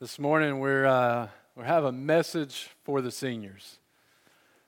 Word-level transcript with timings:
This 0.00 0.18
morning 0.18 0.60
we're 0.60 0.86
uh, 0.86 1.28
we 1.54 1.64
have 1.64 1.84
a 1.84 1.92
message 1.92 2.70
for 2.84 3.02
the 3.02 3.10
seniors. 3.10 3.76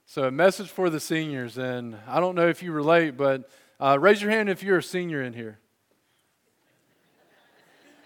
So 0.04 0.24
a 0.24 0.30
message 0.30 0.68
for 0.68 0.90
the 0.90 1.00
seniors, 1.00 1.56
and 1.56 1.96
I 2.06 2.20
don't 2.20 2.34
know 2.34 2.48
if 2.48 2.62
you 2.62 2.70
relate, 2.70 3.16
but 3.16 3.48
uh, 3.80 3.96
raise 3.98 4.20
your 4.20 4.30
hand 4.30 4.50
if 4.50 4.62
you're 4.62 4.76
a 4.76 4.82
senior 4.82 5.22
in 5.22 5.32
here. 5.32 5.58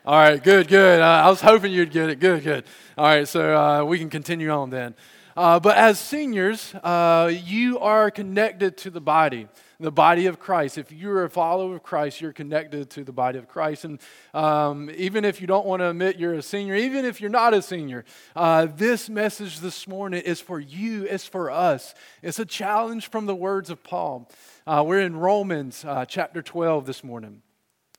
All 0.04 0.14
right, 0.14 0.40
good, 0.40 0.68
good. 0.68 1.00
Uh, 1.00 1.22
I 1.24 1.28
was 1.28 1.40
hoping 1.40 1.72
you'd 1.72 1.90
get 1.90 2.10
it. 2.10 2.20
Good, 2.20 2.44
good. 2.44 2.64
All 2.96 3.06
right, 3.06 3.26
so 3.26 3.60
uh, 3.60 3.82
we 3.82 3.98
can 3.98 4.08
continue 4.08 4.50
on 4.50 4.70
then. 4.70 4.94
Uh, 5.36 5.58
but 5.58 5.76
as 5.76 5.98
seniors, 5.98 6.76
uh, 6.76 7.32
you 7.42 7.80
are 7.80 8.08
connected 8.12 8.76
to 8.76 8.90
the 8.90 9.00
body 9.00 9.48
the 9.78 9.92
body 9.92 10.26
of 10.26 10.38
Christ. 10.38 10.78
If 10.78 10.92
you're 10.92 11.24
a 11.24 11.30
follower 11.30 11.76
of 11.76 11.82
Christ, 11.82 12.20
you're 12.20 12.32
connected 12.32 12.90
to 12.90 13.04
the 13.04 13.12
body 13.12 13.38
of 13.38 13.48
Christ. 13.48 13.84
And 13.84 14.00
um, 14.34 14.90
even 14.96 15.24
if 15.24 15.40
you 15.40 15.46
don't 15.46 15.66
want 15.66 15.80
to 15.80 15.90
admit 15.90 16.18
you're 16.18 16.34
a 16.34 16.42
senior, 16.42 16.74
even 16.74 17.04
if 17.04 17.20
you're 17.20 17.30
not 17.30 17.54
a 17.54 17.62
senior, 17.62 18.04
uh, 18.34 18.66
this 18.66 19.08
message 19.08 19.60
this 19.60 19.86
morning 19.86 20.22
is 20.22 20.40
for 20.40 20.58
you, 20.58 21.04
it's 21.04 21.26
for 21.26 21.50
us. 21.50 21.94
It's 22.22 22.38
a 22.38 22.46
challenge 22.46 23.10
from 23.10 23.26
the 23.26 23.34
words 23.34 23.70
of 23.70 23.82
Paul. 23.82 24.30
Uh, 24.66 24.82
we're 24.86 25.00
in 25.00 25.16
Romans 25.16 25.84
uh, 25.84 26.04
chapter 26.06 26.42
12 26.42 26.86
this 26.86 27.04
morning. 27.04 27.42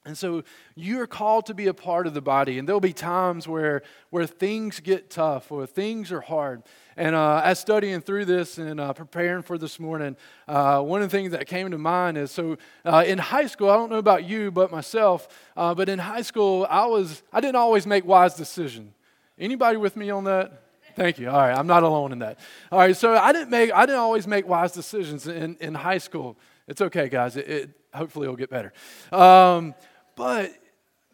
And 0.07 0.17
so 0.17 0.43
you're 0.75 1.05
called 1.05 1.47
to 1.47 1.53
be 1.53 1.67
a 1.67 1.73
part 1.73 2.07
of 2.07 2.13
the 2.13 2.21
body, 2.21 2.57
and 2.57 2.67
there'll 2.67 2.79
be 2.79 2.93
times 2.93 3.45
where, 3.45 3.83
where 4.09 4.25
things 4.25 4.79
get 4.79 5.09
tough, 5.09 5.51
or 5.51 5.67
things 5.67 6.13
are 6.13 6.21
hard. 6.21 6.63
And 6.95 7.13
uh, 7.13 7.41
as 7.43 7.59
studying 7.59 7.99
through 7.99 8.23
this 8.23 8.57
and 8.57 8.79
uh, 8.79 8.93
preparing 8.93 9.43
for 9.43 9.57
this 9.57 9.81
morning, 9.81 10.15
uh, 10.47 10.81
one 10.81 11.01
of 11.01 11.11
the 11.11 11.17
things 11.17 11.31
that 11.33 11.45
came 11.45 11.69
to 11.71 11.77
mind 11.77 12.17
is 12.17 12.31
so 12.31 12.57
uh, 12.85 13.03
in 13.05 13.17
high 13.17 13.47
school, 13.47 13.69
I 13.69 13.75
don't 13.75 13.91
know 13.91 13.97
about 13.97 14.23
you, 14.23 14.49
but 14.49 14.71
myself, 14.71 15.27
uh, 15.57 15.75
but 15.75 15.89
in 15.89 15.99
high 15.99 16.21
school, 16.21 16.65
I 16.69 16.85
was 16.85 17.21
I 17.33 17.41
didn't 17.41 17.57
always 17.57 17.85
make 17.85 18.05
wise 18.05 18.33
decisions. 18.33 18.93
Anybody 19.37 19.77
with 19.77 19.97
me 19.97 20.09
on 20.09 20.23
that? 20.23 20.63
Thank 20.95 21.19
you. 21.19 21.29
All 21.29 21.37
right, 21.37 21.55
I'm 21.55 21.67
not 21.67 21.83
alone 21.83 22.13
in 22.13 22.19
that. 22.19 22.39
All 22.71 22.79
right, 22.79 22.95
so 22.95 23.15
I 23.15 23.33
didn't 23.33 23.51
make 23.51 23.71
I 23.73 23.85
didn't 23.85 23.99
always 23.99 24.25
make 24.25 24.47
wise 24.47 24.71
decisions 24.71 25.27
in, 25.27 25.57
in 25.59 25.75
high 25.75 25.99
school. 25.99 26.37
It's 26.67 26.81
okay, 26.81 27.09
guys. 27.09 27.35
It, 27.37 27.47
it 27.47 27.69
hopefully 27.93 28.25
it'll 28.25 28.35
get 28.35 28.49
better. 28.49 28.73
Um, 29.11 29.75
but 30.17 30.51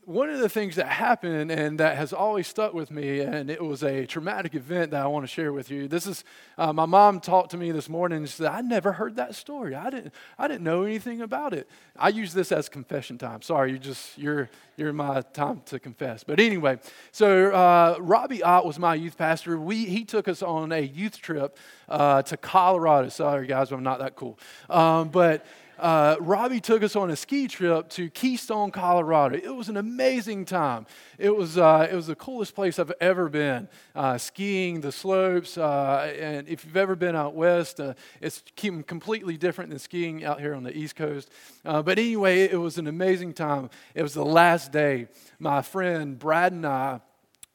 one 0.06 0.30
of 0.30 0.40
the 0.40 0.50
things 0.50 0.76
that 0.76 0.88
happened 0.88 1.52
and 1.52 1.80
that 1.80 1.98
has 1.98 2.12
always 2.12 2.48
stuck 2.48 2.73
with 2.73 2.92
me, 2.92 3.22
and 3.22 3.50
it 3.50 3.64
was 3.64 3.84
a 3.84 4.06
traumatic 4.06 4.54
event 4.54 4.92
that 4.92 5.02
I 5.02 5.08
want 5.08 5.23
to 5.23 5.28
share 5.28 5.54
with 5.54 5.72
you. 5.72 5.88
This 5.88 6.08
is 6.08 6.23
uh, 6.58 6.73
my 6.73 6.86
mom 6.86 7.20
talked 7.20 7.52
to 7.52 7.58
me 7.58 7.72
this 7.72 7.88
morning 7.88 8.20
and 8.20 8.30
said, 8.30 8.48
"I 8.48 8.62
never 8.62 8.94
heard 8.94 9.16
that 9.16 9.36
story. 9.36 9.76
I 9.76 9.90
didn't. 9.90 10.14
I 10.38 10.48
didn't 10.48 10.64
know 10.64 10.84
anything 10.84 11.22
about 11.22 11.54
it." 11.54 11.70
I 11.98 12.09
use 12.09 12.34
this 12.34 12.52
as 12.52 12.70
confession 12.70 13.18
time. 13.18 13.42
Sorry, 13.42 13.72
you 13.72 13.78
just 13.78 14.18
you're 14.18 14.50
you're 14.76 14.94
my 14.94 15.22
time 15.22 15.62
to 15.66 15.80
confess. 15.80 16.24
But 16.24 16.40
anyway, 16.40 16.80
so 17.12 17.52
uh, 17.52 17.98
Robbie 18.00 18.44
Ott 18.44 18.66
was 18.66 18.80
my 18.80 18.96
youth 18.96 19.18
pastor. 19.18 19.58
We 19.58 19.86
he 19.86 20.06
took 20.06 20.28
us 20.28 20.42
on 20.42 20.72
a 20.72 20.81
youth 20.81 21.20
trip 21.20 21.58
uh, 21.88 22.24
to 22.24 22.38
Colorado. 22.38 23.09
Sorry, 23.09 23.48
guys, 23.48 23.72
I'm 23.72 23.84
not 23.84 24.00
that 24.00 24.16
cool, 24.16 24.38
um, 24.70 25.09
but 25.09 25.46
uh, 25.84 26.16
Robbie 26.22 26.62
took 26.62 26.81
us 26.81 26.95
on 26.95 27.12
a 27.12 27.16
ski 27.16 27.45
trip 27.50 27.89
to 27.89 28.09
Keystone, 28.09 28.72
Colorado. 28.72 29.36
It 29.36 29.53
was 29.53 29.67
an 29.67 29.76
amazing 29.76 30.45
time. 30.45 30.86
It 31.17 31.36
was, 31.36 31.58
uh, 31.58 31.90
it 31.92 31.94
was 31.94 32.08
the 32.08 32.16
coolest 32.16 32.56
place 32.56 32.80
I've 32.80 32.94
ever 33.02 33.28
been. 33.28 33.67
Uh, 33.94 34.17
skiing, 34.17 34.80
the 34.80 34.94
slopes, 34.94 35.58
uh, 35.58 36.09
and 36.17 36.48
if 36.48 36.64
you've 36.64 36.78
ever 36.78 36.95
been 36.95 37.17
out 37.17 37.36
west, 37.36 37.81
uh, 37.81 37.95
it's 38.22 38.42
completely 38.88 39.36
different 39.36 39.72
than 39.72 39.80
skiing 39.80 40.23
out 40.23 40.40
here 40.40 40.56
on 40.56 40.64
the 40.64 40.75
East 40.75 40.95
Coast. 40.95 41.30
Uh, 41.66 41.81
but 41.81 42.00
anyway, 42.00 42.44
it 42.44 42.58
was 42.58 42.78
an 42.78 42.88
amazing 42.88 43.34
time. 43.34 43.70
It 43.94 44.03
was 44.03 44.14
the 44.14 44.25
last 44.25 44.72
day. 44.72 45.09
My 45.38 45.62
friend 45.62 46.18
Brad 46.18 46.53
and 46.53 46.66
I, 46.66 47.02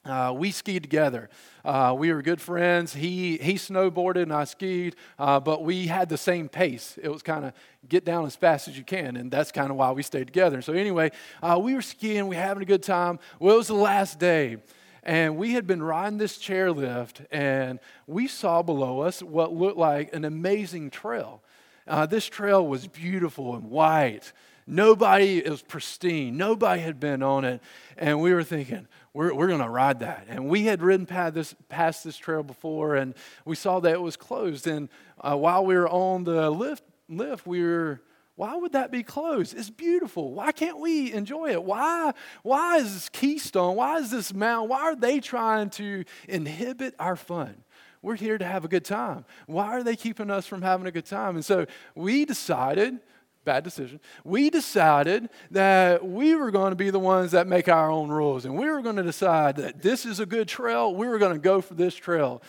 uh, 0.09 0.33
we 0.33 0.51
skied 0.51 0.83
together. 0.83 1.29
Uh, 1.65 1.95
we 1.97 2.13
were 2.13 2.23
good 2.23 2.41
friends. 2.41 2.95
He, 2.95 3.37
he 3.39 3.55
snowboarded 3.55 4.23
and 4.23 4.33
I 4.33 4.45
skied, 4.45 4.97
uh, 5.19 5.39
but 5.41 5.63
we 5.63 5.87
had 5.87 6.09
the 6.09 6.17
same 6.17 6.49
pace. 6.49 6.99
It 7.03 7.09
was 7.09 7.23
kind 7.23 7.45
of 7.45 7.53
get 7.89 8.05
down 8.05 8.27
as 8.27 8.35
fast 8.35 8.69
as 8.69 8.79
you 8.79 8.85
can, 8.85 9.17
and 9.17 9.31
that's 9.31 9.53
kind 9.53 9.71
of 9.71 9.77
why 9.77 9.93
we 9.93 10.03
stayed 10.03 10.27
together. 10.27 10.63
So, 10.63 10.73
anyway, 10.73 11.11
uh, 11.43 11.59
we 11.63 11.75
were 11.75 11.83
skiing, 11.83 12.27
we 12.27 12.37
were 12.37 12.43
having 12.43 12.63
a 12.63 12.67
good 12.67 12.83
time. 12.83 13.19
Well, 13.39 13.55
it 13.55 13.59
was 13.59 13.69
the 13.69 13.75
last 13.75 14.19
day, 14.19 14.59
and 15.03 15.37
we 15.37 15.53
had 15.53 15.67
been 15.67 15.83
riding 15.83 16.19
this 16.19 16.39
chairlift, 16.39 17.27
and 17.31 17.79
we 18.07 18.29
saw 18.29 18.63
below 18.63 19.01
us 19.01 19.23
what 19.23 19.53
looked 19.53 19.79
like 19.79 20.15
an 20.15 20.25
amazing 20.25 20.91
trail. 20.91 21.43
Uh, 21.87 22.07
this 22.07 22.27
trail 22.27 22.67
was 22.67 22.87
beautiful 22.87 23.55
and 23.55 23.71
white. 23.71 24.33
Nobody, 24.71 25.39
it 25.39 25.49
was 25.49 25.63
pristine. 25.63 26.37
Nobody 26.37 26.83
had 26.83 27.01
been 27.01 27.23
on 27.23 27.47
it. 27.47 27.63
And 27.97 28.21
we 28.21 28.35
were 28.35 28.45
thinking, 28.45 28.87
we're, 29.15 29.33
we're 29.33 29.47
going 29.47 29.63
to 29.63 29.69
ride 29.69 30.01
that. 30.01 30.27
And 30.29 30.47
we 30.47 30.65
had 30.65 30.83
ridden 30.83 31.07
past 31.07 31.35
this, 31.35 31.55
past 31.71 32.05
this 32.05 32.19
trail 32.19 32.43
before, 32.43 32.95
and 32.95 33.15
we 33.47 33.57
saw 33.57 33.81
that 33.81 33.95
it 33.95 34.01
was 34.03 34.17
closed. 34.17 34.67
And 34.67 34.91
uh, 35.23 35.37
while 35.37 35.65
we 35.65 35.75
were 35.75 35.89
on 35.89 36.25
the 36.25 36.51
lift, 36.51 36.85
lift, 37.09 37.47
we 37.47 37.63
were, 37.63 38.03
why 38.37 38.57
would 38.57 38.73
that 38.73 38.93
be 38.93 39.03
closed? 39.03 39.57
It's 39.57 39.71
beautiful. 39.71 40.35
Why 40.35 40.53
can't 40.53 40.79
we 40.79 41.15
enjoy 41.15 41.53
it? 41.53 41.65
Why, 41.65 42.13
why 42.43 42.77
is 42.77 42.93
this 42.93 43.09
Keystone? 43.09 43.75
Why 43.75 43.97
is 43.97 44.11
this 44.11 44.35
mountain? 44.35 44.69
Why 44.69 44.81
are 44.81 44.97
they 44.97 45.19
trying 45.21 45.71
to 45.71 46.05
inhibit 46.29 46.95
our 46.99 47.17
fun? 47.17 47.57
We're 48.03 48.17
here 48.17 48.37
to 48.37 48.45
have 48.45 48.67
a 48.67 48.69
good 48.69 48.85
time. 48.85 49.25
Why 49.47 49.69
are 49.69 49.83
they 49.83 49.97
keeping 49.97 50.31
us 50.31 50.47
from 50.47 50.61
having 50.61 50.87
a 50.87 50.93
good 50.93 51.07
time? 51.07 51.37
And 51.37 51.45
so 51.45 51.67
we 51.95 52.27
decided 52.27 53.01
bad 53.49 53.65
decision. 53.65 53.99
We 54.25 54.51
decided 54.51 55.31
that 55.53 56.07
we 56.07 56.35
were 56.35 56.51
going 56.51 56.73
to 56.73 56.77
be 56.77 56.91
the 56.91 56.99
ones 56.99 57.31
that 57.31 57.47
make 57.47 57.67
our 57.67 57.91
own 57.91 58.11
rules, 58.11 58.45
and 58.45 58.59
we 58.59 58.69
were 58.69 58.83
going 58.83 58.97
to 58.97 59.03
decide 59.03 59.57
that 59.57 59.81
this 59.81 60.05
is 60.05 60.21
a 60.21 60.27
good 60.27 60.49
trail. 60.49 60.95
We 60.95 61.07
were 61.07 61.19
going 61.19 61.33
to 61.33 61.39
go 61.39 61.63
for 61.63 61.73
this 61.73 61.95
trail. 61.95 62.43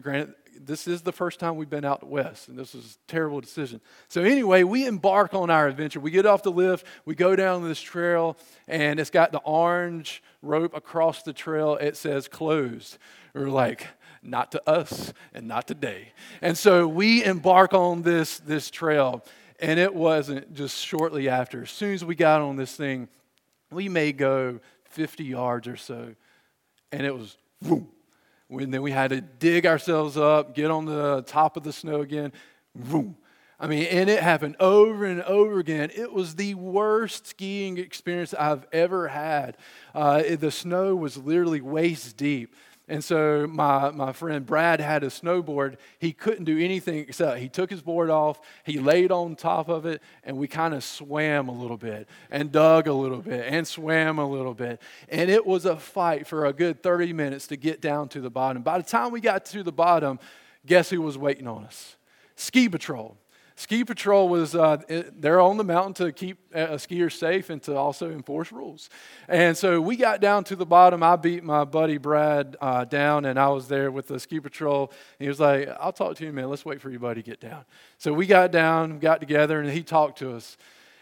Granted, 0.00 0.34
this 0.60 0.88
is 0.88 1.02
the 1.02 1.12
first 1.12 1.38
time 1.38 1.54
we've 1.54 1.70
been 1.70 1.84
out 1.84 2.04
west, 2.04 2.48
and 2.48 2.58
this 2.58 2.74
was 2.74 2.98
a 2.98 3.10
terrible 3.10 3.40
decision. 3.40 3.80
So, 4.08 4.22
anyway, 4.22 4.64
we 4.64 4.84
embark 4.84 5.32
on 5.32 5.48
our 5.48 5.68
adventure. 5.68 6.00
We 6.00 6.10
get 6.10 6.26
off 6.26 6.42
the 6.42 6.50
lift, 6.50 6.88
we 7.04 7.14
go 7.14 7.36
down 7.36 7.62
this 7.62 7.80
trail, 7.80 8.36
and 8.66 8.98
it's 8.98 9.10
got 9.10 9.30
the 9.30 9.38
orange 9.44 10.24
rope 10.42 10.74
across 10.74 11.22
the 11.22 11.32
trail. 11.32 11.76
It 11.76 11.96
says 11.96 12.26
closed. 12.26 12.98
We're 13.32 13.48
like, 13.48 13.86
not 14.22 14.52
to 14.52 14.68
us 14.68 15.12
and 15.34 15.46
not 15.48 15.66
today. 15.66 16.12
And 16.40 16.56
so 16.56 16.86
we 16.86 17.24
embark 17.24 17.74
on 17.74 18.02
this, 18.02 18.38
this 18.38 18.70
trail. 18.70 19.24
And 19.62 19.78
it 19.78 19.94
wasn't 19.94 20.52
just 20.54 20.84
shortly 20.84 21.28
after. 21.28 21.62
As 21.62 21.70
soon 21.70 21.94
as 21.94 22.04
we 22.04 22.16
got 22.16 22.40
on 22.40 22.56
this 22.56 22.74
thing, 22.74 23.08
we 23.70 23.88
may 23.88 24.12
go 24.12 24.58
50 24.90 25.24
yards 25.24 25.68
or 25.68 25.76
so, 25.76 26.14
and 26.90 27.06
it 27.06 27.14
was 27.14 27.36
boom. 27.62 27.88
Then 28.50 28.82
we 28.82 28.90
had 28.90 29.10
to 29.10 29.22
dig 29.22 29.64
ourselves 29.64 30.18
up, 30.18 30.54
get 30.54 30.70
on 30.70 30.84
the 30.84 31.22
top 31.26 31.56
of 31.56 31.62
the 31.62 31.72
snow 31.72 32.02
again, 32.02 32.32
boom. 32.74 33.16
I 33.58 33.68
mean, 33.68 33.84
and 33.84 34.10
it 34.10 34.20
happened 34.20 34.56
over 34.58 35.04
and 35.04 35.22
over 35.22 35.60
again. 35.60 35.90
It 35.94 36.12
was 36.12 36.34
the 36.34 36.54
worst 36.54 37.28
skiing 37.28 37.78
experience 37.78 38.34
I've 38.34 38.66
ever 38.72 39.06
had. 39.06 39.56
Uh, 39.94 40.22
the 40.36 40.50
snow 40.50 40.96
was 40.96 41.16
literally 41.16 41.60
waist 41.60 42.16
deep. 42.16 42.56
And 42.88 43.02
so 43.02 43.46
my, 43.46 43.90
my 43.90 44.12
friend 44.12 44.44
Brad 44.44 44.80
had 44.80 45.04
a 45.04 45.06
snowboard. 45.06 45.76
He 45.98 46.12
couldn't 46.12 46.44
do 46.44 46.58
anything 46.58 46.98
except 46.98 47.38
he 47.38 47.48
took 47.48 47.70
his 47.70 47.80
board 47.80 48.10
off, 48.10 48.40
he 48.64 48.80
laid 48.80 49.12
on 49.12 49.36
top 49.36 49.68
of 49.68 49.86
it, 49.86 50.02
and 50.24 50.36
we 50.36 50.48
kind 50.48 50.74
of 50.74 50.82
swam 50.82 51.48
a 51.48 51.52
little 51.52 51.76
bit 51.76 52.08
and 52.30 52.50
dug 52.50 52.88
a 52.88 52.92
little 52.92 53.20
bit 53.20 53.46
and 53.48 53.66
swam 53.66 54.18
a 54.18 54.28
little 54.28 54.54
bit. 54.54 54.82
And 55.08 55.30
it 55.30 55.46
was 55.46 55.64
a 55.64 55.76
fight 55.76 56.26
for 56.26 56.46
a 56.46 56.52
good 56.52 56.82
30 56.82 57.12
minutes 57.12 57.46
to 57.48 57.56
get 57.56 57.80
down 57.80 58.08
to 58.10 58.20
the 58.20 58.30
bottom. 58.30 58.62
By 58.62 58.78
the 58.78 58.84
time 58.84 59.12
we 59.12 59.20
got 59.20 59.44
to 59.46 59.62
the 59.62 59.72
bottom, 59.72 60.18
guess 60.66 60.90
who 60.90 61.00
was 61.02 61.16
waiting 61.16 61.46
on 61.46 61.64
us? 61.64 61.96
Ski 62.34 62.68
Patrol. 62.68 63.16
Ski 63.56 63.84
Patrol 63.84 64.28
was 64.28 64.54
uh, 64.54 64.78
on 65.24 65.56
the 65.56 65.64
mountain 65.64 65.94
to 65.94 66.12
keep 66.12 66.38
uh, 66.54 66.68
skiers 66.72 67.12
safe 67.12 67.50
and 67.50 67.62
to 67.62 67.76
also 67.76 68.10
enforce 68.10 68.52
rules. 68.52 68.88
And 69.28 69.56
so 69.56 69.80
we 69.80 69.96
got 69.96 70.20
down 70.20 70.44
to 70.44 70.56
the 70.56 70.66
bottom. 70.66 71.02
I 71.02 71.16
beat 71.16 71.44
my 71.44 71.64
buddy 71.64 71.98
Brad 71.98 72.56
uh, 72.60 72.84
down, 72.84 73.24
and 73.24 73.38
I 73.38 73.48
was 73.48 73.68
there 73.68 73.90
with 73.90 74.08
the 74.08 74.18
Ski 74.18 74.40
Patrol. 74.40 74.92
he 75.18 75.28
was 75.28 75.40
like, 75.40 75.68
I'll 75.80 75.92
talk 75.92 76.16
to 76.16 76.24
you, 76.24 76.32
man. 76.32 76.48
Let's 76.48 76.64
wait 76.64 76.80
for 76.80 76.90
your 76.90 77.00
buddy 77.00 77.22
to 77.22 77.30
get 77.30 77.40
down. 77.40 77.64
So 77.98 78.12
we 78.12 78.26
got 78.26 78.50
down, 78.50 78.98
got 78.98 79.20
together, 79.20 79.60
and 79.60 79.70
he 79.70 79.82
talked 79.82 80.18
to 80.18 80.34
us. 80.34 80.56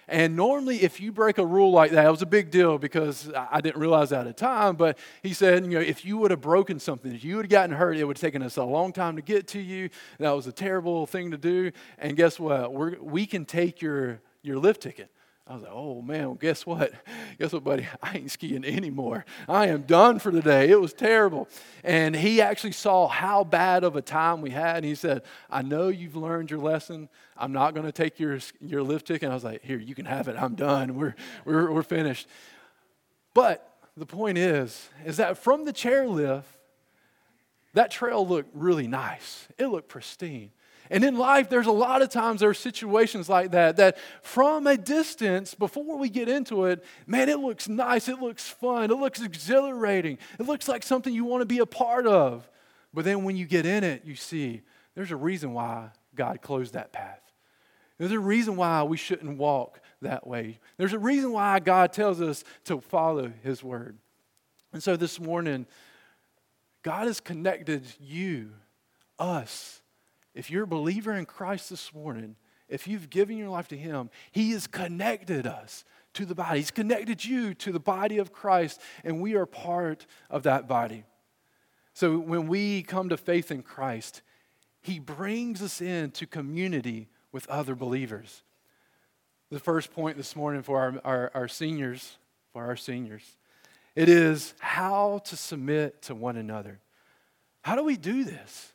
And 0.09 0.35
normally, 0.35 0.83
if 0.83 1.01
you 1.01 1.13
break 1.13 1.39
a 1.39 1.47
rule 1.47 1.71
like 1.71 1.93
that, 1.93 2.05
it 2.05 2.11
was 2.11 2.23
a 2.23 2.27
big 2.27 2.51
deal 2.51 2.79
because 2.79 3.31
I 3.35 3.61
didn't 3.61 3.81
realize 3.81 4.11
that 4.11 4.27
at 4.27 4.27
the 4.27 4.33
time. 4.33 4.77
But 4.77 4.99
he 5.23 5.33
said, 5.33 5.65
you 5.65 5.71
know, 5.71 5.81
if 5.81 6.05
you 6.05 6.19
would 6.19 6.31
have 6.31 6.41
broken 6.41 6.81
something, 6.81 7.15
if 7.15 7.23
you 7.23 7.37
would 7.37 7.45
have 7.45 7.51
gotten 7.51 7.77
hurt, 7.77 7.97
it 7.97 8.05
would 8.05 8.17
have 8.17 8.21
taken 8.21 8.43
us 8.43 8.57
a 8.57 8.65
long 8.65 8.93
time 8.93 9.17
to 9.17 9.23
get 9.23 9.47
to 9.49 9.61
you. 9.61 9.91
That 10.19 10.31
was 10.33 10.47
a 10.47 10.53
terrible 10.53 11.07
thing 11.07 11.31
to 11.31 11.37
do. 11.37 11.71
And 11.99 12.17
guess 12.17 12.41
what? 12.41 12.73
We're, 12.73 13.01
we 13.01 13.27
can 13.27 13.45
take 13.45 13.81
your, 13.81 14.21
your 14.43 14.59
lift 14.59 14.83
ticket. 14.83 15.11
I 15.51 15.55
was 15.55 15.65
like, 15.65 15.73
oh 15.75 16.01
man, 16.01 16.27
well, 16.27 16.35
guess 16.35 16.65
what? 16.65 16.93
Guess 17.41 17.53
what, 17.53 17.65
buddy? 17.65 17.85
I 18.03 18.19
ain't 18.19 18.31
skiing 18.31 18.65
anymore. 18.65 19.25
I 19.49 19.67
am 19.67 19.83
done 19.83 20.21
for 20.21 20.31
the 20.31 20.41
day. 20.41 20.71
It 20.71 20.81
was 20.81 20.93
terrible. 20.93 21.49
And 21.83 22.15
he 22.15 22.41
actually 22.41 22.71
saw 22.71 23.09
how 23.09 23.43
bad 23.43 23.83
of 23.83 23.97
a 23.97 24.03
time 24.03 24.43
we 24.43 24.51
had. 24.51 24.77
And 24.77 24.85
he 24.85 24.95
said, 24.95 25.23
I 25.51 25.63
know 25.63 25.89
you've 25.89 26.15
learned 26.15 26.53
your 26.53 26.61
lesson. 26.61 27.09
I'm 27.37 27.51
not 27.51 27.75
going 27.75 27.87
to 27.87 27.93
take 27.93 28.21
your, 28.21 28.39
your 28.61 28.85
lift 28.85 29.09
ticket. 29.09 29.25
And 29.25 29.33
I 29.33 29.35
was 29.35 29.43
like, 29.43 29.65
here, 29.65 29.79
you 29.79 29.97
can 29.97 30.05
have 30.05 30.29
it. 30.29 30.37
I'm 30.39 30.55
done. 30.55 30.95
We're, 30.95 31.17
we're, 31.45 31.73
we're 31.73 31.83
finished. 31.83 32.29
But 33.35 33.69
the 33.97 34.07
point 34.07 34.39
is, 34.39 34.89
is 35.05 35.17
that 35.17 35.37
from 35.37 35.65
the 35.65 35.73
chairlift, 35.73 36.45
that 37.73 37.91
trail 37.91 38.25
looked 38.25 38.51
really 38.55 38.87
nice. 38.87 39.49
It 39.59 39.67
looked 39.67 39.89
pristine. 39.89 40.53
And 40.91 41.05
in 41.05 41.17
life, 41.17 41.49
there's 41.49 41.69
a 41.69 41.73
lot 41.73 42.03
of 42.03 42.09
times 42.09 42.41
there 42.41 42.51
are 42.51 42.55
situations 42.55 43.29
like 43.29 43.53
that, 43.53 43.77
that 43.77 43.97
from 44.23 44.67
a 44.67 44.77
distance, 44.77 45.55
before 45.55 45.97
we 45.97 46.09
get 46.09 46.29
into 46.29 46.65
it, 46.65 46.85
man, 47.07 47.29
it 47.29 47.39
looks 47.39 47.69
nice, 47.69 48.09
it 48.09 48.21
looks 48.21 48.49
fun, 48.49 48.91
it 48.91 48.97
looks 48.97 49.23
exhilarating, 49.23 50.19
it 50.39 50.47
looks 50.47 50.67
like 50.67 50.83
something 50.83 51.15
you 51.15 51.25
want 51.25 51.43
to 51.43 51.47
be 51.47 51.61
a 51.61 51.67
part 51.67 52.09
of. 52.09 52.49
But 52.93 53.05
then 53.05 53.23
when 53.23 53.37
you 53.37 53.47
get 53.47 53.67
in 53.67 53.85
it, 53.85 54.05
you 54.05 54.17
see 54.17 54.63
there's 54.97 55.13
a 55.13 55.17
reason 55.17 55.53
why 55.53 55.91
God 56.17 56.43
closed 56.43 56.75
that 56.75 56.93
path. 56.93 57.21
There's 57.99 58.11
a 58.13 58.19
reason 58.19 58.57
why 58.57 58.83
we 58.83 58.97
shouldn't 58.97 59.39
walk 59.39 59.81
that 60.03 60.27
way. 60.27 60.59
There's 60.77 60.95
a 60.95 60.99
reason 60.99 61.33
why 61.33 61.61
God 61.61 61.93
tells 61.93 62.21
us 62.21 62.43
to 62.65 62.81
follow 62.81 63.33
His 63.45 63.63
word. 63.63 63.97
And 64.73 64.83
so 64.83 64.97
this 64.97 65.21
morning, 65.21 65.67
God 66.83 67.07
has 67.07 67.21
connected 67.21 67.85
you, 68.01 68.53
us. 69.19 69.80
If 70.41 70.51
you're 70.51 70.65
a 70.65 70.67
believer 70.67 71.13
in 71.13 71.27
Christ 71.27 71.69
this 71.69 71.93
morning, 71.93 72.35
if 72.67 72.89
you've 72.89 73.11
given 73.11 73.37
your 73.37 73.51
life 73.51 73.69
to 73.69 73.77
Him, 73.77 74.09
He 74.33 74.53
has 74.53 74.67
connected 74.67 75.47
us 75.47 75.85
to 76.15 76.25
the 76.25 76.35
body. 76.35 76.61
He's 76.61 76.71
connected 76.71 77.23
you 77.23 77.53
to 77.53 77.71
the 77.71 77.79
body 77.79 78.17
of 78.17 78.33
Christ, 78.33 78.81
and 79.05 79.21
we 79.21 79.35
are 79.35 79.45
part 79.45 80.07
of 80.31 80.45
that 80.45 80.67
body. 80.67 81.05
So 81.93 82.17
when 82.17 82.47
we 82.47 82.81
come 82.81 83.11
to 83.11 83.19
faith 83.19 83.51
in 83.51 83.63
Christ, 83.63 84.23
He 84.81 84.99
brings 84.99 85.61
us 85.61 85.83
into 85.83 86.27
community 86.27 87.11
with 87.33 87.47
other 87.51 87.75
believers. 87.75 88.43
The 89.51 89.61
first 89.61 89.93
point 89.93 90.17
this 90.17 90.35
morning 90.35 90.63
for 90.63 90.81
our, 90.81 91.01
our, 91.05 91.31
our 91.35 91.49
seniors, 91.49 92.17
for 92.55 92.65
our 92.65 92.77
seniors, 92.77 93.37
it 93.95 94.09
is 94.09 94.55
how 94.59 95.21
to 95.27 95.37
submit 95.37 96.01
to 96.05 96.15
one 96.15 96.39
another. 96.39 96.81
How 97.61 97.75
do 97.75 97.85
we 97.85 97.99
do 97.99 98.25
this? 98.25 98.73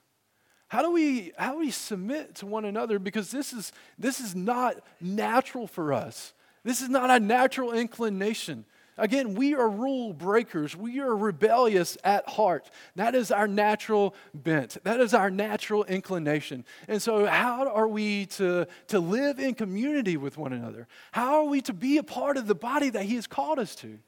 How 0.68 0.82
do 0.82 0.92
we 0.92 1.32
how 1.38 1.54
do 1.54 1.60
we 1.60 1.72
submit 1.72 2.36
to 2.36 2.46
one 2.46 2.66
another? 2.66 3.00
Because 3.00 3.32
this 3.32 3.54
is 3.54 3.72
this 3.98 4.20
is 4.20 4.36
not 4.36 4.78
natural 5.00 5.68
for 5.68 5.94
us. 5.94 6.34
This 6.64 6.82
is 6.82 6.90
not 6.90 7.10
a 7.10 7.20
natural 7.20 7.72
inclination. 7.72 8.66
Again, 8.98 9.36
we 9.36 9.54
are 9.54 9.70
rule 9.70 10.14
breakers. 10.14 10.76
We 10.76 11.02
are 11.02 11.16
rebellious 11.16 11.98
at 12.04 12.28
heart. 12.30 12.70
That 12.96 13.14
is 13.14 13.30
our 13.30 13.48
natural 13.48 14.16
bent. 14.34 14.78
That 14.84 15.02
is 15.02 15.14
our 15.14 15.30
natural 15.30 15.84
inclination. 15.84 16.64
And 16.88 17.02
so, 17.02 17.26
how 17.26 17.68
are 17.68 17.90
we 17.90 18.28
to, 18.28 18.68
to 18.88 19.00
live 19.00 19.38
in 19.38 19.54
community 19.54 20.16
with 20.16 20.38
one 20.38 20.54
another? 20.54 20.88
How 21.12 21.40
are 21.40 21.44
we 21.44 21.60
to 21.64 21.74
be 21.74 21.98
a 21.98 22.04
part 22.04 22.38
of 22.38 22.48
the 22.48 22.56
body 22.56 22.90
that 22.90 23.04
He 23.04 23.16
has 23.16 23.28
called 23.28 23.60
us 23.60 23.76
to? 23.78 24.00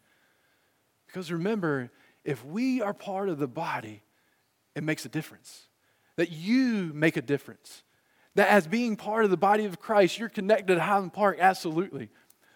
Because 1.07 1.33
remember, 1.33 1.92
if 2.24 2.45
we 2.45 2.81
are 2.81 2.94
part 2.94 3.27
of 3.27 3.39
the 3.39 3.48
body, 3.48 4.04
it 4.74 4.83
makes 4.83 5.04
a 5.06 5.09
difference. 5.09 5.68
That 6.18 6.31
you 6.31 6.92
make 6.94 7.18
a 7.18 7.22
difference. 7.22 7.84
That 8.36 8.50
as 8.50 8.68
being 8.68 8.96
part 8.96 9.24
of 9.24 9.31
the 9.31 9.38
body 9.38 9.66
of 9.66 9.80
Christ, 9.80 10.19
you're 10.19 10.30
connected 10.30 10.75
to 10.75 10.81
Highland 10.81 11.14
Park, 11.14 11.38
absolutely. 11.40 12.10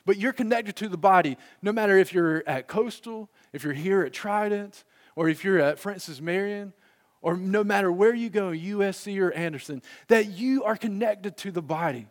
But 0.05 0.17
you're 0.17 0.33
connected 0.33 0.75
to 0.77 0.89
the 0.89 0.97
body, 0.97 1.37
no 1.61 1.71
matter 1.71 1.97
if 1.97 2.13
you're 2.13 2.43
at 2.47 2.67
Coastal, 2.67 3.29
if 3.53 3.63
you're 3.63 3.73
here 3.73 4.01
at 4.01 4.13
Trident, 4.13 4.83
or 5.15 5.29
if 5.29 5.43
you're 5.43 5.59
at 5.59 5.79
Francis 5.79 6.19
Marion, 6.21 6.73
or 7.21 7.37
no 7.37 7.63
matter 7.63 7.91
where 7.91 8.13
you 8.13 8.29
go, 8.29 8.49
USC 8.49 9.19
or 9.21 9.31
Anderson, 9.31 9.81
that 10.07 10.27
you 10.27 10.63
are 10.63 10.75
connected 10.75 11.37
to 11.37 11.51
the 11.51 11.61
body. 11.61 12.07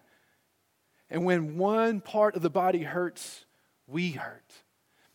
And 1.11 1.25
when 1.25 1.59
one 1.59 2.01
part 2.01 2.37
of 2.37 2.43
the 2.43 2.51
body 2.51 2.85
hurts, 2.85 3.45
we 3.89 4.13
hurt. 4.13 4.53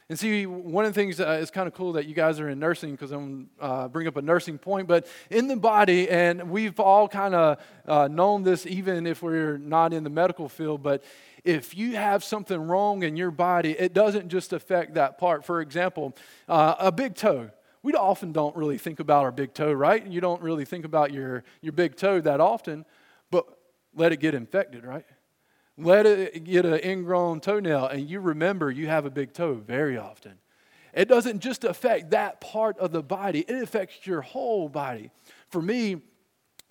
And 0.07 0.19
see, 0.19 0.45
one 0.45 0.85
of 0.85 0.93
the 0.93 0.99
things 0.99 1.19
uh, 1.19 1.39
is 1.41 1.49
kind 1.49 1.67
of 1.67 1.73
cool 1.73 1.93
that 1.93 2.05
you 2.05 2.13
guys 2.13 2.39
are 2.39 2.47
in 2.47 2.59
nursing 2.59 2.91
because 2.91 3.11
I'm 3.11 3.49
uh, 3.59 3.87
bring 3.87 4.07
up 4.07 4.17
a 4.17 4.21
nursing 4.21 4.59
point, 4.59 4.87
but 4.87 5.07
in 5.31 5.47
the 5.47 5.55
body, 5.55 6.07
and 6.07 6.51
we've 6.51 6.79
all 6.79 7.07
kind 7.07 7.33
of 7.33 7.57
uh, 7.87 8.07
known 8.07 8.43
this 8.43 8.67
even 8.67 9.07
if 9.07 9.23
we're 9.23 9.57
not 9.57 9.93
in 9.93 10.03
the 10.03 10.11
medical 10.11 10.47
field, 10.47 10.83
but 10.83 11.03
if 11.43 11.75
you 11.75 11.95
have 11.95 12.23
something 12.23 12.67
wrong 12.67 13.01
in 13.01 13.17
your 13.17 13.31
body, 13.31 13.71
it 13.71 13.95
doesn't 13.95 14.29
just 14.29 14.53
affect 14.53 14.93
that 14.93 15.17
part. 15.17 15.43
For 15.43 15.59
example, 15.59 16.15
uh, 16.47 16.75
a 16.77 16.91
big 16.91 17.15
toe. 17.15 17.49
We 17.81 17.93
often 17.93 18.31
don't 18.31 18.55
really 18.55 18.77
think 18.77 18.99
about 18.99 19.23
our 19.23 19.31
big 19.31 19.55
toe, 19.55 19.71
right? 19.71 20.05
You 20.05 20.21
don't 20.21 20.41
really 20.41 20.65
think 20.65 20.85
about 20.85 21.13
your, 21.13 21.43
your 21.61 21.73
big 21.73 21.95
toe 21.95 22.21
that 22.21 22.39
often, 22.39 22.85
but 23.31 23.45
let 23.95 24.11
it 24.11 24.17
get 24.17 24.35
infected, 24.35 24.85
right? 24.85 25.05
Let 25.77 26.05
it 26.05 26.43
get 26.45 26.65
an 26.65 26.79
ingrown 26.83 27.41
toenail, 27.41 27.87
and 27.87 28.09
you 28.09 28.21
remember 28.21 28.71
you 28.71 28.87
have 28.87 29.05
a 29.05 29.09
big 29.09 29.33
toe 29.33 29.55
very 29.55 29.97
often. 29.97 30.39
It 30.93 31.09
doesn't 31.09 31.39
just 31.39 31.65
affect 31.65 32.11
that 32.11 32.39
part 32.39 32.77
of 32.79 32.91
the 32.91 33.03
body, 33.03 33.41
it 33.41 33.61
affects 33.61 34.07
your 34.07 34.21
whole 34.21 34.69
body. 34.69 35.11
For 35.49 35.61
me, 35.61 36.01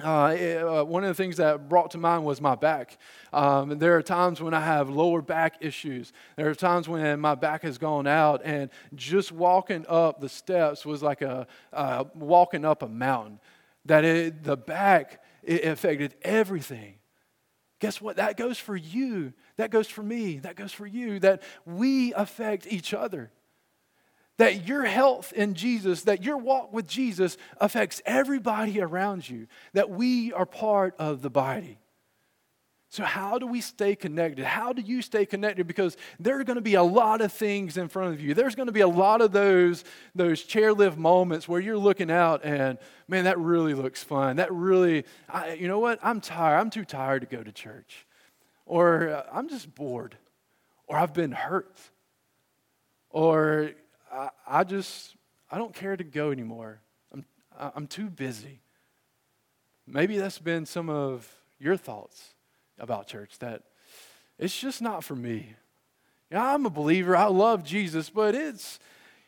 uh, 0.02 0.34
it, 0.36 0.56
uh, 0.56 0.84
one 0.84 1.04
of 1.04 1.08
the 1.08 1.14
things 1.14 1.36
that 1.36 1.68
brought 1.68 1.92
to 1.92 1.98
mind 1.98 2.24
was 2.24 2.40
my 2.40 2.56
back. 2.56 2.98
Um, 3.32 3.70
and 3.72 3.80
there 3.80 3.96
are 3.96 4.02
times 4.02 4.40
when 4.40 4.52
I 4.52 4.60
have 4.60 4.90
lower 4.90 5.22
back 5.22 5.58
issues. 5.60 6.12
There 6.36 6.48
are 6.48 6.54
times 6.54 6.88
when 6.88 7.20
my 7.20 7.36
back 7.36 7.62
has 7.62 7.78
gone 7.78 8.06
out, 8.06 8.40
and 8.44 8.70
just 8.94 9.30
walking 9.30 9.84
up 9.88 10.20
the 10.20 10.28
steps 10.28 10.84
was 10.84 11.02
like 11.02 11.22
a 11.22 11.46
uh, 11.72 12.04
walking 12.14 12.64
up 12.64 12.82
a 12.82 12.88
mountain. 12.88 13.38
That 13.84 14.04
it, 14.04 14.42
the 14.42 14.56
back 14.56 15.22
it 15.44 15.64
affected 15.64 16.14
everything. 16.22 16.96
Guess 17.84 18.00
what? 18.00 18.16
That 18.16 18.38
goes 18.38 18.56
for 18.56 18.74
you. 18.74 19.34
That 19.58 19.70
goes 19.70 19.88
for 19.88 20.02
me. 20.02 20.38
That 20.38 20.56
goes 20.56 20.72
for 20.72 20.86
you. 20.86 21.20
That 21.20 21.42
we 21.66 22.14
affect 22.14 22.66
each 22.66 22.94
other. 22.94 23.30
That 24.38 24.66
your 24.66 24.86
health 24.86 25.34
in 25.34 25.52
Jesus, 25.52 26.04
that 26.04 26.24
your 26.24 26.38
walk 26.38 26.72
with 26.72 26.88
Jesus 26.88 27.36
affects 27.60 28.00
everybody 28.06 28.80
around 28.80 29.28
you. 29.28 29.48
That 29.74 29.90
we 29.90 30.32
are 30.32 30.46
part 30.46 30.94
of 30.98 31.20
the 31.20 31.28
body. 31.28 31.78
So, 32.94 33.02
how 33.02 33.38
do 33.38 33.48
we 33.48 33.60
stay 33.60 33.96
connected? 33.96 34.44
How 34.44 34.72
do 34.72 34.80
you 34.80 35.02
stay 35.02 35.26
connected? 35.26 35.66
Because 35.66 35.96
there 36.20 36.38
are 36.38 36.44
going 36.44 36.58
to 36.58 36.62
be 36.62 36.74
a 36.74 36.82
lot 36.84 37.22
of 37.22 37.32
things 37.32 37.76
in 37.76 37.88
front 37.88 38.14
of 38.14 38.20
you. 38.20 38.34
There's 38.34 38.54
going 38.54 38.68
to 38.68 38.72
be 38.72 38.82
a 38.82 38.86
lot 38.86 39.20
of 39.20 39.32
those, 39.32 39.82
those 40.14 40.44
chairlift 40.44 40.96
moments 40.96 41.48
where 41.48 41.60
you're 41.60 41.76
looking 41.76 42.08
out 42.08 42.44
and, 42.44 42.78
man, 43.08 43.24
that 43.24 43.36
really 43.40 43.74
looks 43.74 44.04
fun. 44.04 44.36
That 44.36 44.52
really, 44.52 45.06
I, 45.28 45.54
you 45.54 45.66
know 45.66 45.80
what? 45.80 45.98
I'm 46.04 46.20
tired. 46.20 46.60
I'm 46.60 46.70
too 46.70 46.84
tired 46.84 47.22
to 47.22 47.36
go 47.36 47.42
to 47.42 47.50
church. 47.50 48.06
Or 48.64 49.08
uh, 49.08 49.24
I'm 49.32 49.48
just 49.48 49.74
bored. 49.74 50.16
Or 50.86 50.96
I've 50.96 51.12
been 51.12 51.32
hurt. 51.32 51.76
Or 53.10 53.72
I, 54.12 54.28
I 54.46 54.62
just, 54.62 55.16
I 55.50 55.58
don't 55.58 55.74
care 55.74 55.96
to 55.96 56.04
go 56.04 56.30
anymore. 56.30 56.78
I'm, 57.12 57.24
I'm 57.58 57.86
too 57.88 58.08
busy. 58.08 58.60
Maybe 59.84 60.16
that's 60.16 60.38
been 60.38 60.64
some 60.64 60.88
of 60.88 61.28
your 61.58 61.76
thoughts 61.76 62.33
about 62.78 63.06
church 63.06 63.38
that 63.38 63.62
it's 64.38 64.58
just 64.58 64.82
not 64.82 65.04
for 65.04 65.14
me. 65.14 65.54
You 66.30 66.36
know, 66.36 66.44
I'm 66.44 66.66
a 66.66 66.70
believer, 66.70 67.16
I 67.16 67.26
love 67.26 67.64
Jesus, 67.64 68.10
but 68.10 68.34
it's, 68.34 68.78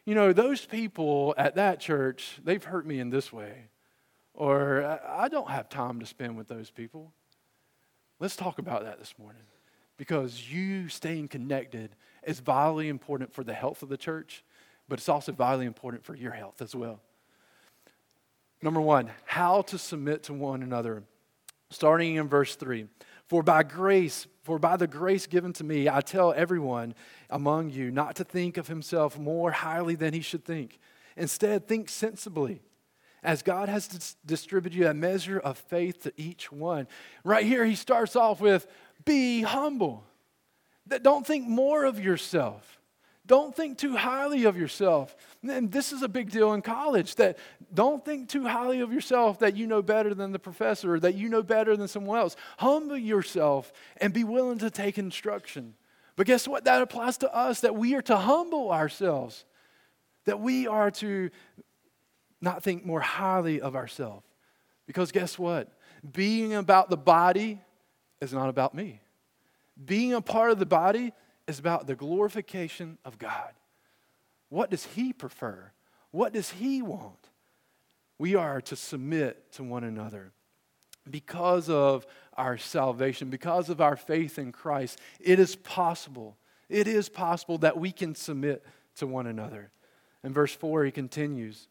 you 0.05 0.15
know, 0.15 0.33
those 0.33 0.65
people 0.65 1.35
at 1.37 1.55
that 1.57 1.81
church, 1.81 2.39
they've 2.43 2.63
hurt 2.63 2.87
me 2.87 2.99
in 2.99 3.11
this 3.11 3.33
way. 3.33 3.69
Or 4.35 5.01
I 5.09 5.29
don't 5.29 5.49
have 5.49 5.69
time 5.69 6.01
to 6.01 6.07
spend 6.07 6.37
with 6.37 6.49
those 6.49 6.71
people. 6.71 7.13
Let's 8.21 8.37
talk 8.37 8.59
about 8.59 8.85
that 8.85 8.99
this 8.99 9.15
morning 9.19 9.43
because 9.97 10.51
you 10.51 10.89
staying 10.89 11.29
connected 11.29 11.91
is 12.23 12.41
vitally 12.41 12.89
important 12.89 13.33
for 13.33 13.45
the 13.45 13.55
health 13.55 13.83
of 13.83 13.89
the 13.89 13.97
church, 13.97 14.45
but 14.89 14.99
it's 14.99 15.09
also 15.09 15.33
vitally 15.33 15.67
important 15.67 16.05
for 16.05 16.15
your 16.15 16.33
health 16.33 16.61
as 16.61 16.75
well. 16.75 17.01
Number 18.63 18.81
one, 18.81 19.11
how 19.25 19.63
to 19.63 19.79
submit 19.79 20.25
to 20.25 20.35
one 20.35 20.63
another. 20.63 21.03
Starting 21.71 22.17
in 22.17 22.29
verse 22.29 22.57
3. 22.57 22.87
For 23.29 23.43
by 23.43 23.63
grace, 23.63 24.27
for 24.43 24.59
by 24.59 24.77
the 24.77 24.87
grace 24.87 25.27
given 25.27 25.53
to 25.55 25.65
me, 25.65 25.89
I 25.89 26.01
tell 26.01 26.33
everyone 26.33 26.95
among 27.29 27.71
you 27.71 27.91
not 27.91 28.17
to 28.17 28.25
think 28.25 28.57
of 28.57 28.69
himself 28.69 29.19
more 29.19 29.51
highly 29.51 29.97
than 29.97 30.15
he 30.15 30.21
should 30.21 30.45
think. 30.45 30.79
Instead, 31.17 31.67
think 31.67 31.89
sensibly, 31.89 32.63
as 33.23 33.43
God 33.43 33.69
has 33.69 33.89
dis- 33.89 34.17
distributed 34.25 34.87
a 34.87 34.95
measure 34.95 35.39
of 35.39 35.59
faith 35.59 36.03
to 36.05 36.13
each 36.17 36.53
one. 36.53 36.87
Right 37.25 37.45
here, 37.45 37.65
he 37.65 37.75
starts 37.75 38.15
off 38.15 38.41
with 38.41 38.67
be 39.05 39.43
humble. 39.43 40.05
That 40.87 41.03
don't 41.03 41.27
think 41.27 41.49
more 41.49 41.85
of 41.85 41.99
yourself. 41.99 42.81
Don't 43.27 43.55
think 43.55 43.77
too 43.77 43.97
highly 43.97 44.45
of 44.45 44.57
yourself. 44.57 45.17
And 45.43 45.73
this 45.73 45.93
is 45.93 46.03
a 46.03 46.09
big 46.09 46.31
deal 46.31 46.53
in 46.55 46.63
college 46.63 47.17
that 47.17 47.39
don't 47.75 48.05
think 48.05 48.29
too 48.29 48.47
highly 48.47 48.81
of 48.81 48.93
yourself 48.93 49.41
that 49.41 49.57
you 49.57 49.67
know 49.67 49.83
better 49.83 50.15
than 50.15 50.33
the 50.33 50.39
professor 50.39 50.95
or 50.95 51.01
that 51.01 51.17
you 51.17 51.29
know 51.29 51.43
better 51.43 51.77
than 51.77 51.89
someone 51.89 52.19
else. 52.19 52.37
Humble 52.59 52.97
yourself 52.97 53.73
and 54.01 54.13
be 54.13 54.23
willing 54.23 54.59
to 54.59 54.71
take 54.71 54.97
instruction. 54.97 55.75
But 56.15 56.27
guess 56.27 56.47
what? 56.47 56.65
That 56.65 56.83
applies 56.83 57.19
to 57.19 57.35
us 57.35 57.61
that 57.61 57.75
we 57.75 57.95
are 57.95 58.03
to 58.03 58.17
humble 58.17 58.71
ourselves, 58.71 59.45
that 60.25 60.41
we 60.41 60.67
are 60.69 60.91
to 60.93 61.31
not 62.41 62.63
think 62.63 62.87
more 62.87 63.01
highly 63.01 63.61
of 63.61 63.75
ourselves. 63.75 64.25
Because 64.87 65.11
guess 65.11 65.39
what? 65.39 65.73
Being 66.13 66.55
about 66.55 66.91
the 66.91 66.97
body 66.97 67.61
is 68.21 68.33
not 68.33 68.49
about 68.49 68.73
me. 68.73 69.01
Being 69.85 70.15
a 70.15 70.21
part 70.21 70.53
of 70.53 70.59
the 70.59 70.67
body 70.67 71.13
is 71.47 71.59
about 71.59 71.87
the 71.87 71.95
glorification 71.95 72.99
of 73.05 73.19
God. 73.19 73.53
What 74.49 74.71
does 74.71 74.85
He 74.85 75.13
prefer? 75.13 75.73
What 76.11 76.33
does 76.33 76.51
He 76.51 76.83
want? 76.83 77.29
We 78.19 78.35
are 78.35 78.61
to 78.63 78.77
submit 78.77 79.53
to 79.53 79.63
one 79.63 79.85
another. 79.85 80.33
Because 81.09 81.69
of 81.69 82.07
our 82.37 82.59
salvation, 82.59 83.31
because 83.31 83.69
of 83.69 83.81
our 83.81 83.97
faith 83.97 84.39
in 84.39 84.53
Christ, 84.53 84.99
it 85.21 85.39
is 85.39 85.55
possible. 85.55 86.37
It 86.69 86.89
is 86.89 87.09
possible 87.09 87.59
that 87.59 87.79
we 87.79 87.93
can 87.93 88.15
submit 88.15 88.65
to 88.97 89.07
one 89.07 89.27
another. 89.27 89.71
In 90.25 90.33
verse 90.33 90.53
4, 90.53 90.85
he 90.85 90.91
continues. 90.91 91.69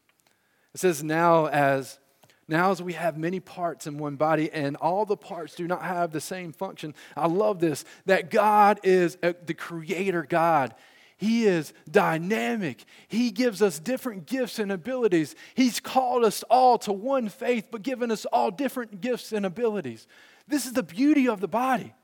It 0.72 0.80
says, 0.80 1.02
Now 1.02 1.46
as 1.48 1.98
now, 2.48 2.70
as 2.70 2.80
we 2.80 2.92
have 2.92 3.18
many 3.18 3.40
parts 3.40 3.88
in 3.88 3.98
one 3.98 4.14
body 4.14 4.52
and 4.52 4.76
all 4.76 5.04
the 5.04 5.16
parts 5.16 5.56
do 5.56 5.66
not 5.66 5.82
have 5.82 6.12
the 6.12 6.20
same 6.20 6.52
function, 6.52 6.94
I 7.16 7.26
love 7.26 7.58
this 7.58 7.84
that 8.06 8.30
God 8.30 8.78
is 8.84 9.18
a, 9.22 9.34
the 9.44 9.54
creator 9.54 10.22
God. 10.22 10.74
He 11.16 11.46
is 11.46 11.72
dynamic. 11.90 12.84
He 13.08 13.30
gives 13.30 13.62
us 13.62 13.78
different 13.78 14.26
gifts 14.26 14.58
and 14.58 14.70
abilities. 14.70 15.34
He's 15.54 15.80
called 15.80 16.24
us 16.24 16.44
all 16.44 16.78
to 16.80 16.92
one 16.92 17.30
faith, 17.30 17.68
but 17.72 17.82
given 17.82 18.10
us 18.10 18.26
all 18.26 18.50
different 18.50 19.00
gifts 19.00 19.32
and 19.32 19.44
abilities. 19.44 20.06
This 20.46 20.66
is 20.66 20.72
the 20.72 20.82
beauty 20.82 21.26
of 21.26 21.40
the 21.40 21.48
body 21.48 21.94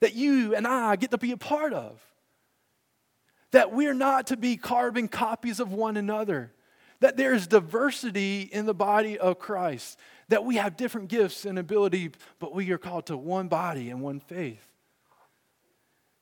that 0.00 0.14
you 0.14 0.54
and 0.54 0.66
I 0.66 0.96
get 0.96 1.12
to 1.12 1.18
be 1.18 1.32
a 1.32 1.36
part 1.38 1.72
of. 1.72 2.00
That 3.52 3.72
we're 3.72 3.94
not 3.94 4.26
to 4.28 4.36
be 4.36 4.56
carbon 4.56 5.08
copies 5.08 5.58
of 5.58 5.72
one 5.72 5.96
another. 5.96 6.52
That 7.00 7.16
there's 7.16 7.46
diversity 7.46 8.42
in 8.42 8.66
the 8.66 8.74
body 8.74 9.18
of 9.18 9.38
Christ. 9.38 9.98
That 10.28 10.44
we 10.44 10.56
have 10.56 10.76
different 10.76 11.08
gifts 11.08 11.44
and 11.44 11.58
ability, 11.58 12.12
but 12.38 12.54
we 12.54 12.70
are 12.70 12.78
called 12.78 13.06
to 13.06 13.16
one 13.16 13.48
body 13.48 13.90
and 13.90 14.00
one 14.00 14.20
faith. 14.20 14.66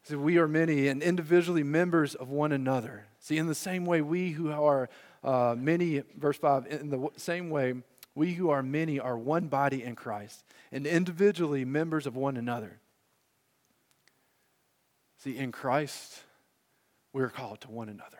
So 0.04 0.18
we 0.18 0.38
are 0.38 0.48
many 0.48 0.88
and 0.88 1.02
individually 1.02 1.62
members 1.62 2.14
of 2.14 2.30
one 2.30 2.52
another. 2.52 3.04
See, 3.20 3.36
in 3.36 3.46
the 3.46 3.54
same 3.54 3.84
way, 3.84 4.00
we 4.00 4.30
who 4.30 4.50
are 4.50 4.88
uh, 5.22 5.54
many, 5.58 6.02
verse 6.16 6.38
5, 6.38 6.66
in 6.68 6.88
the 6.88 7.08
same 7.16 7.50
way, 7.50 7.74
we 8.14 8.32
who 8.32 8.50
are 8.50 8.62
many 8.62 8.98
are 8.98 9.18
one 9.18 9.48
body 9.48 9.82
in 9.82 9.94
Christ 9.94 10.44
and 10.72 10.86
individually 10.86 11.64
members 11.64 12.06
of 12.06 12.16
one 12.16 12.36
another. 12.36 12.80
See, 15.18 15.36
in 15.36 15.52
Christ, 15.52 16.22
we're 17.12 17.28
called 17.28 17.60
to 17.62 17.70
one 17.70 17.88
another. 17.88 18.18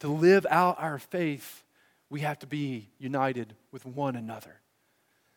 To 0.00 0.08
live 0.08 0.46
out 0.50 0.76
our 0.78 0.98
faith, 0.98 1.62
we 2.08 2.20
have 2.20 2.38
to 2.40 2.46
be 2.46 2.88
united 2.98 3.54
with 3.70 3.86
one 3.86 4.16
another. 4.16 4.60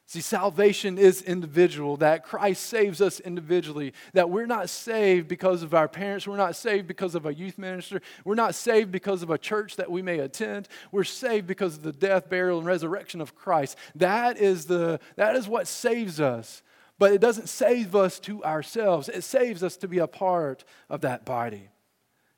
See, 0.06 0.22
salvation 0.22 0.98
is 0.98 1.22
individual, 1.22 1.98
that 1.98 2.24
Christ 2.24 2.66
saves 2.66 3.02
us 3.02 3.20
individually, 3.22 3.94
that 4.14 4.30
we're 4.30 4.46
not 4.46 4.70
saved 4.70 5.28
because 5.28 5.64
of 5.64 5.74
our 5.74 5.88
parents, 5.88 6.28
we're 6.28 6.38
not 6.38 6.56
saved 6.56 6.88
because 6.88 7.16
of 7.16 7.26
a 7.26 7.34
youth 7.34 7.58
minister, 7.58 8.02
we're 8.26 8.36
not 8.36 8.54
saved 8.54 8.92
because 8.92 9.24
of 9.24 9.30
a 9.30 9.38
church 9.38 9.78
that 9.78 9.90
we 9.90 10.02
may 10.02 10.20
attend. 10.20 10.68
We're 10.92 11.06
saved 11.06 11.48
because 11.48 11.78
of 11.78 11.84
the 11.84 11.94
death, 11.94 12.30
burial, 12.30 12.60
and 12.60 12.68
resurrection 12.68 13.22
of 13.22 13.34
Christ. 13.34 13.78
That 13.96 14.38
is, 14.38 14.66
the, 14.66 15.00
that 15.16 15.36
is 15.36 15.48
what 15.48 15.68
saves 15.68 16.20
us. 16.20 16.62
But 17.00 17.14
it 17.14 17.22
doesn't 17.22 17.50
save 17.50 17.96
us 17.96 18.20
to 18.22 18.44
ourselves, 18.44 19.10
it 19.10 19.24
saves 19.24 19.64
us 19.64 19.78
to 19.78 19.88
be 19.88 20.00
a 20.00 20.08
part 20.08 20.64
of 20.90 21.02
that 21.02 21.26
body 21.26 21.70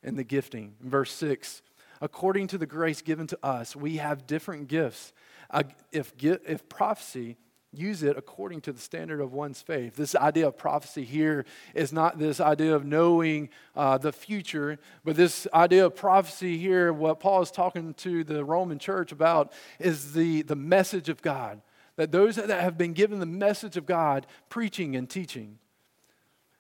and 0.01 0.17
the 0.17 0.23
gifting. 0.23 0.75
In 0.81 0.89
verse 0.89 1.11
6, 1.11 1.61
according 2.05 2.45
to 2.45 2.57
the 2.59 2.67
grace 2.67 3.01
given 3.01 3.25
to 3.25 3.39
us, 3.43 3.75
we 3.75 3.97
have 3.97 4.27
different 4.27 4.67
gifts. 4.67 5.11
Uh, 5.49 5.63
if, 5.91 6.13
if 6.21 6.69
prophecy, 6.69 7.35
use 7.73 8.03
it 8.03 8.15
according 8.15 8.61
to 8.61 8.71
the 8.71 8.79
standard 8.79 9.19
of 9.19 9.33
one's 9.33 9.61
faith. 9.61 9.95
This 9.95 10.15
idea 10.15 10.47
of 10.47 10.55
prophecy 10.55 11.03
here 11.03 11.45
is 11.73 11.91
not 11.91 12.19
this 12.19 12.39
idea 12.39 12.75
of 12.75 12.85
knowing 12.85 13.49
uh, 13.75 13.97
the 13.97 14.13
future, 14.13 14.77
but 15.03 15.15
this 15.15 15.47
idea 15.51 15.87
of 15.87 15.95
prophecy 15.95 16.59
here, 16.59 16.93
what 16.93 17.19
Paul 17.19 17.41
is 17.41 17.49
talking 17.49 17.95
to 17.95 18.23
the 18.23 18.45
Roman 18.45 18.77
church 18.77 19.11
about, 19.11 19.51
is 19.79 20.13
the, 20.13 20.43
the 20.43 20.55
message 20.55 21.09
of 21.09 21.23
God. 21.23 21.59
That 21.95 22.11
those 22.11 22.35
that 22.35 22.49
have 22.49 22.77
been 22.77 22.93
given 22.93 23.19
the 23.19 23.25
message 23.25 23.77
of 23.77 23.87
God, 23.87 24.27
preaching 24.47 24.95
and 24.95 25.09
teaching. 25.09 25.57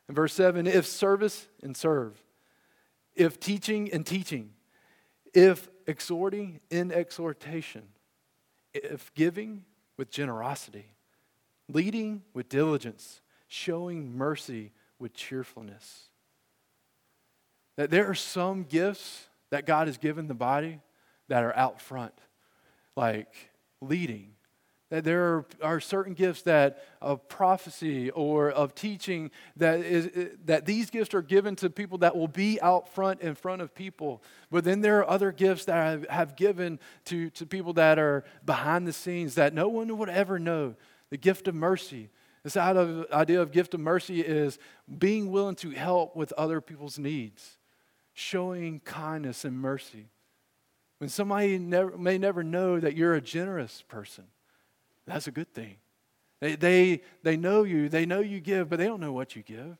In 0.09 0.15
verse 0.15 0.33
7, 0.33 0.65
if 0.65 0.87
service 0.87 1.47
and 1.61 1.77
serve, 1.77 2.19
if 3.15 3.39
teaching 3.39 3.91
and 3.93 4.05
teaching, 4.05 4.54
if 5.35 5.69
exhorting 5.85 6.59
in 6.71 6.91
exhortation, 6.91 7.83
if 8.73 9.13
giving 9.13 9.65
with 9.97 10.09
generosity 10.09 10.95
leading 11.69 12.23
with 12.33 12.49
diligence, 12.49 13.21
showing 13.47 14.15
mercy 14.15 14.71
with 14.99 15.13
cheerfulness. 15.13 16.09
That 17.77 17.89
there 17.89 18.09
are 18.09 18.15
some 18.15 18.63
gifts 18.63 19.27
that 19.49 19.65
God 19.65 19.87
has 19.87 19.97
given 19.97 20.27
the 20.27 20.33
body 20.33 20.79
that 21.27 21.43
are 21.43 21.55
out 21.55 21.81
front, 21.81 22.13
like 22.95 23.33
leading. 23.81 24.34
That 24.95 25.03
there 25.03 25.23
are, 25.25 25.45
are 25.61 25.79
certain 25.81 26.13
gifts 26.13 26.43
that 26.43 26.81
of 27.01 27.27
prophecy 27.27 28.11
or 28.11 28.49
of 28.49 28.75
teaching 28.75 29.29
that 29.57 29.81
is 29.81 30.29
that 30.45 30.65
these 30.65 30.89
gifts 30.89 31.13
are 31.13 31.21
given 31.21 31.57
to 31.57 31.69
people 31.69 31.97
that 31.97 32.15
will 32.15 32.29
be 32.29 32.61
out 32.61 32.87
front 32.87 33.19
in 33.19 33.35
front 33.35 33.61
of 33.61 33.75
people. 33.75 34.23
But 34.49 34.63
then 34.63 34.79
there 34.79 34.99
are 34.99 35.09
other 35.09 35.33
gifts 35.33 35.65
that 35.65 35.75
I 36.09 36.13
have, 36.13 36.37
given 36.37 36.79
to, 37.05 37.29
to 37.31 37.45
people 37.45 37.73
that 37.73 37.99
are 37.99 38.23
behind 38.45 38.87
the 38.87 38.93
scenes 38.93 39.35
that 39.35 39.53
no 39.53 39.67
one 39.67 39.97
would 39.97 40.07
ever 40.07 40.39
know 40.39 40.75
the 41.09 41.17
gift 41.17 41.49
of 41.49 41.55
mercy. 41.55 42.09
This 42.43 42.55
idea 42.55 43.41
of 43.41 43.51
gift 43.51 43.73
of 43.73 43.81
mercy 43.81 44.21
is 44.21 44.59
being 44.97 45.29
willing 45.29 45.55
to 45.55 45.71
help 45.71 46.15
with 46.15 46.31
other 46.37 46.61
people's 46.61 46.97
needs, 46.97 47.57
showing 48.13 48.79
kindness 48.79 49.43
and 49.43 49.59
mercy. 49.59 50.05
When 50.99 51.09
somebody 51.09 51.57
never, 51.57 51.97
may 51.97 52.17
never 52.17 52.45
know 52.45 52.79
that 52.79 52.95
you're 52.95 53.13
a 53.13 53.19
generous 53.19 53.83
person, 53.89 54.23
that's 55.05 55.27
a 55.27 55.31
good 55.31 55.53
thing. 55.53 55.75
They, 56.39 56.55
they, 56.55 57.01
they 57.23 57.37
know 57.37 57.63
you, 57.63 57.89
they 57.89 58.05
know 58.05 58.19
you 58.19 58.39
give, 58.39 58.69
but 58.69 58.77
they 58.77 58.85
don't 58.85 58.99
know 58.99 59.13
what 59.13 59.35
you 59.35 59.41
give. 59.43 59.77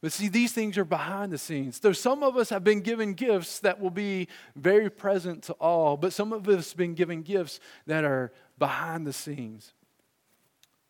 But 0.00 0.12
see, 0.12 0.28
these 0.28 0.52
things 0.52 0.78
are 0.78 0.84
behind 0.84 1.30
the 1.30 1.38
scenes. 1.38 1.78
Though 1.78 1.92
some 1.92 2.22
of 2.22 2.36
us 2.36 2.48
have 2.48 2.64
been 2.64 2.80
given 2.80 3.12
gifts 3.12 3.58
that 3.60 3.78
will 3.78 3.90
be 3.90 4.28
very 4.56 4.88
present 4.88 5.42
to 5.44 5.52
all, 5.54 5.96
but 5.96 6.12
some 6.12 6.32
of 6.32 6.48
us 6.48 6.70
have 6.70 6.78
been 6.78 6.94
given 6.94 7.22
gifts 7.22 7.60
that 7.86 8.04
are 8.04 8.32
behind 8.58 9.06
the 9.06 9.12
scenes. 9.12 9.74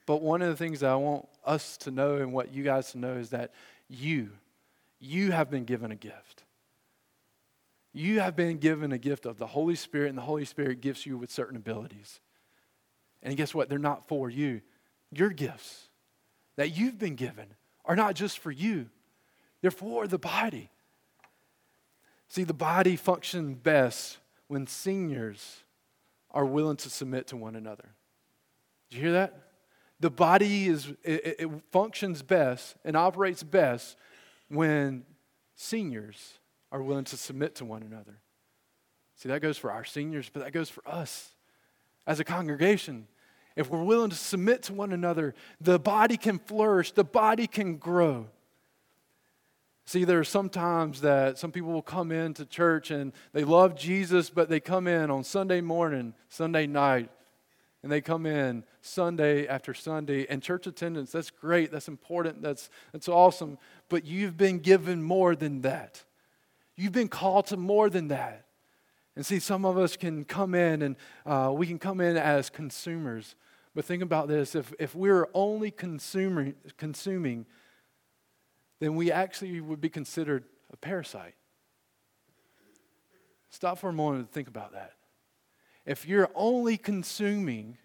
But 0.07 0.23
one 0.23 0.43
of 0.43 0.49
the 0.49 0.57
things 0.57 0.81
that 0.81 0.91
I 0.91 0.97
want 0.97 1.29
us 1.45 1.77
to 1.79 1.91
know 1.91 2.17
and 2.17 2.33
what 2.33 2.53
you 2.53 2.62
guys 2.62 2.93
to 2.93 2.99
know 2.99 3.15
is 3.15 3.31
that 3.31 3.53
you, 3.89 4.31
you 5.00 5.33
have 5.33 5.50
been 5.50 5.65
given 5.65 5.91
a 5.91 5.97
gift. 5.97 6.45
You 7.93 8.21
have 8.21 8.37
been 8.37 8.59
given 8.59 8.93
a 8.93 8.99
gift 8.99 9.27
of 9.27 9.39
the 9.39 9.49
Holy 9.49 9.75
Spirit, 9.75 10.11
and 10.11 10.19
the 10.19 10.23
Holy 10.23 10.45
Spirit 10.45 10.81
gives 10.81 11.05
you 11.05 11.19
with 11.19 11.33
certain 11.33 11.57
abilities. 11.57 12.21
And 13.23 13.37
guess 13.37 13.55
what? 13.55 13.69
They're 13.69 13.79
not 13.79 14.09
for 14.09 14.31
you. 14.31 14.61
Your 15.12 15.31
gifts 15.31 15.89
that 16.57 16.77
you've 16.77 16.99
been 16.99 17.17
given 17.17 17.47
are 17.85 17.97
not 17.97 18.15
just 18.15 18.39
for 18.39 18.50
you, 18.50 18.89
they're 19.62 19.71
for 19.71 20.07
the 20.07 20.19
body. 20.19 20.71
See, 22.29 22.45
the 22.45 22.55
body 22.55 22.95
functions 22.95 23.59
best 23.62 24.19
when 24.47 24.67
seniors 24.67 25.65
are 26.31 26.45
willing 26.45 26.77
to 26.77 26.89
submit 26.89 27.27
to 27.29 27.37
one 27.37 27.57
another. 27.57 27.91
Did 28.89 28.97
you 28.97 29.03
hear 29.03 29.12
that? 29.12 29.50
the 30.00 30.11
body 30.11 30.67
is, 30.67 30.89
it, 31.05 31.37
it 31.39 31.50
functions 31.71 32.23
best 32.23 32.75
and 32.85 32.97
operates 32.97 33.43
best 33.43 33.97
when 34.49 35.05
seniors 35.55 36.39
are 36.73 36.83
willing 36.83 37.05
to 37.05 37.17
submit 37.17 37.55
to 37.57 37.67
one 37.67 37.83
another. 37.83 38.19
See, 39.17 39.29
that 39.29 39.43
goes 39.43 39.59
for 39.59 39.71
our 39.71 39.85
seniors, 39.85 40.31
but 40.33 40.43
that 40.43 40.53
goes 40.53 40.71
for 40.71 40.83
us 40.89 41.33
as 42.07 42.21
a 42.21 42.25
congregation. 42.25 43.07
If 43.57 43.69
we're 43.71 43.83
willing 43.83 44.11
to 44.11 44.16
submit 44.16 44.62
to 44.64 44.75
one 44.75 44.92
another, 44.92 45.35
the 45.61 45.78
body 45.78 46.16
can 46.16 46.38
flourish, 46.38 46.92
the 46.92 47.04
body 47.04 47.47
can 47.47 47.76
grow. 47.76 48.26
See, 49.87 50.04
there 50.04 50.21
are 50.21 50.25
sometimes 50.25 51.00
that 51.00 51.37
some 51.37 51.50
people 51.50 51.73
will 51.73 51.83
come 51.83 52.12
into 52.12 52.47
church 52.47 52.92
and 52.92 53.12
they 53.33 53.42
love 53.42 53.75
Jesus, 53.75 54.30
but 54.30 54.49
they 54.49 54.61
come 54.61 54.87
in 54.87 55.11
on 55.11 55.25
Sunday 55.25 55.61
morning, 55.61 56.14
Sunday 56.28 56.69
night, 56.69 57.11
and 57.83 57.90
they 57.90 58.00
come 58.00 58.25
in 58.25 58.62
Sunday 58.83 59.49
after 59.49 59.75
Sunday. 59.75 60.26
And 60.28 60.42
church 60.42 60.69
attendance, 60.69 61.11
that's 61.11 61.30
great, 61.30 61.73
that's 61.73 61.88
important, 61.88 62.40
that's, 62.40 62.71
that's 62.92 63.09
awesome. 63.09 63.59
But 63.88 64.04
you've 64.04 64.37
been 64.37 64.61
given 64.61 65.02
more 65.02 65.35
than 65.35 65.62
that. 65.62 66.04
You've 66.76 66.92
been 66.92 67.09
called 67.09 67.47
to 67.47 67.57
more 67.57 67.90
than 67.90 68.09
that. 68.09 68.45
And 69.17 69.26
see, 69.26 69.38
some 69.38 69.64
of 69.64 69.76
us 69.76 69.97
can 69.97 70.25
come 70.25 70.55
in 70.55 70.83
and 70.83 70.97
uh, 71.26 71.52
we 71.55 71.67
can 71.67 71.79
come 71.79 72.00
in 72.00 72.17
as 72.17 72.49
consumers. 72.49 73.35
But 73.75 73.85
think 73.85 74.02
about 74.02 74.29
this 74.29 74.55
if, 74.55 74.73
if 74.79 74.95
we're 74.95 75.29
only 75.35 75.71
consuming, 75.71 76.55
consuming, 76.76 77.47
then 78.79 78.95
we 78.95 79.12
actually 79.12 79.61
would 79.61 79.81
be 79.81 79.88
considered 79.88 80.45
a 80.73 80.76
parasite. 80.76 81.35
Stop 83.50 83.79
for 83.79 83.90
a 83.90 83.93
moment 83.93 84.21
and 84.21 84.31
think 84.31 84.49
about 84.49 84.73
that 84.73 84.93
if 85.87 86.07
you're 86.07 86.31
only 86.35 86.76
consuming, 86.76 87.76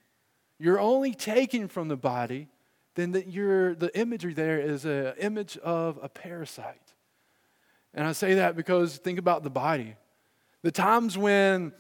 you're 0.60 0.80
only 0.80 1.14
taking 1.14 1.68
from 1.68 1.88
the 1.88 1.98
body, 1.98 2.48
then 2.96 3.12
the, 3.12 3.22
the 3.22 3.92
imagery 3.96 4.34
there 4.34 4.60
is 4.60 4.86
an 4.86 5.14
image 5.18 5.58
of 5.58 6.00
a 6.02 6.08
parasite. 6.08 6.94
And 7.94 8.06
I 8.06 8.12
say 8.12 8.36
that 8.36 8.56
because 8.56 8.98
think 8.98 9.20
about 9.20 9.44
the 9.44 9.50
body. 9.50 9.96
The 10.66 10.72
times 10.72 11.16
when 11.16 11.74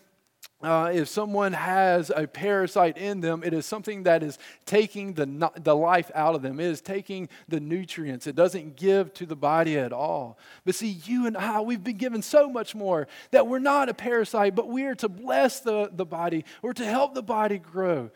uh, 0.61 0.91
if 0.93 1.07
someone 1.07 1.53
has 1.53 2.11
a 2.15 2.27
parasite 2.27 2.99
in 2.99 3.19
them, 3.19 3.41
it 3.43 3.51
is 3.51 3.65
something 3.65 4.03
that 4.03 4.21
is 4.21 4.37
taking 4.67 5.13
the, 5.13 5.51
the 5.57 5.75
life 5.75 6.11
out 6.13 6.35
of 6.35 6.43
them. 6.43 6.59
It 6.59 6.67
is 6.67 6.81
taking 6.81 7.27
the 7.47 7.59
nutrients. 7.59 8.27
It 8.27 8.35
doesn't 8.35 8.75
give 8.75 9.11
to 9.15 9.25
the 9.25 9.35
body 9.35 9.75
at 9.79 9.91
all. 9.91 10.37
But 10.65 10.75
see, 10.75 11.01
you 11.03 11.25
and 11.25 11.35
I, 11.35 11.61
we've 11.61 11.83
been 11.83 11.97
given 11.97 12.21
so 12.21 12.47
much 12.47 12.75
more 12.75 13.07
that 13.31 13.47
we're 13.47 13.57
not 13.57 13.89
a 13.89 13.93
parasite, 13.95 14.53
but 14.53 14.69
we 14.69 14.83
are 14.85 14.93
to 14.93 15.09
bless 15.09 15.61
the, 15.61 15.89
the 15.91 16.05
body 16.05 16.45
or 16.61 16.71
to 16.75 16.85
help 16.85 17.15
the 17.15 17.23
body 17.23 17.57
grow. 17.57 18.11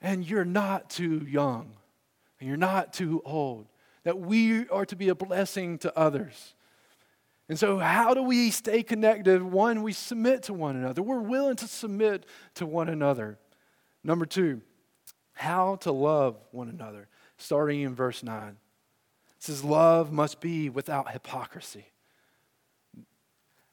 And 0.00 0.28
you're 0.28 0.44
not 0.44 0.90
too 0.90 1.24
young, 1.24 1.70
and 2.40 2.48
you're 2.48 2.56
not 2.56 2.94
too 2.94 3.22
old. 3.24 3.68
That 4.02 4.18
we 4.18 4.68
are 4.70 4.86
to 4.86 4.96
be 4.96 5.08
a 5.08 5.14
blessing 5.14 5.78
to 5.78 5.96
others. 5.96 6.53
And 7.48 7.58
so, 7.58 7.78
how 7.78 8.14
do 8.14 8.22
we 8.22 8.50
stay 8.50 8.82
connected? 8.82 9.42
One, 9.42 9.82
we 9.82 9.92
submit 9.92 10.44
to 10.44 10.54
one 10.54 10.76
another. 10.76 11.02
We're 11.02 11.20
willing 11.20 11.56
to 11.56 11.68
submit 11.68 12.24
to 12.54 12.64
one 12.64 12.88
another. 12.88 13.38
Number 14.02 14.24
two, 14.24 14.62
how 15.34 15.76
to 15.76 15.92
love 15.92 16.36
one 16.52 16.68
another, 16.68 17.08
starting 17.36 17.82
in 17.82 17.94
verse 17.94 18.22
9. 18.22 18.48
It 18.48 18.56
says, 19.38 19.62
Love 19.62 20.10
must 20.10 20.40
be 20.40 20.70
without 20.70 21.12
hypocrisy. 21.12 21.86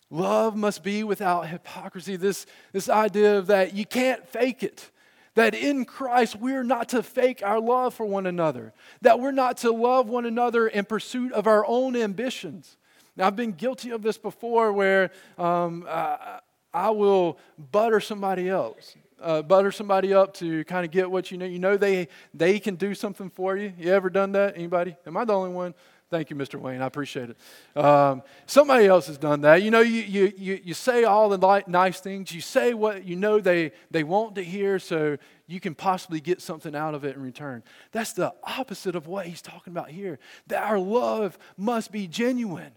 Love 0.09 0.57
must 0.57 0.83
be 0.83 1.05
without 1.05 1.47
hypocrisy. 1.47 2.17
This, 2.17 2.45
this 2.73 2.89
idea 2.89 3.37
of 3.37 3.47
that 3.47 3.73
you 3.73 3.85
can't 3.85 4.27
fake 4.27 4.63
it. 4.63 4.91
That 5.35 5.55
in 5.55 5.85
Christ, 5.85 6.35
we're 6.35 6.65
not 6.65 6.89
to 6.89 7.01
fake 7.01 7.41
our 7.41 7.61
love 7.61 7.93
for 7.93 8.05
one 8.05 8.25
another. 8.25 8.73
That 9.01 9.21
we're 9.21 9.31
not 9.31 9.55
to 9.57 9.71
love 9.71 10.09
one 10.09 10.25
another 10.25 10.67
in 10.67 10.83
pursuit 10.83 11.31
of 11.31 11.47
our 11.47 11.65
own 11.65 11.95
ambitions. 11.95 12.75
Now, 13.15 13.27
I've 13.27 13.35
been 13.35 13.51
guilty 13.51 13.91
of 13.91 14.01
this 14.01 14.17
before 14.17 14.71
where 14.71 15.11
um, 15.37 15.85
I, 15.87 16.39
I 16.73 16.89
will 16.91 17.37
butter 17.71 17.99
somebody 17.99 18.49
else. 18.49 18.95
Uh, 19.21 19.41
butter 19.41 19.71
somebody 19.71 20.13
up 20.13 20.33
to 20.35 20.63
kind 20.63 20.83
of 20.85 20.91
get 20.91 21.09
what 21.09 21.29
you 21.29 21.37
know. 21.37 21.45
You 21.45 21.59
know 21.59 21.77
they 21.77 22.07
they 22.33 22.59
can 22.59 22.75
do 22.75 22.95
something 22.95 23.29
for 23.29 23.55
you. 23.55 23.71
You 23.77 23.93
ever 23.93 24.09
done 24.09 24.31
that? 24.31 24.55
Anybody? 24.55 24.95
Am 25.05 25.15
I 25.15 25.25
the 25.25 25.33
only 25.33 25.51
one? 25.51 25.75
Thank 26.11 26.29
you, 26.29 26.35
Mr. 26.35 26.59
Wayne. 26.59 26.81
I 26.81 26.87
appreciate 26.87 27.29
it. 27.29 27.77
Um, 27.81 28.21
somebody 28.45 28.85
else 28.85 29.07
has 29.07 29.17
done 29.17 29.41
that. 29.41 29.63
You 29.63 29.71
know, 29.71 29.79
you, 29.79 30.01
you, 30.01 30.33
you, 30.37 30.61
you 30.61 30.73
say 30.73 31.05
all 31.05 31.29
the 31.29 31.37
li- 31.37 31.63
nice 31.67 32.01
things. 32.01 32.33
You 32.33 32.41
say 32.41 32.73
what 32.73 33.05
you 33.05 33.15
know 33.15 33.39
they, 33.39 33.71
they 33.91 34.03
want 34.03 34.35
to 34.35 34.43
hear 34.43 34.77
so 34.77 35.15
you 35.47 35.61
can 35.61 35.73
possibly 35.73 36.19
get 36.19 36.41
something 36.41 36.75
out 36.75 36.95
of 36.95 37.05
it 37.05 37.15
in 37.15 37.21
return. 37.21 37.63
That's 37.93 38.11
the 38.11 38.33
opposite 38.43 38.97
of 38.97 39.07
what 39.07 39.25
he's 39.25 39.41
talking 39.41 39.71
about 39.71 39.89
here. 39.89 40.19
That 40.47 40.63
our 40.63 40.79
love 40.79 41.39
must 41.55 41.93
be 41.93 42.07
genuine. 42.07 42.73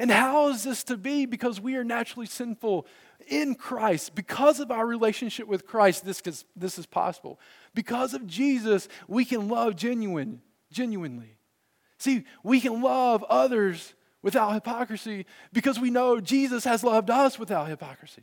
And 0.00 0.10
how 0.10 0.48
is 0.48 0.64
this 0.64 0.82
to 0.84 0.96
be? 0.96 1.26
Because 1.26 1.60
we 1.60 1.76
are 1.76 1.84
naturally 1.84 2.24
sinful 2.24 2.86
in 3.28 3.54
Christ. 3.54 4.14
Because 4.14 4.58
of 4.58 4.70
our 4.70 4.86
relationship 4.86 5.46
with 5.46 5.66
Christ, 5.66 6.06
this 6.06 6.22
is, 6.22 6.46
this 6.56 6.78
is 6.78 6.86
possible. 6.86 7.38
Because 7.74 8.14
of 8.14 8.26
Jesus, 8.26 8.88
we 9.08 9.26
can 9.26 9.48
love 9.48 9.76
genuine, 9.76 10.40
genuinely. 10.72 11.36
See, 11.98 12.24
we 12.42 12.62
can 12.62 12.80
love 12.80 13.22
others 13.24 13.92
without 14.22 14.54
hypocrisy 14.54 15.26
because 15.52 15.78
we 15.78 15.90
know 15.90 16.18
Jesus 16.18 16.64
has 16.64 16.82
loved 16.82 17.10
us 17.10 17.38
without 17.38 17.68
hypocrisy. 17.68 18.22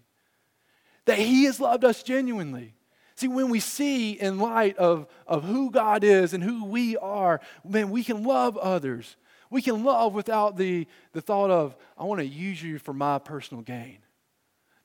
That 1.06 1.20
He 1.20 1.44
has 1.44 1.60
loved 1.60 1.86
us 1.86 2.02
genuinely. 2.02 2.74
See, 3.14 3.28
when 3.28 3.50
we 3.52 3.60
see 3.60 4.14
in 4.14 4.40
light 4.40 4.78
of, 4.78 5.06
of 5.28 5.44
who 5.44 5.70
God 5.70 6.04
is 6.04 6.34
and 6.34 6.44
who 6.44 6.66
we 6.66 6.98
are, 6.98 7.40
man, 7.64 7.92
we 7.92 8.04
can 8.04 8.24
love 8.24 8.58
others 8.58 9.16
we 9.50 9.62
can 9.62 9.84
love 9.84 10.14
without 10.14 10.58
the, 10.58 10.88
the 11.14 11.22
thought 11.22 11.50
of, 11.50 11.76
I 11.98 12.04
want 12.04 12.20
to 12.20 12.28
use 12.28 12.62
you 12.62 12.80
for 12.80 12.94
my 12.94 13.20
personal 13.20 13.64
gain. 13.64 14.00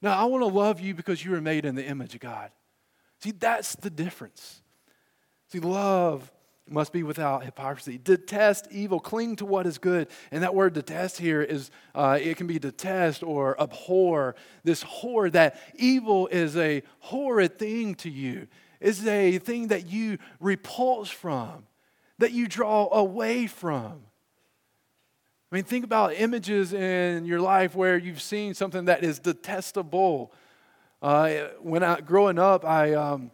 No, 0.00 0.10
I 0.10 0.24
want 0.24 0.42
to 0.42 0.46
love 0.46 0.80
you 0.80 0.94
because 0.94 1.24
you 1.24 1.30
were 1.30 1.40
made 1.40 1.64
in 1.64 1.74
the 1.74 1.84
image 1.84 2.14
of 2.14 2.20
God. 2.20 2.50
See, 3.20 3.30
that's 3.30 3.76
the 3.76 3.90
difference. 3.90 4.62
See, 5.48 5.60
love 5.60 6.30
must 6.68 6.92
be 6.92 7.02
without 7.02 7.44
hypocrisy. 7.44 7.98
Detest 7.98 8.68
evil, 8.70 9.00
cling 9.00 9.36
to 9.36 9.44
what 9.44 9.66
is 9.66 9.78
good. 9.78 10.08
And 10.30 10.42
that 10.42 10.54
word 10.54 10.72
detest 10.72 11.18
here 11.18 11.42
is, 11.42 11.70
uh, 11.94 12.18
it 12.20 12.36
can 12.36 12.46
be 12.46 12.58
detest 12.58 13.22
or 13.22 13.60
abhor. 13.60 14.34
This 14.64 14.82
horror, 14.82 15.30
that 15.30 15.60
evil 15.74 16.28
is 16.28 16.56
a 16.56 16.82
horrid 17.00 17.58
thing 17.58 17.94
to 17.96 18.10
you, 18.10 18.48
is 18.80 19.06
a 19.06 19.38
thing 19.38 19.68
that 19.68 19.86
you 19.86 20.18
repulse 20.40 21.10
from, 21.10 21.66
that 22.18 22.32
you 22.32 22.48
draw 22.48 22.88
away 22.92 23.46
from. 23.46 24.02
I 25.52 25.56
mean, 25.56 25.64
think 25.64 25.84
about 25.84 26.14
images 26.14 26.72
in 26.72 27.26
your 27.26 27.38
life 27.38 27.74
where 27.74 27.98
you've 27.98 28.22
seen 28.22 28.54
something 28.54 28.86
that 28.86 29.04
is 29.04 29.18
detestable. 29.18 30.32
Uh, 31.02 31.48
when 31.60 31.82
I 31.82 32.00
growing 32.00 32.38
up, 32.38 32.64
I 32.64 32.94
um, 32.94 33.30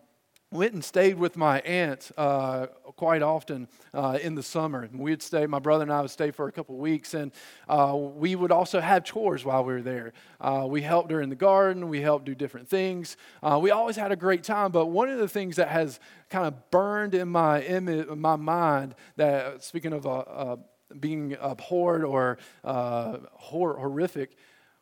went 0.51 0.73
and 0.73 0.85
stayed 0.85 1.17
with 1.17 1.37
my 1.37 1.61
aunt 1.61 2.11
uh, 2.19 2.67
quite 2.97 3.23
often 3.23 3.69
uh, 3.95 4.19
in 4.21 4.35
the 4.35 4.43
summer. 4.43 4.89
We'd 4.93 5.23
stay. 5.23 5.47
My 5.47 5.61
brother 5.61 5.85
and 5.85 5.93
I 5.93 6.01
would 6.01 6.11
stay 6.11 6.33
for 6.33 6.49
a 6.49 6.51
couple 6.51 6.77
weeks, 6.77 7.15
and 7.15 7.31
uh, 7.69 7.95
we 7.95 8.35
would 8.35 8.51
also 8.51 8.81
have 8.81 9.05
chores 9.05 9.45
while 9.45 9.63
we 9.65 9.75
were 9.75 9.83
there. 9.83 10.13
Uh, 10.41 10.67
we 10.69 10.83
helped 10.83 11.13
her 11.13 11.23
in 11.23 11.29
the 11.29 11.37
garden. 11.37 11.89
We 11.89 12.01
helped 12.01 12.25
do 12.25 12.35
different 12.35 12.69
things. 12.69 13.17
Uh, 13.45 13.61
we 13.63 13.71
always 13.71 13.95
had 13.95 14.11
a 14.11 14.17
great 14.17 14.43
time. 14.43 14.73
But 14.73 14.87
one 14.87 15.09
of 15.09 15.21
the 15.21 15.29
things 15.29 15.55
that 15.55 15.69
has 15.69 16.01
kind 16.31 16.49
of 16.49 16.73
burned 16.73 17.15
in 17.15 17.29
my 17.29 17.63
image, 17.63 18.09
my 18.09 18.35
mind, 18.35 18.97
that 19.15 19.63
speaking 19.63 19.93
of 19.93 20.05
a 20.05 20.59
being 20.98 21.37
abhorred 21.40 22.05
or 22.05 22.38
uh, 22.64 23.18
hor- 23.33 23.77
horrific 23.77 24.37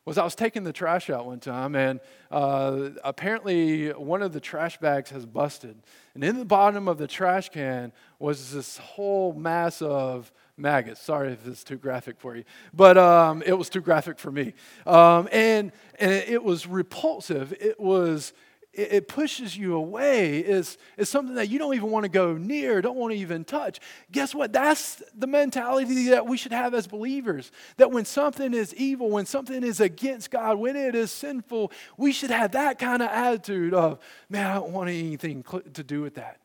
was 0.06 0.18
I 0.18 0.24
was 0.24 0.36
taking 0.36 0.62
the 0.62 0.72
trash 0.72 1.10
out 1.10 1.26
one 1.26 1.40
time, 1.40 1.74
and 1.74 1.98
uh, 2.30 2.90
apparently 3.02 3.88
one 3.88 4.22
of 4.22 4.32
the 4.32 4.38
trash 4.38 4.78
bags 4.78 5.10
has 5.10 5.26
busted. 5.26 5.82
And 6.14 6.22
in 6.22 6.38
the 6.38 6.44
bottom 6.44 6.86
of 6.86 6.96
the 6.96 7.08
trash 7.08 7.48
can 7.48 7.92
was 8.20 8.52
this 8.52 8.78
whole 8.78 9.32
mass 9.32 9.82
of 9.82 10.32
maggots. 10.56 11.02
Sorry 11.02 11.32
if 11.32 11.44
it's 11.46 11.64
too 11.64 11.76
graphic 11.76 12.20
for 12.20 12.36
you, 12.36 12.44
but 12.72 12.96
um, 12.96 13.42
it 13.44 13.58
was 13.58 13.68
too 13.68 13.80
graphic 13.80 14.20
for 14.20 14.30
me. 14.30 14.54
Um, 14.86 15.28
and, 15.32 15.72
and 15.98 16.12
it 16.12 16.42
was 16.42 16.68
repulsive. 16.68 17.52
It 17.60 17.80
was 17.80 18.32
it, 18.76 18.92
it 18.92 19.08
pushes 19.08 19.56
you 19.56 19.74
away 19.74 20.38
is, 20.38 20.76
is 20.96 21.08
something 21.08 21.34
that 21.36 21.48
you 21.48 21.58
don't 21.58 21.74
even 21.74 21.90
want 21.90 22.04
to 22.04 22.08
go 22.08 22.34
near, 22.34 22.82
don't 22.82 22.96
want 22.96 23.12
to 23.12 23.18
even 23.18 23.44
touch. 23.44 23.80
Guess 24.12 24.34
what? 24.34 24.52
That's 24.52 25.02
the 25.16 25.26
mentality 25.26 26.10
that 26.10 26.26
we 26.26 26.36
should 26.36 26.52
have 26.52 26.74
as 26.74 26.86
believers. 26.86 27.50
That 27.78 27.90
when 27.90 28.04
something 28.04 28.52
is 28.54 28.74
evil, 28.74 29.10
when 29.10 29.26
something 29.26 29.64
is 29.64 29.80
against 29.80 30.30
God, 30.30 30.58
when 30.58 30.76
it 30.76 30.94
is 30.94 31.10
sinful, 31.10 31.72
we 31.96 32.12
should 32.12 32.30
have 32.30 32.52
that 32.52 32.78
kind 32.78 33.02
of 33.02 33.08
attitude 33.08 33.74
of, 33.74 33.98
man, 34.28 34.46
I 34.46 34.54
don't 34.54 34.70
want 34.70 34.90
anything 34.90 35.44
to 35.72 35.82
do 35.82 36.02
with 36.02 36.14
that. 36.14 36.40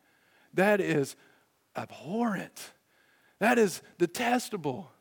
That 0.53 0.81
is 0.81 1.15
abhorrent. 1.75 2.71
That 3.39 3.57
is 3.57 3.81
detestable. 3.97 4.91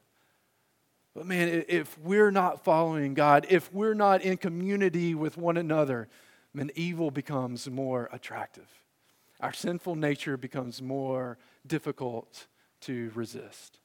But 1.14 1.26
man, 1.26 1.64
if 1.68 1.98
we're 1.98 2.30
not 2.30 2.64
following 2.64 3.14
God, 3.14 3.46
if 3.50 3.72
we're 3.72 3.94
not 3.94 4.22
in 4.22 4.36
community 4.36 5.14
with 5.14 5.36
one 5.36 5.56
another, 5.56 6.08
then 6.54 6.70
evil 6.74 7.10
becomes 7.10 7.68
more 7.68 8.08
attractive. 8.12 8.68
Our 9.40 9.52
sinful 9.52 9.94
nature 9.94 10.36
becomes 10.36 10.82
more 10.82 11.38
difficult 11.66 12.46
to 12.82 13.10
resist. 13.14 13.78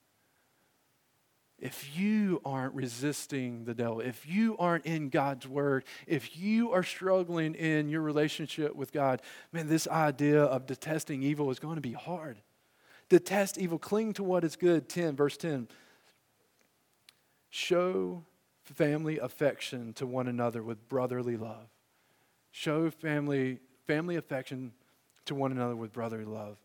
If 1.57 1.97
you 1.97 2.41
aren't 2.43 2.73
resisting 2.73 3.63
the 3.63 3.73
devil, 3.73 4.01
if 4.01 4.27
you 4.27 4.57
aren't 4.57 4.85
in 4.85 5.07
God's 5.07 5.47
word, 5.47 5.85
if 6.05 6.37
you 6.37 6.73
are 6.73 6.83
struggling 6.83 7.55
in 7.55 7.87
your 7.87 8.01
relationship 8.01 8.75
with 8.75 8.91
God, 8.91 9.21
man, 9.53 9.67
this 9.67 9.87
idea 9.87 10.43
of 10.43 10.65
detesting 10.65 11.23
evil 11.23 11.49
is 11.51 11.59
going 11.59 11.75
to 11.75 11.81
be 11.81 11.93
hard. 11.93 12.41
Detest 13.07 13.57
evil, 13.57 13.79
cling 13.79 14.13
to 14.13 14.23
what 14.23 14.43
is 14.43 14.57
good. 14.57 14.89
10, 14.89 15.15
verse 15.15 15.37
10. 15.37 15.69
Show 17.49 18.23
family 18.63 19.19
affection 19.19 19.93
to 19.93 20.05
one 20.05 20.27
another 20.27 20.61
with 20.61 20.89
brotherly 20.89 21.37
love. 21.37 21.67
Show 22.57 22.89
family, 22.89 23.59
family 23.85 24.15
affection 24.15 24.71
to 25.25 25.35
one 25.35 25.51
another 25.51 25.75
with 25.75 25.91
brotherly 25.91 26.23
love. 26.23 26.55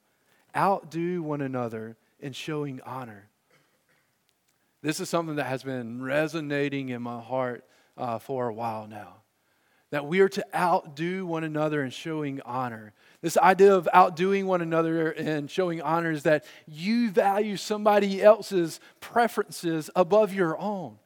Outdo 0.57 1.21
one 1.21 1.41
another 1.41 1.97
in 2.21 2.33
showing 2.33 2.81
honor. 2.87 3.29
This 4.83 5.01
is 5.01 5.09
something 5.09 5.35
that 5.35 5.47
has 5.47 5.65
been 5.65 6.01
resonating 6.01 6.91
in 6.91 7.03
my 7.03 7.21
heart 7.21 7.65
uh, 7.97 8.21
for 8.21 8.47
a 8.47 8.55
while 8.55 8.87
now. 8.87 9.17
That 9.91 10.07
we 10.07 10.21
are 10.21 10.29
to 10.29 10.47
outdo 10.55 11.27
one 11.27 11.43
another 11.43 11.83
in 11.83 11.91
showing 11.91 12.41
honor. 12.43 12.93
This 13.21 13.37
idea 13.37 13.75
of 13.75 13.89
outdoing 13.93 14.47
one 14.47 14.61
another 14.61 15.11
and 15.11 15.51
showing 15.51 15.83
honor 15.83 16.13
is 16.13 16.23
that 16.23 16.45
you 16.69 17.11
value 17.11 17.57
somebody 17.57 18.23
else's 18.23 18.79
preferences 19.01 19.91
above 19.97 20.33
your 20.33 20.57
own. 20.57 21.00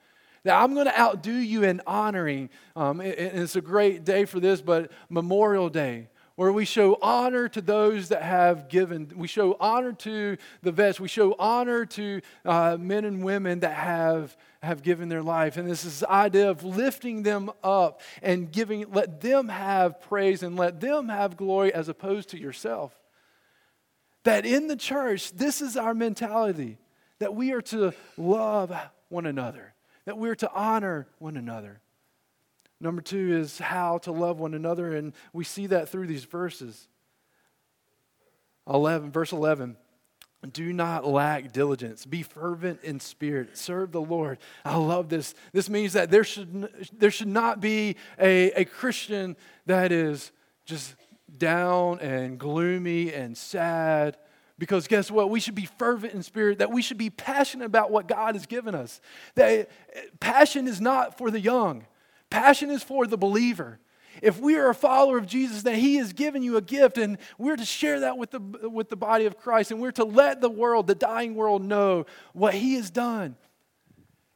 Now, 0.45 0.63
I'm 0.63 0.75
going 0.75 0.87
to 0.87 1.01
outdo 1.01 1.33
you 1.33 1.63
in 1.65 1.81
honoring. 1.87 2.51
Um, 2.77 3.01
and 3.01 3.15
it's 3.15 3.57
a 3.57 3.61
great 3.61 4.05
day 4.05 4.25
for 4.25 4.41
this, 4.41 4.61
but 4.61 4.93
Memorial 5.09 5.71
Day, 5.71 6.09
where 6.37 6.53
we 6.53 6.65
show 6.65 6.99
honor 7.01 7.49
to 7.49 7.61
those 7.61 8.09
that 8.09 8.23
have 8.23 8.69
given. 8.69 9.11
We 9.15 9.29
show 9.29 9.57
honor 9.61 9.93
to 9.93 10.37
the 10.63 10.73
vets. 10.73 10.99
We 10.99 11.09
show 11.09 11.35
honor 11.39 11.87
to 11.87 12.21
uh, 12.45 12.77
men 12.79 13.05
and 13.05 13.25
women 13.25 13.61
that 13.61 13.75
have, 13.75 14.37
have 14.63 14.83
given 14.83 15.09
their 15.09 15.23
life. 15.23 15.57
And 15.57 15.71
this 15.71 15.85
is 15.85 16.01
the 16.01 16.11
idea 16.11 16.51
of 16.51 16.65
lifting 16.65 17.23
them 17.23 17.51
up 17.63 18.01
and 18.21 18.51
giving, 18.51 18.91
let 18.93 19.21
them 19.21 19.49
have 19.49 20.01
praise 20.01 20.43
and 20.43 20.57
let 20.57 20.81
them 20.81 21.09
have 21.09 21.37
glory 21.37 21.73
as 21.73 21.89
opposed 21.89 22.31
to 22.31 22.39
yourself. 22.39 22.93
That 24.25 24.45
in 24.45 24.69
the 24.69 24.77
church, 24.77 25.33
this 25.33 25.61
is 25.61 25.77
our 25.77 25.95
mentality 25.95 26.79
that 27.21 27.35
we 27.35 27.53
are 27.53 27.63
to 27.63 27.93
love 28.17 28.75
one 29.09 29.27
another, 29.27 29.74
that 30.07 30.19
we're 30.19 30.35
to 30.37 30.51
honor 30.53 31.07
one 31.19 31.37
another. 31.37 31.81
Number 32.81 33.01
two 33.01 33.37
is 33.37 33.59
how 33.59 33.99
to 33.99 34.13
love 34.13 34.39
one 34.39 34.55
another, 34.55 34.95
and 34.95 35.13
we 35.33 35.45
see 35.45 35.67
that 35.69 35.89
through 35.89 36.07
these 36.07 36.25
verses. 36.25 36.89
11, 38.69 39.11
verse 39.11 39.33
11. 39.33 39.77
Do 40.53 40.73
not 40.73 41.07
lack 41.07 41.53
diligence. 41.53 42.05
Be 42.05 42.23
fervent 42.23 42.83
in 42.83 43.01
spirit. 43.01 43.57
Serve 43.57 43.93
the 43.93 44.01
Lord. 44.01 44.39
I 44.65 44.77
love 44.77 45.09
this. 45.09 45.35
This 45.53 45.71
means 45.71 45.95
that 45.95 46.11
there 46.11 46.25
should, 46.25 46.69
there 46.99 47.11
should 47.11 47.29
not 47.29 47.61
be 47.61 47.97
a, 48.19 48.51
a 48.53 48.65
Christian 48.67 49.37
that 49.65 49.91
is 49.91 50.33
just 50.67 50.95
down 51.39 52.01
and 52.01 52.39
gloomy 52.39 53.13
and 53.13 53.37
sad. 53.37 54.19
Because 54.59 54.87
guess 54.87 55.11
what? 55.11 55.31
We 55.31 55.41
should 55.41 55.57
be 55.57 55.67
fervent 55.67 56.15
in 56.15 56.23
spirit, 56.23 56.59
that 56.59 56.71
we 56.71 56.81
should 56.81 56.99
be 56.99 57.11
passionate 57.11 57.65
about 57.65 57.91
what 57.91 58.07
God 58.07 58.35
has 58.35 58.47
given 58.47 58.75
us. 58.75 59.01
That 59.35 59.69
eh, 59.95 60.01
passion 60.21 60.69
is 60.69 60.81
not 60.81 61.19
for 61.19 61.31
the 61.31 61.41
young. 61.41 61.87
Passion 62.31 62.71
is 62.71 62.83
for 62.83 63.07
the 63.07 63.19
believer. 63.19 63.81
If 64.23 64.39
we 64.39 64.57
are 64.57 64.71
a 64.71 64.75
follower 64.75 65.19
of 65.19 65.27
Jesus, 65.27 65.63
then 65.63 65.75
He 65.77 65.97
has 65.97 66.13
given 66.13 66.43
you 66.43 66.57
a 66.57 66.63
gift, 66.63 66.99
and 66.99 67.19
we're 67.37 67.57
to 67.57 67.65
share 67.65 68.01
that 68.01 68.17
with 68.17 68.31
the, 68.31 68.41
with 68.41 68.89
the 68.89 68.97
body 68.97 69.27
of 69.27 69.37
Christ, 69.37 69.73
and 69.73 69.81
we're 69.81 69.93
to 69.93 70.05
let 70.05 70.41
the 70.41 70.51
world, 70.51 70.87
the 70.87 70.95
dying 70.95 71.35
world, 71.35 71.63
know 71.63 72.07
what 72.33 72.55
He 72.55 72.75
has 72.75 72.91
done. 72.91 73.37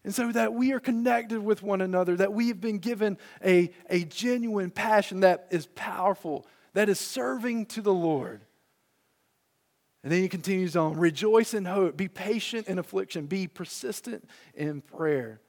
And 0.04 0.14
so 0.14 0.32
that 0.32 0.54
we 0.54 0.72
are 0.72 0.80
connected 0.80 1.40
with 1.40 1.62
one 1.62 1.80
another, 1.80 2.16
that 2.16 2.32
we 2.32 2.48
have 2.48 2.60
been 2.60 2.78
given 2.78 3.18
a, 3.44 3.70
a 3.88 4.04
genuine 4.04 4.70
passion 4.70 5.20
that 5.20 5.46
is 5.50 5.66
powerful, 5.66 6.46
that 6.72 6.88
is 6.88 6.98
serving 6.98 7.66
to 7.66 7.82
the 7.82 7.92
Lord. 7.92 8.40
And 10.02 10.12
then 10.12 10.22
he 10.22 10.28
continues 10.28 10.76
on 10.76 10.96
rejoice 10.96 11.54
in 11.54 11.64
hope, 11.64 11.96
be 11.96 12.08
patient 12.08 12.68
in 12.68 12.78
affliction, 12.78 13.26
be 13.26 13.46
persistent 13.46 14.28
in 14.54 14.80
prayer. 14.80 15.40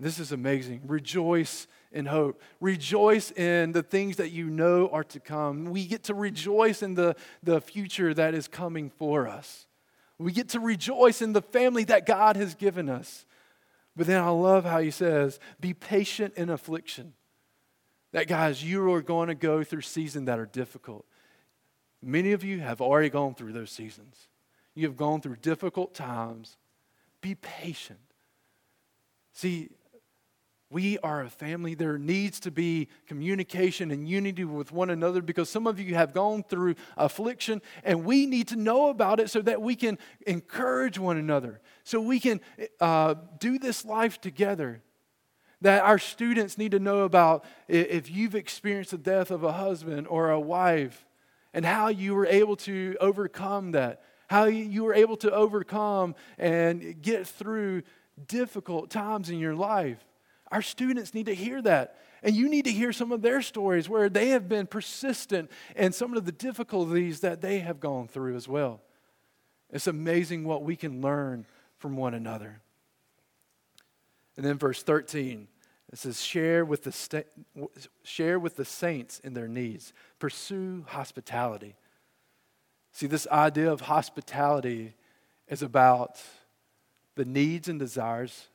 This 0.00 0.18
is 0.18 0.32
amazing. 0.32 0.82
Rejoice 0.86 1.66
in 1.92 2.06
hope. 2.06 2.42
Rejoice 2.60 3.30
in 3.30 3.72
the 3.72 3.82
things 3.82 4.16
that 4.16 4.32
you 4.32 4.50
know 4.50 4.88
are 4.88 5.04
to 5.04 5.20
come. 5.20 5.66
We 5.66 5.86
get 5.86 6.04
to 6.04 6.14
rejoice 6.14 6.82
in 6.82 6.94
the, 6.94 7.14
the 7.42 7.60
future 7.60 8.12
that 8.12 8.34
is 8.34 8.48
coming 8.48 8.90
for 8.90 9.28
us. 9.28 9.66
We 10.18 10.32
get 10.32 10.50
to 10.50 10.60
rejoice 10.60 11.22
in 11.22 11.32
the 11.32 11.42
family 11.42 11.84
that 11.84 12.06
God 12.06 12.36
has 12.36 12.54
given 12.54 12.88
us. 12.88 13.24
But 13.96 14.06
then 14.06 14.22
I 14.22 14.28
love 14.30 14.64
how 14.64 14.80
he 14.80 14.90
says, 14.90 15.38
be 15.60 15.72
patient 15.72 16.34
in 16.36 16.50
affliction. 16.50 17.14
That, 18.12 18.26
guys, 18.26 18.62
you 18.62 18.92
are 18.92 19.02
going 19.02 19.28
to 19.28 19.34
go 19.34 19.62
through 19.62 19.82
seasons 19.82 20.26
that 20.26 20.38
are 20.38 20.46
difficult. 20.46 21.06
Many 22.04 22.32
of 22.32 22.44
you 22.44 22.60
have 22.60 22.80
already 22.80 23.08
gone 23.08 23.34
through 23.34 23.52
those 23.52 23.70
seasons. 23.70 24.16
You 24.74 24.86
have 24.86 24.96
gone 24.96 25.20
through 25.20 25.36
difficult 25.36 25.94
times. 25.94 26.56
Be 27.20 27.34
patient. 27.34 28.00
See, 29.32 29.70
we 30.70 30.98
are 30.98 31.22
a 31.22 31.30
family. 31.30 31.74
There 31.74 31.98
needs 31.98 32.40
to 32.40 32.50
be 32.50 32.88
communication 33.06 33.90
and 33.90 34.08
unity 34.08 34.44
with 34.44 34.72
one 34.72 34.90
another 34.90 35.22
because 35.22 35.48
some 35.48 35.66
of 35.66 35.78
you 35.78 35.94
have 35.94 36.12
gone 36.12 36.42
through 36.42 36.74
affliction 36.96 37.62
and 37.84 38.04
we 38.04 38.26
need 38.26 38.48
to 38.48 38.56
know 38.56 38.90
about 38.90 39.20
it 39.20 39.30
so 39.30 39.40
that 39.42 39.62
we 39.62 39.76
can 39.76 39.98
encourage 40.26 40.98
one 40.98 41.16
another, 41.16 41.60
so 41.84 42.00
we 42.00 42.18
can 42.18 42.40
uh, 42.80 43.14
do 43.38 43.58
this 43.58 43.84
life 43.84 44.20
together. 44.20 44.82
That 45.60 45.84
our 45.84 45.98
students 45.98 46.58
need 46.58 46.72
to 46.72 46.78
know 46.78 47.02
about 47.02 47.44
if 47.68 48.10
you've 48.10 48.34
experienced 48.34 48.90
the 48.90 48.98
death 48.98 49.30
of 49.30 49.44
a 49.44 49.52
husband 49.52 50.06
or 50.08 50.30
a 50.30 50.40
wife 50.40 51.06
and 51.54 51.64
how 51.64 51.88
you 51.88 52.14
were 52.14 52.26
able 52.26 52.56
to 52.56 52.96
overcome 53.00 53.70
that, 53.72 54.02
how 54.28 54.44
you 54.44 54.84
were 54.84 54.92
able 54.92 55.16
to 55.18 55.32
overcome 55.32 56.14
and 56.36 57.00
get 57.00 57.26
through 57.26 57.82
difficult 58.26 58.90
times 58.90 59.30
in 59.30 59.38
your 59.38 59.54
life. 59.54 60.04
Our 60.50 60.60
students 60.60 61.14
need 61.14 61.26
to 61.26 61.34
hear 61.34 61.62
that. 61.62 61.98
And 62.22 62.34
you 62.34 62.48
need 62.48 62.64
to 62.64 62.72
hear 62.72 62.92
some 62.92 63.12
of 63.12 63.22
their 63.22 63.40
stories 63.42 63.88
where 63.88 64.08
they 64.08 64.28
have 64.28 64.48
been 64.48 64.66
persistent 64.66 65.50
and 65.76 65.94
some 65.94 66.16
of 66.16 66.24
the 66.24 66.32
difficulties 66.32 67.20
that 67.20 67.40
they 67.40 67.60
have 67.60 67.80
gone 67.80 68.08
through 68.08 68.34
as 68.34 68.48
well. 68.48 68.80
It's 69.70 69.86
amazing 69.86 70.44
what 70.44 70.62
we 70.62 70.76
can 70.76 71.00
learn 71.00 71.46
from 71.78 71.96
one 71.96 72.14
another. 72.14 72.60
And 74.36 74.44
then 74.44 74.58
verse 74.58 74.82
13, 74.82 75.48
it 75.94 75.98
says, 75.98 76.20
share 76.20 76.64
with 76.64 76.82
the, 76.82 77.24
share 78.02 78.40
with 78.40 78.56
the 78.56 78.64
saints 78.64 79.20
in 79.20 79.32
their 79.32 79.46
needs, 79.46 79.92
pursue 80.18 80.84
hospitality. 80.88 81.76
See, 82.90 83.06
this 83.06 83.28
idea 83.28 83.70
of 83.70 83.82
hospitality 83.82 84.94
is 85.46 85.62
about 85.62 86.20
the 87.14 87.24
needs 87.24 87.68
and 87.68 87.78
desires 87.78 88.48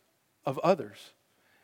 of 0.45 0.59
others. 0.59 1.13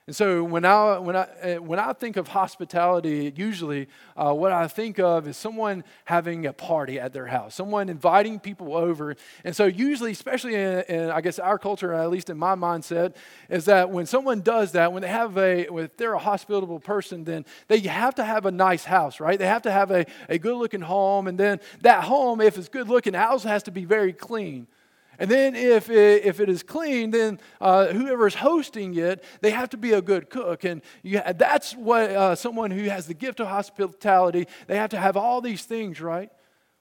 And 0.07 0.15
so 0.15 0.43
when 0.43 0.65
I, 0.65 0.99
when 0.99 1.15
I, 1.15 1.27
eh, 1.41 1.57
when 1.57 1.79
I 1.79 1.91
think 1.93 2.15
of 2.15 2.27
hospitality, 2.27 3.33
usually 3.35 3.87
uh, 4.15 4.33
what 4.33 4.51
I 4.51 4.67
think 4.67 4.99
of 4.99 5.27
is 5.27 5.35
someone 5.35 5.83
having 6.03 6.45
a 6.45 6.53
party 6.53 6.99
at 6.99 7.11
their 7.11 7.25
house, 7.25 7.55
someone 7.55 7.89
inviting 7.89 8.39
people 8.39 8.75
over. 8.75 9.15
And 9.43 9.55
so 9.55 9.65
usually, 9.65 10.11
especially 10.11 10.53
in, 10.53 10.81
in, 10.81 11.09
I 11.09 11.21
guess 11.21 11.39
our 11.39 11.57
culture, 11.57 11.91
at 11.91 12.11
least 12.11 12.29
in 12.29 12.37
my 12.37 12.53
mindset, 12.53 13.15
is 13.49 13.65
that 13.65 13.89
when 13.89 14.05
someone 14.05 14.41
does 14.41 14.73
that, 14.73 14.93
when 14.93 15.01
they 15.01 15.07
have 15.07 15.39
a, 15.39 15.73
if 15.73 15.97
they're 15.97 16.13
a 16.13 16.19
hospitable 16.19 16.79
person, 16.79 17.23
then 17.23 17.43
they 17.67 17.79
have 17.79 18.13
to 18.15 18.23
have 18.23 18.45
a 18.45 18.51
nice 18.51 18.83
house, 18.83 19.19
right? 19.19 19.39
They 19.39 19.47
have 19.47 19.63
to 19.63 19.71
have 19.71 19.89
a, 19.89 20.05
a 20.29 20.37
good 20.37 20.55
looking 20.55 20.81
home. 20.81 21.27
And 21.27 21.35
then 21.35 21.59
that 21.81 22.03
home, 22.03 22.41
if 22.41 22.59
it's 22.59 22.69
good 22.69 22.89
looking, 22.89 23.15
house 23.15 23.43
has 23.43 23.63
to 23.63 23.71
be 23.71 23.85
very 23.85 24.13
clean. 24.13 24.67
And 25.19 25.29
then 25.29 25.55
if 25.55 25.89
it, 25.89 26.25
if 26.25 26.39
it 26.39 26.49
is 26.49 26.63
clean, 26.63 27.11
then 27.11 27.39
uh, 27.61 27.87
whoever 27.87 28.27
is 28.27 28.35
hosting 28.35 28.95
it, 28.95 29.23
they 29.41 29.51
have 29.51 29.69
to 29.69 29.77
be 29.77 29.93
a 29.93 30.01
good 30.01 30.29
cook. 30.29 30.63
And 30.63 30.81
you, 31.03 31.21
that's 31.35 31.73
what 31.75 32.09
uh, 32.11 32.35
someone 32.35 32.71
who 32.71 32.89
has 32.89 33.07
the 33.07 33.13
gift 33.13 33.39
of 33.39 33.47
hospitality, 33.47 34.47
they 34.67 34.77
have 34.77 34.89
to 34.91 34.97
have 34.97 35.17
all 35.17 35.41
these 35.41 35.63
things, 35.65 36.01
right? 36.01 36.29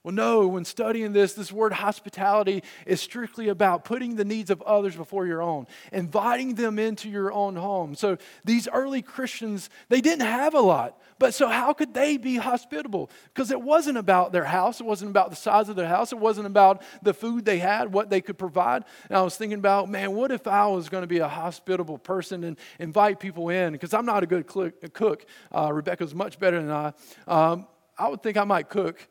Well, 0.04 0.12
no, 0.12 0.46
when 0.46 0.66
studying 0.66 1.14
this, 1.14 1.32
this 1.32 1.50
word 1.50 1.72
hospitality 1.72 2.62
is 2.84 3.00
strictly 3.00 3.48
about 3.48 3.86
putting 3.86 4.16
the 4.16 4.24
needs 4.24 4.50
of 4.50 4.60
others 4.60 4.94
before 4.94 5.26
your 5.26 5.40
own, 5.40 5.66
inviting 5.92 6.56
them 6.56 6.78
into 6.78 7.08
your 7.08 7.32
own 7.32 7.56
home. 7.56 7.94
So 7.94 8.18
these 8.44 8.68
early 8.68 9.00
Christians, 9.00 9.70
they 9.88 10.02
didn't 10.02 10.26
have 10.26 10.52
a 10.52 10.60
lot, 10.60 11.00
but 11.18 11.32
so 11.32 11.48
how 11.48 11.72
could 11.72 11.94
they 11.94 12.18
be 12.18 12.36
hospitable? 12.36 13.10
Because 13.32 13.50
it 13.50 13.62
wasn't 13.62 13.96
about 13.96 14.30
their 14.30 14.44
house, 14.44 14.78
it 14.78 14.84
wasn't 14.84 15.10
about 15.10 15.30
the 15.30 15.36
size 15.36 15.70
of 15.70 15.76
their 15.76 15.88
house, 15.88 16.12
it 16.12 16.18
wasn't 16.18 16.48
about 16.48 16.82
the 17.02 17.14
food 17.14 17.46
they 17.46 17.58
had, 17.58 17.90
what 17.90 18.10
they 18.10 18.20
could 18.20 18.36
provide. 18.36 18.84
And 19.08 19.16
I 19.16 19.22
was 19.22 19.36
thinking 19.36 19.58
about, 19.58 19.88
man, 19.88 20.12
what 20.12 20.30
if 20.30 20.46
I 20.46 20.66
was 20.66 20.90
going 20.90 21.02
to 21.02 21.08
be 21.08 21.20
a 21.20 21.28
hospitable 21.28 21.96
person 21.96 22.44
and 22.44 22.58
invite 22.78 23.20
people 23.20 23.48
in? 23.48 23.72
Because 23.72 23.94
I'm 23.94 24.04
not 24.04 24.22
a 24.22 24.26
good 24.26 24.46
cook. 24.46 25.24
Uh, 25.50 25.72
Rebecca's 25.72 26.14
much 26.14 26.38
better 26.38 26.60
than 26.60 26.70
I. 26.70 26.92
Um, 27.26 27.66
I 27.96 28.08
would 28.08 28.22
think 28.22 28.36
I 28.36 28.44
might 28.44 28.68
cook 28.68 29.08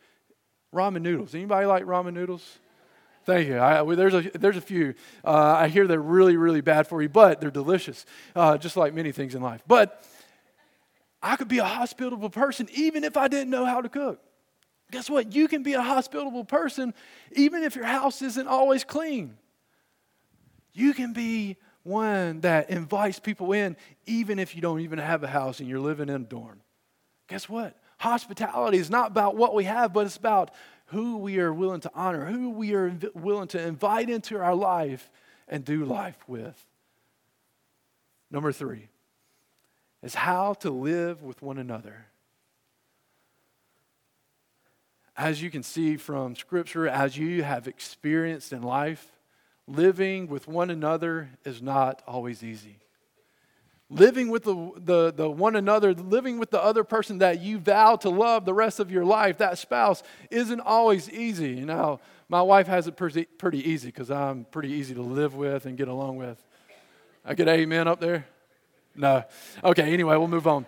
ramen 0.74 1.02
noodles. 1.02 1.36
Anybody 1.36 1.66
like 1.66 1.84
ramen 1.86 2.14
noodles? 2.14 2.60
Thank 3.26 3.48
you. 3.48 3.58
I, 3.58 3.82
well, 3.84 3.96
there's, 3.96 4.14
a, 4.14 4.22
there's 4.34 4.58
a 4.58 4.62
few. 4.62 4.96
Uh, 5.24 5.56
I 5.60 5.70
hear 5.70 5.88
they're 5.88 6.02
really, 6.02 6.36
really 6.36 6.62
bad 6.62 6.88
for 6.88 7.02
you, 7.02 7.08
but 7.08 7.40
they're 7.40 7.52
delicious, 7.52 8.06
uh, 8.36 8.58
just 8.58 8.76
like 8.76 8.94
many 8.94 9.12
things 9.14 9.34
in 9.34 9.42
life. 9.42 9.64
But 9.66 10.04
I 11.22 11.38
could 11.38 11.48
be 11.48 11.60
a 11.60 11.66
hospitable 11.66 12.30
person 12.30 12.68
even 12.74 13.06
if 13.06 13.16
I 13.16 13.30
didn't 13.30 13.50
know 13.50 13.66
how 13.66 13.82
to 13.82 13.88
cook. 13.88 14.20
Guess 14.92 15.10
what? 15.10 15.34
You 15.34 15.48
can 15.48 15.64
be 15.64 15.74
a 15.74 15.82
hospitable 15.82 16.44
person 16.44 16.94
even 17.32 17.64
if 17.64 17.76
your 17.76 17.86
house 17.86 18.22
isn't 18.22 18.48
always 18.48 18.84
clean. 18.84 19.38
You 20.74 20.94
can 20.94 21.14
be 21.14 21.56
one 21.84 22.42
that 22.42 22.70
invites 22.70 23.20
people 23.20 23.54
in 23.54 23.78
even 24.06 24.38
if 24.38 24.56
you 24.56 24.62
don't 24.62 24.82
even 24.82 25.00
have 25.00 25.24
a 25.24 25.28
house 25.28 25.62
and 25.62 25.70
you're 25.70 25.80
living 25.80 26.10
in 26.10 26.16
a 26.16 26.26
dorm. 26.26 26.60
Guess 27.28 27.48
what? 27.48 27.78
Hospitality 28.04 28.80
is 28.80 28.90
not 28.90 29.12
about 29.12 29.38
what 29.38 29.56
we 29.56 29.64
have, 29.64 29.94
but 29.94 30.06
it's 30.06 30.18
about 30.18 30.52
who 30.88 31.16
we 31.16 31.40
are 31.40 31.54
willing 31.54 31.80
to 31.80 31.92
honor, 31.96 32.26
who 32.26 32.50
we 32.50 32.74
are 32.74 32.94
willing 33.14 33.48
to 33.48 33.66
invite 33.66 34.10
into 34.10 34.38
our 34.38 34.54
life 34.54 35.10
and 35.48 35.64
do 35.64 35.86
life 35.86 36.18
with. 36.28 36.66
Number 38.30 38.52
three 38.52 38.90
is 40.02 40.16
how 40.16 40.56
to 40.56 40.70
live 40.70 41.24
with 41.24 41.42
one 41.42 41.58
another. 41.58 42.08
As 45.16 45.42
you 45.42 45.50
can 45.50 45.64
see 45.64 45.96
from 45.96 46.36
Scripture, 46.36 46.90
as 46.90 47.18
you 47.18 47.42
have 47.44 47.70
experienced 47.70 48.52
in 48.52 48.64
life, 48.64 49.14
living 49.66 50.28
with 50.28 50.46
one 50.46 50.70
another 50.70 51.30
is 51.46 51.62
not 51.62 52.04
always 52.06 52.44
easy. 52.44 52.80
Living 53.94 54.30
with 54.30 54.44
the, 54.44 54.72
the, 54.78 55.14
the 55.14 55.30
one 55.30 55.56
another, 55.56 55.94
living 55.94 56.40
with 56.40 56.50
the 56.50 56.62
other 56.62 56.84
person 56.84 57.20
that 57.20 57.42
you 57.42 57.60
vow 57.60 57.96
to 57.98 58.10
love 58.10 58.46
the 58.46 58.54
rest 58.54 58.80
of 58.80 58.92
your 58.92 59.06
life, 59.06 59.38
that 59.38 59.58
spouse, 59.58 60.04
isn't 60.32 60.60
always 60.60 61.10
easy. 61.10 61.50
You 61.52 61.66
know, 61.66 62.00
my 62.28 62.42
wife 62.42 62.68
has 62.68 62.88
it 62.88 62.98
pretty, 62.98 63.26
pretty 63.26 63.70
easy 63.70 63.88
because 63.88 64.10
I'm 64.10 64.46
pretty 64.46 64.72
easy 64.72 64.96
to 64.96 65.02
live 65.02 65.36
with 65.36 65.66
and 65.66 65.78
get 65.78 65.88
along 65.88 66.18
with. 66.18 66.44
I 67.26 67.36
get 67.36 67.48
amen 67.48 67.88
up 67.88 68.00
there? 68.00 68.26
No. 68.96 69.24
Okay, 69.64 69.94
anyway, 69.94 70.18
we'll 70.18 70.28
move 70.28 70.48
on. 70.48 70.66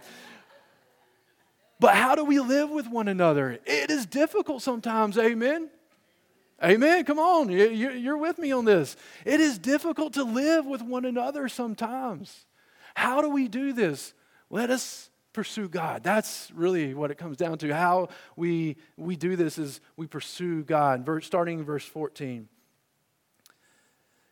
But 1.79 1.95
how 1.95 2.15
do 2.15 2.23
we 2.23 2.39
live 2.39 2.69
with 2.69 2.87
one 2.87 3.07
another? 3.07 3.59
It 3.65 3.91
is 3.91 4.05
difficult 4.05 4.61
sometimes, 4.61 5.17
amen? 5.17 5.69
Amen. 6.63 7.03
Come 7.03 7.19
on. 7.19 7.49
You're 7.49 8.17
with 8.17 8.37
me 8.37 8.51
on 8.53 8.63
this. 8.63 8.95
It 9.25 9.41
is 9.41 9.57
difficult 9.57 10.13
to 10.13 10.23
live 10.23 10.65
with 10.65 10.81
one 10.81 11.03
another 11.03 11.49
sometimes. 11.49 12.45
How 12.95 13.21
do 13.21 13.29
we 13.29 13.47
do 13.47 13.73
this? 13.73 14.13
Let 14.49 14.69
us 14.69 15.09
pursue 15.33 15.67
God. 15.67 16.01
That's 16.01 16.49
really 16.55 16.93
what 16.93 17.11
it 17.11 17.17
comes 17.17 17.37
down 17.37 17.57
to. 17.59 17.75
How 17.75 18.09
we, 18.35 18.77
we 18.97 19.15
do 19.15 19.35
this 19.35 19.57
is 19.57 19.81
we 19.97 20.07
pursue 20.07 20.63
God. 20.63 21.05
Verse, 21.05 21.25
starting 21.25 21.59
in 21.59 21.65
verse 21.65 21.85
14, 21.85 22.47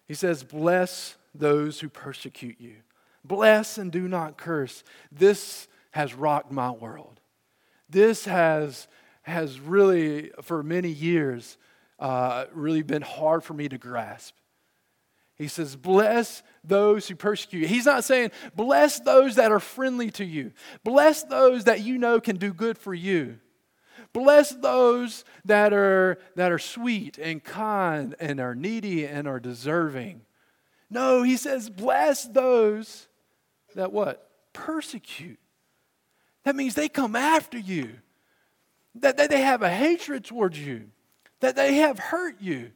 he 0.08 0.14
says, 0.14 0.44
Bless 0.44 1.18
those 1.36 1.80
who 1.80 1.90
persecute 1.90 2.60
you. 2.60 2.76
Bless 3.24 3.78
and 3.78 3.92
do 3.92 4.08
not 4.08 4.38
curse. 4.38 4.84
This 5.12 5.68
has 5.92 6.14
rocked 6.14 6.52
my 6.52 6.72
world. 6.72 7.20
This 7.90 8.26
has, 8.26 8.88
has 9.24 9.60
really, 9.60 10.32
for 10.42 10.64
many 10.64 10.90
years, 10.90 11.58
uh, 12.00 12.46
really 12.54 12.82
been 12.82 13.02
hard 13.02 13.44
for 13.44 13.54
me 13.54 13.70
to 13.70 13.78
grasp. 13.78 14.36
He 15.38 15.48
says, 15.48 15.76
Bless 15.76 16.44
those 16.64 17.08
who 17.08 17.16
persecute 17.16 17.62
you. 17.62 17.68
He's 17.68 17.86
not 17.86 18.04
saying, 18.04 18.32
Bless 18.56 19.00
those 19.00 19.36
that 19.36 19.52
are 19.52 19.60
friendly 19.60 20.12
to 20.12 20.26
you. 20.26 20.52
Bless 20.84 21.24
those 21.24 21.66
that 21.66 21.82
you 21.82 21.98
know 21.98 22.20
can 22.20 22.38
do 22.38 22.54
good 22.54 22.78
for 22.78 22.94
you. 22.94 23.40
Bless 24.14 24.52
those 24.52 25.26
that 25.46 25.74
are, 25.74 26.20
that 26.36 26.52
are 26.52 26.60
sweet 26.60 27.18
and 27.18 27.44
kind 27.44 28.16
and 28.20 28.40
are 28.40 28.54
needy 28.54 29.06
and 29.06 29.28
are 29.28 29.40
deserving. 29.40 30.22
No, 30.90 31.24
he 31.24 31.38
says, 31.38 31.70
Bless 31.70 32.26
those 32.26 33.08
that 33.76 33.92
what? 33.92 34.30
Persecute. 34.54 35.40
That 36.44 36.56
means 36.56 36.76
they 36.76 36.90
come 36.90 37.16
after 37.16 37.58
you, 37.58 37.90
that, 38.96 39.18
that 39.18 39.30
they 39.30 39.42
have 39.42 39.64
a 39.64 39.70
hatred 39.70 40.26
towards 40.26 40.60
you, 40.60 40.90
that 41.40 41.56
they 41.56 41.76
have 41.76 41.98
hurt 41.98 42.36
you 42.40 42.72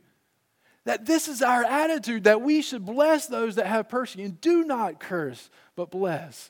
that 0.88 1.06
this 1.06 1.28
is 1.28 1.42
our 1.42 1.66
attitude 1.66 2.24
that 2.24 2.42
we 2.42 2.62
should 2.62 2.86
bless 2.86 3.28
those 3.28 3.56
that 3.56 3.68
have 3.68 3.90
persecution. 3.90 4.38
Do 4.40 4.64
not 4.64 5.02
curse, 5.02 5.50
but 5.76 5.92
bless. 5.92 6.50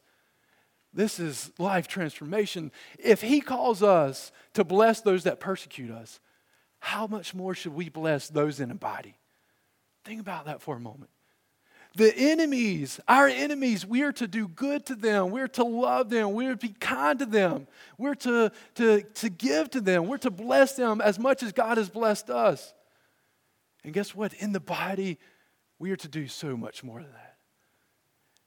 This 0.93 1.19
is 1.19 1.51
life 1.57 1.87
transformation. 1.87 2.71
If 2.99 3.21
He 3.21 3.41
calls 3.41 3.81
us 3.81 4.31
to 4.53 4.63
bless 4.63 5.01
those 5.01 5.23
that 5.23 5.39
persecute 5.39 5.89
us, 5.89 6.19
how 6.77 7.07
much 7.07 7.33
more 7.33 7.55
should 7.55 7.73
we 7.73 7.89
bless 7.89 8.27
those 8.27 8.59
in 8.59 8.69
a 8.69 8.75
body? 8.75 9.15
Think 10.05 10.21
about 10.21 10.45
that 10.45 10.61
for 10.61 10.75
a 10.75 10.79
moment. 10.79 11.09
The 11.95 12.15
enemies, 12.15 12.99
our 13.07 13.27
enemies, 13.27 13.87
we 13.87 14.03
are 14.03 14.11
to 14.13 14.27
do 14.27 14.47
good 14.47 14.85
to 14.85 14.95
them. 14.95 15.31
We're 15.31 15.47
to 15.47 15.63
love 15.63 16.11
them. 16.11 16.33
We're 16.33 16.51
to 16.51 16.57
be 16.57 16.75
kind 16.79 17.17
to 17.17 17.25
them. 17.25 17.65
We're 17.97 18.13
to, 18.13 18.51
to, 18.75 19.01
to 19.01 19.29
give 19.29 19.71
to 19.71 19.81
them. 19.81 20.05
We're 20.05 20.19
to 20.19 20.29
bless 20.29 20.75
them 20.75 21.01
as 21.01 21.17
much 21.17 21.41
as 21.41 21.53
God 21.53 21.79
has 21.79 21.89
blessed 21.89 22.29
us. 22.29 22.75
And 23.87 23.93
guess 23.93 24.13
what? 24.13 24.33
In 24.33 24.51
the 24.51 24.59
body, 24.59 25.17
we 25.79 25.91
are 25.91 25.95
to 25.95 26.09
do 26.09 26.27
so 26.27 26.57
much 26.57 26.83
more 26.83 27.01
than 27.01 27.13
that. 27.13 27.37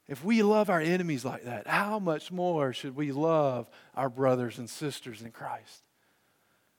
If 0.07 0.23
we 0.23 0.43
love 0.43 0.69
our 0.69 0.83
enemies 0.83 1.25
like 1.25 1.45
that, 1.45 1.67
how 1.67 1.99
much 1.99 2.31
more 2.31 2.75
should 2.75 2.95
we 2.95 3.11
love 3.11 3.71
our 3.95 4.11
brothers 4.11 4.59
and 4.59 4.69
sisters 4.69 5.23
in 5.23 5.31
Christ? 5.31 5.83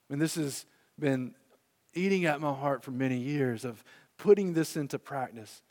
I 0.07 0.13
mean, 0.13 0.19
this 0.19 0.35
has 0.35 0.67
been 0.99 1.33
eating 1.95 2.25
at 2.25 2.39
my 2.39 2.53
heart 2.53 2.83
for 2.83 2.91
many 2.91 3.17
years 3.17 3.65
of 3.65 3.83
putting 4.19 4.53
this 4.53 4.77
into 4.77 4.99
practice. 4.99 5.63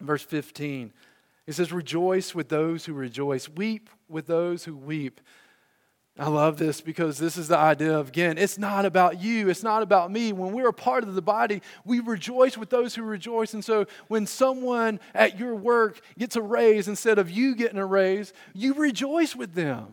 Verse 0.00 0.24
15, 0.24 0.92
it 1.46 1.52
says, 1.52 1.72
Rejoice 1.72 2.34
with 2.34 2.48
those 2.48 2.86
who 2.86 2.92
rejoice, 2.92 3.48
weep 3.48 3.88
with 4.08 4.26
those 4.26 4.64
who 4.64 4.76
weep. 4.76 5.20
I 6.16 6.28
love 6.28 6.58
this 6.58 6.80
because 6.80 7.18
this 7.18 7.36
is 7.36 7.48
the 7.48 7.58
idea 7.58 7.98
of, 7.98 8.08
again, 8.08 8.38
it's 8.38 8.56
not 8.56 8.84
about 8.84 9.20
you, 9.20 9.48
it's 9.48 9.64
not 9.64 9.82
about 9.82 10.12
me. 10.12 10.32
When 10.32 10.52
we're 10.52 10.68
a 10.68 10.72
part 10.72 11.02
of 11.02 11.14
the 11.16 11.22
body, 11.22 11.60
we 11.84 11.98
rejoice 11.98 12.56
with 12.56 12.70
those 12.70 12.94
who 12.94 13.02
rejoice. 13.02 13.52
And 13.52 13.64
so 13.64 13.86
when 14.06 14.24
someone 14.26 15.00
at 15.12 15.40
your 15.40 15.56
work 15.56 16.00
gets 16.16 16.36
a 16.36 16.42
raise 16.42 16.86
instead 16.86 17.18
of 17.18 17.30
you 17.30 17.56
getting 17.56 17.78
a 17.78 17.86
raise, 17.86 18.32
you 18.52 18.74
rejoice 18.74 19.34
with 19.34 19.54
them. 19.54 19.88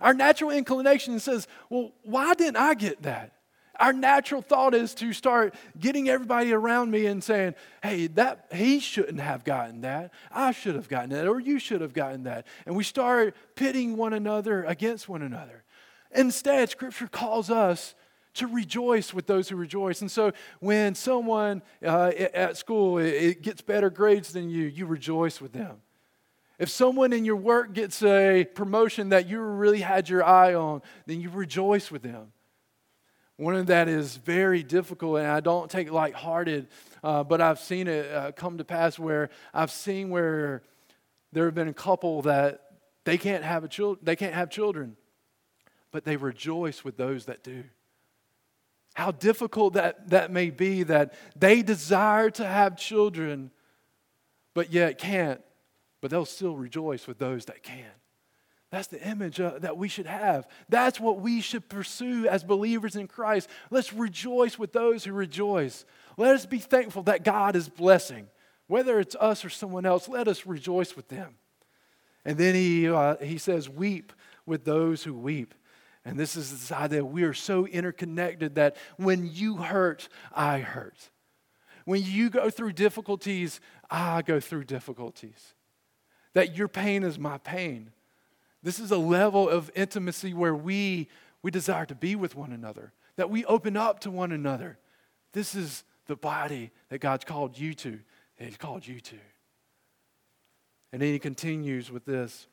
Our 0.00 0.12
natural 0.12 0.50
inclination 0.50 1.20
says, 1.20 1.46
well, 1.68 1.92
why 2.02 2.34
didn't 2.34 2.56
I 2.56 2.74
get 2.74 3.02
that? 3.02 3.34
Our 3.80 3.94
natural 3.94 4.42
thought 4.42 4.74
is 4.74 4.94
to 4.96 5.14
start 5.14 5.54
getting 5.78 6.10
everybody 6.10 6.52
around 6.52 6.90
me 6.90 7.06
and 7.06 7.24
saying, 7.24 7.54
hey, 7.82 8.08
that 8.08 8.46
he 8.52 8.78
shouldn't 8.78 9.20
have 9.20 9.42
gotten 9.42 9.80
that. 9.80 10.12
I 10.30 10.52
should 10.52 10.74
have 10.74 10.88
gotten 10.88 11.10
that, 11.10 11.26
or 11.26 11.40
you 11.40 11.58
should 11.58 11.80
have 11.80 11.94
gotten 11.94 12.24
that. 12.24 12.46
And 12.66 12.76
we 12.76 12.84
start 12.84 13.34
pitting 13.56 13.96
one 13.96 14.12
another 14.12 14.64
against 14.64 15.08
one 15.08 15.22
another. 15.22 15.64
Instead, 16.14 16.68
Scripture 16.68 17.08
calls 17.08 17.48
us 17.50 17.94
to 18.34 18.46
rejoice 18.46 19.14
with 19.14 19.26
those 19.26 19.48
who 19.48 19.56
rejoice. 19.56 20.02
And 20.02 20.10
so 20.10 20.32
when 20.60 20.94
someone 20.94 21.62
uh, 21.82 22.12
at 22.34 22.58
school 22.58 22.98
it 22.98 23.42
gets 23.42 23.62
better 23.62 23.88
grades 23.88 24.32
than 24.32 24.50
you, 24.50 24.64
you 24.66 24.84
rejoice 24.86 25.40
with 25.40 25.52
them. 25.52 25.78
If 26.58 26.68
someone 26.68 27.14
in 27.14 27.24
your 27.24 27.36
work 27.36 27.72
gets 27.72 28.02
a 28.02 28.44
promotion 28.54 29.08
that 29.08 29.26
you 29.26 29.40
really 29.40 29.80
had 29.80 30.10
your 30.10 30.22
eye 30.22 30.52
on, 30.52 30.82
then 31.06 31.22
you 31.22 31.30
rejoice 31.30 31.90
with 31.90 32.02
them. 32.02 32.32
One 33.40 33.56
of 33.56 33.68
that 33.68 33.88
is 33.88 34.18
very 34.18 34.62
difficult, 34.62 35.20
and 35.20 35.26
I 35.26 35.40
don't 35.40 35.70
take 35.70 35.90
lighthearted, 35.90 36.68
uh, 37.02 37.24
but 37.24 37.40
I've 37.40 37.58
seen 37.58 37.88
it 37.88 38.12
uh, 38.12 38.32
come 38.32 38.58
to 38.58 38.66
pass 38.66 38.98
where 38.98 39.30
I've 39.54 39.70
seen 39.70 40.10
where 40.10 40.62
there 41.32 41.46
have 41.46 41.54
been 41.54 41.66
a 41.66 41.72
couple 41.72 42.20
that 42.22 42.60
they 43.04 43.16
can't 43.16 43.42
have 43.42 43.64
a 43.64 43.68
child, 43.68 44.00
they 44.02 44.14
can't 44.14 44.34
have 44.34 44.50
children, 44.50 44.94
but 45.90 46.04
they 46.04 46.16
rejoice 46.16 46.84
with 46.84 46.98
those 46.98 47.24
that 47.24 47.42
do. 47.42 47.64
How 48.92 49.10
difficult 49.10 49.72
that, 49.72 50.10
that 50.10 50.30
may 50.30 50.50
be 50.50 50.82
that 50.82 51.14
they 51.34 51.62
desire 51.62 52.28
to 52.32 52.46
have 52.46 52.76
children, 52.76 53.52
but 54.52 54.70
yet 54.70 54.98
can't, 54.98 55.40
but 56.02 56.10
they'll 56.10 56.26
still 56.26 56.56
rejoice 56.56 57.06
with 57.06 57.16
those 57.16 57.46
that 57.46 57.62
can. 57.62 57.86
That's 58.70 58.86
the 58.86 59.04
image 59.04 59.40
uh, 59.40 59.58
that 59.58 59.76
we 59.76 59.88
should 59.88 60.06
have. 60.06 60.46
That's 60.68 61.00
what 61.00 61.20
we 61.20 61.40
should 61.40 61.68
pursue 61.68 62.28
as 62.28 62.44
believers 62.44 62.94
in 62.94 63.08
Christ. 63.08 63.48
Let's 63.70 63.92
rejoice 63.92 64.58
with 64.58 64.72
those 64.72 65.04
who 65.04 65.12
rejoice. 65.12 65.84
Let 66.16 66.36
us 66.36 66.46
be 66.46 66.60
thankful 66.60 67.02
that 67.04 67.24
God 67.24 67.56
is 67.56 67.68
blessing. 67.68 68.28
Whether 68.68 69.00
it's 69.00 69.16
us 69.16 69.44
or 69.44 69.50
someone 69.50 69.86
else, 69.86 70.08
let 70.08 70.28
us 70.28 70.46
rejoice 70.46 70.94
with 70.94 71.08
them. 71.08 71.34
And 72.24 72.38
then 72.38 72.54
he, 72.54 72.88
uh, 72.88 73.16
he 73.16 73.38
says, 73.38 73.68
Weep 73.68 74.12
with 74.46 74.64
those 74.64 75.02
who 75.02 75.14
weep. 75.14 75.54
And 76.04 76.18
this 76.18 76.36
is 76.36 76.52
this 76.52 76.70
idea 76.70 77.04
we 77.04 77.24
are 77.24 77.34
so 77.34 77.66
interconnected 77.66 78.54
that 78.54 78.76
when 78.96 79.28
you 79.32 79.56
hurt, 79.56 80.08
I 80.32 80.60
hurt. 80.60 81.10
When 81.84 82.02
you 82.04 82.30
go 82.30 82.50
through 82.50 82.72
difficulties, 82.72 83.60
I 83.90 84.22
go 84.22 84.38
through 84.38 84.64
difficulties. 84.64 85.54
That 86.34 86.56
your 86.56 86.68
pain 86.68 87.02
is 87.02 87.18
my 87.18 87.38
pain 87.38 87.90
this 88.62 88.78
is 88.78 88.90
a 88.90 88.98
level 88.98 89.48
of 89.48 89.70
intimacy 89.74 90.34
where 90.34 90.54
we, 90.54 91.08
we 91.42 91.50
desire 91.50 91.86
to 91.86 91.94
be 91.94 92.16
with 92.16 92.36
one 92.36 92.52
another, 92.52 92.92
that 93.16 93.30
we 93.30 93.44
open 93.44 93.76
up 93.76 94.00
to 94.00 94.10
one 94.10 94.32
another. 94.32 94.78
This 95.32 95.54
is 95.54 95.84
the 96.06 96.16
body 96.16 96.70
that 96.88 97.00
God's 97.00 97.24
called 97.24 97.58
you 97.58 97.74
to, 97.74 97.98
He's 98.36 98.56
called 98.56 98.86
you 98.86 99.00
to. 99.00 99.16
And 100.92 101.00
then 101.00 101.12
He 101.12 101.18
continues 101.18 101.90
with 101.90 102.04
this 102.04 102.46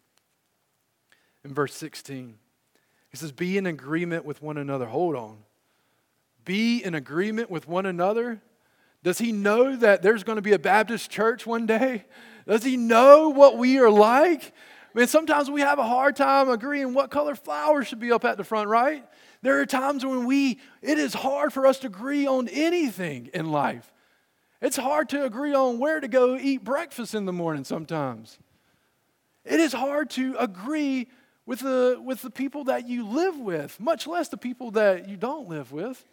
in 1.43 1.53
verse 1.53 1.73
16. 1.75 2.37
He 3.09 3.17
says, 3.17 3.31
Be 3.31 3.57
in 3.57 3.65
agreement 3.65 4.25
with 4.25 4.41
one 4.41 4.57
another. 4.57 4.85
Hold 4.85 5.15
on. 5.15 5.37
Be 6.45 6.83
in 6.83 6.93
agreement 6.93 7.49
with 7.49 7.67
one 7.67 7.85
another. 7.85 8.41
Does 9.03 9.19
he 9.19 9.31
know 9.31 9.75
that 9.75 10.01
there's 10.01 10.23
going 10.23 10.37
to 10.37 10.41
be 10.41 10.53
a 10.53 10.59
Baptist 10.59 11.09
church 11.09 11.45
one 11.45 11.65
day? 11.65 12.05
Does 12.47 12.63
he 12.63 12.77
know 12.77 13.29
what 13.29 13.57
we 13.57 13.79
are 13.79 13.89
like? 13.89 14.53
Man, 14.97 15.05
sometimes 15.05 15.51
we 15.51 15.61
have 15.61 15.77
a 15.77 15.87
hard 15.87 16.15
time 16.15 16.49
agreeing 16.49 16.95
what 16.95 17.11
color 17.11 17.35
flowers 17.35 17.85
should 17.85 17.99
be 17.99 18.11
up 18.11 18.25
at 18.25 18.35
the 18.35 18.43
front, 18.43 18.67
right? 18.67 19.05
There 19.43 19.61
are 19.61 19.65
times 19.67 20.03
when 20.03 20.25
we, 20.25 20.59
it 20.81 20.97
is 20.97 21.13
hard 21.13 21.53
for 21.53 21.67
us 21.67 21.77
to 21.81 21.87
agree 21.87 22.25
on 22.25 22.47
anything 22.47 23.29
in 23.31 23.51
life. 23.51 23.93
It's 24.59 24.75
hard 24.75 25.09
to 25.09 25.23
agree 25.23 25.53
on 25.53 25.77
where 25.77 25.99
to 25.99 26.07
go 26.07 26.35
eat 26.35 26.63
breakfast 26.63 27.13
in 27.13 27.25
the 27.25 27.31
morning 27.31 27.63
sometimes. 27.63 28.39
It 29.45 29.59
is 29.59 29.71
hard 29.71 30.09
to 30.11 30.35
agree 30.39 31.09
with 31.45 31.59
the, 31.59 32.01
with 32.03 32.23
the 32.23 32.31
people 32.31 32.63
that 32.63 32.87
you 32.87 33.05
live 33.07 33.37
with, 33.37 33.79
much 33.79 34.07
less 34.07 34.29
the 34.29 34.35
people 34.35 34.71
that 34.71 35.07
you 35.07 35.15
don't 35.15 35.47
live 35.47 35.71
with. 35.71 36.03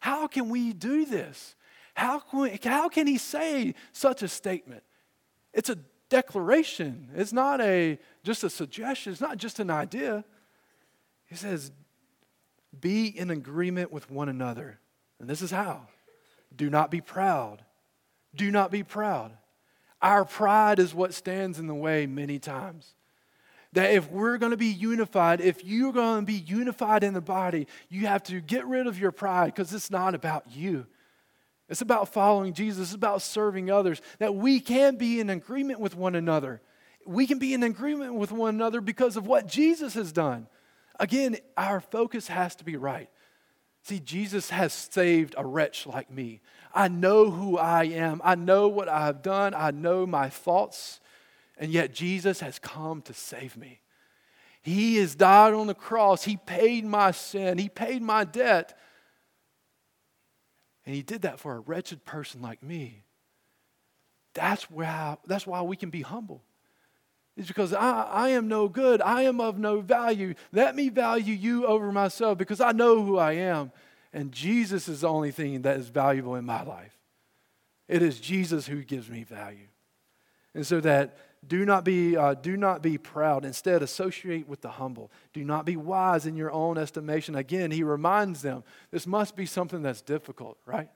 How 0.00 0.26
can 0.26 0.48
we 0.48 0.72
do 0.72 1.04
this? 1.04 1.56
How 1.92 2.20
can, 2.20 2.58
how 2.64 2.88
can 2.88 3.06
he 3.06 3.18
say 3.18 3.74
such 3.92 4.22
a 4.22 4.28
statement? 4.28 4.82
It's 5.52 5.68
a 5.68 5.76
declaration. 6.10 7.08
It's 7.14 7.32
not 7.32 7.62
a 7.62 7.98
just 8.22 8.44
a 8.44 8.50
suggestion. 8.50 9.12
It's 9.12 9.20
not 9.22 9.38
just 9.38 9.58
an 9.58 9.70
idea. 9.70 10.24
He 11.26 11.36
says, 11.36 11.72
be 12.78 13.06
in 13.06 13.30
agreement 13.30 13.90
with 13.90 14.10
one 14.10 14.28
another. 14.28 14.78
And 15.18 15.28
this 15.28 15.40
is 15.40 15.50
how. 15.50 15.86
Do 16.54 16.68
not 16.68 16.90
be 16.90 17.00
proud. 17.00 17.64
Do 18.34 18.50
not 18.50 18.70
be 18.70 18.82
proud. 18.82 19.32
Our 20.02 20.24
pride 20.24 20.78
is 20.78 20.94
what 20.94 21.14
stands 21.14 21.58
in 21.58 21.66
the 21.66 21.74
way 21.74 22.06
many 22.06 22.38
times. 22.38 22.94
That 23.72 23.92
if 23.92 24.10
we're 24.10 24.38
going 24.38 24.50
to 24.50 24.56
be 24.56 24.66
unified, 24.66 25.40
if 25.40 25.64
you're 25.64 25.92
going 25.92 26.20
to 26.20 26.26
be 26.26 26.34
unified 26.38 27.04
in 27.04 27.14
the 27.14 27.20
body, 27.20 27.68
you 27.88 28.06
have 28.06 28.22
to 28.24 28.40
get 28.40 28.66
rid 28.66 28.86
of 28.86 28.98
your 28.98 29.12
pride 29.12 29.46
because 29.54 29.72
it's 29.72 29.90
not 29.90 30.14
about 30.14 30.50
you. 30.50 30.86
It's 31.70 31.80
about 31.80 32.12
following 32.12 32.52
Jesus, 32.52 32.88
it's 32.88 32.94
about 32.94 33.22
serving 33.22 33.70
others. 33.70 34.02
That 34.18 34.34
we 34.34 34.60
can 34.60 34.96
be 34.96 35.20
in 35.20 35.30
agreement 35.30 35.78
with 35.80 35.96
one 35.96 36.16
another. 36.16 36.60
We 37.06 37.26
can 37.26 37.38
be 37.38 37.54
in 37.54 37.62
agreement 37.62 38.14
with 38.14 38.32
one 38.32 38.54
another 38.54 38.80
because 38.80 39.16
of 39.16 39.26
what 39.26 39.46
Jesus 39.46 39.94
has 39.94 40.12
done. 40.12 40.48
Again, 40.98 41.38
our 41.56 41.80
focus 41.80 42.26
has 42.28 42.56
to 42.56 42.64
be 42.64 42.76
right. 42.76 43.08
See, 43.84 44.00
Jesus 44.00 44.50
has 44.50 44.74
saved 44.74 45.34
a 45.38 45.46
wretch 45.46 45.86
like 45.86 46.10
me. 46.10 46.40
I 46.74 46.88
know 46.88 47.30
who 47.30 47.56
I 47.56 47.84
am. 47.84 48.20
I 48.22 48.34
know 48.34 48.68
what 48.68 48.88
I 48.88 49.06
have 49.06 49.22
done. 49.22 49.54
I 49.54 49.70
know 49.70 50.06
my 50.06 50.28
faults. 50.28 51.00
And 51.56 51.72
yet, 51.72 51.94
Jesus 51.94 52.40
has 52.40 52.58
come 52.58 53.00
to 53.02 53.14
save 53.14 53.56
me. 53.56 53.80
He 54.60 54.96
has 54.96 55.14
died 55.14 55.54
on 55.54 55.68
the 55.68 55.74
cross. 55.74 56.24
He 56.24 56.36
paid 56.36 56.84
my 56.84 57.12
sin. 57.12 57.58
He 57.58 57.68
paid 57.68 58.02
my 58.02 58.24
debt. 58.24 58.78
And 60.90 60.96
He 60.96 61.02
did 61.02 61.22
that 61.22 61.38
for 61.38 61.54
a 61.54 61.60
wretched 61.60 62.04
person 62.04 62.42
like 62.42 62.64
me. 62.64 63.04
That's, 64.34 64.68
why, 64.68 65.18
that's 65.24 65.46
why 65.46 65.62
we 65.62 65.76
can 65.76 65.88
be 65.88 66.02
humble. 66.02 66.42
It's 67.36 67.46
because 67.46 67.72
I, 67.72 68.02
I 68.02 68.28
am 68.30 68.48
no 68.48 68.66
good. 68.68 69.00
I 69.00 69.22
am 69.22 69.40
of 69.40 69.56
no 69.56 69.82
value. 69.82 70.34
Let 70.50 70.74
me 70.74 70.88
value 70.88 71.32
you 71.32 71.64
over 71.64 71.92
myself 71.92 72.38
because 72.38 72.60
I 72.60 72.72
know 72.72 73.04
who 73.04 73.18
I 73.18 73.34
am. 73.34 73.70
And 74.12 74.32
Jesus 74.32 74.88
is 74.88 75.02
the 75.02 75.08
only 75.08 75.30
thing 75.30 75.62
that 75.62 75.78
is 75.78 75.90
valuable 75.90 76.34
in 76.34 76.44
my 76.44 76.64
life. 76.64 76.98
It 77.86 78.02
is 78.02 78.18
Jesus 78.18 78.66
who 78.66 78.82
gives 78.82 79.08
me 79.08 79.22
value. 79.22 79.68
And 80.56 80.66
so 80.66 80.80
that 80.80 81.16
do 81.46 81.64
not 81.64 81.84
be, 81.84 82.16
uh, 82.16 82.34
do 82.34 82.56
not 82.56 82.82
be 82.82 82.98
proud. 82.98 83.44
Instead, 83.44 83.82
associate 83.82 84.46
with 84.46 84.60
the 84.60 84.70
humble. 84.70 85.10
Do 85.32 85.44
not 85.44 85.64
be 85.64 85.76
wise 85.76 86.26
in 86.26 86.36
your 86.36 86.52
own 86.52 86.76
estimation. 86.76 87.34
Again, 87.34 87.70
he 87.70 87.82
reminds 87.82 88.42
them 88.42 88.62
this 88.90 89.06
must 89.06 89.36
be 89.36 89.46
something 89.46 89.82
that's 89.82 90.02
difficult, 90.02 90.58
right? 90.66 90.90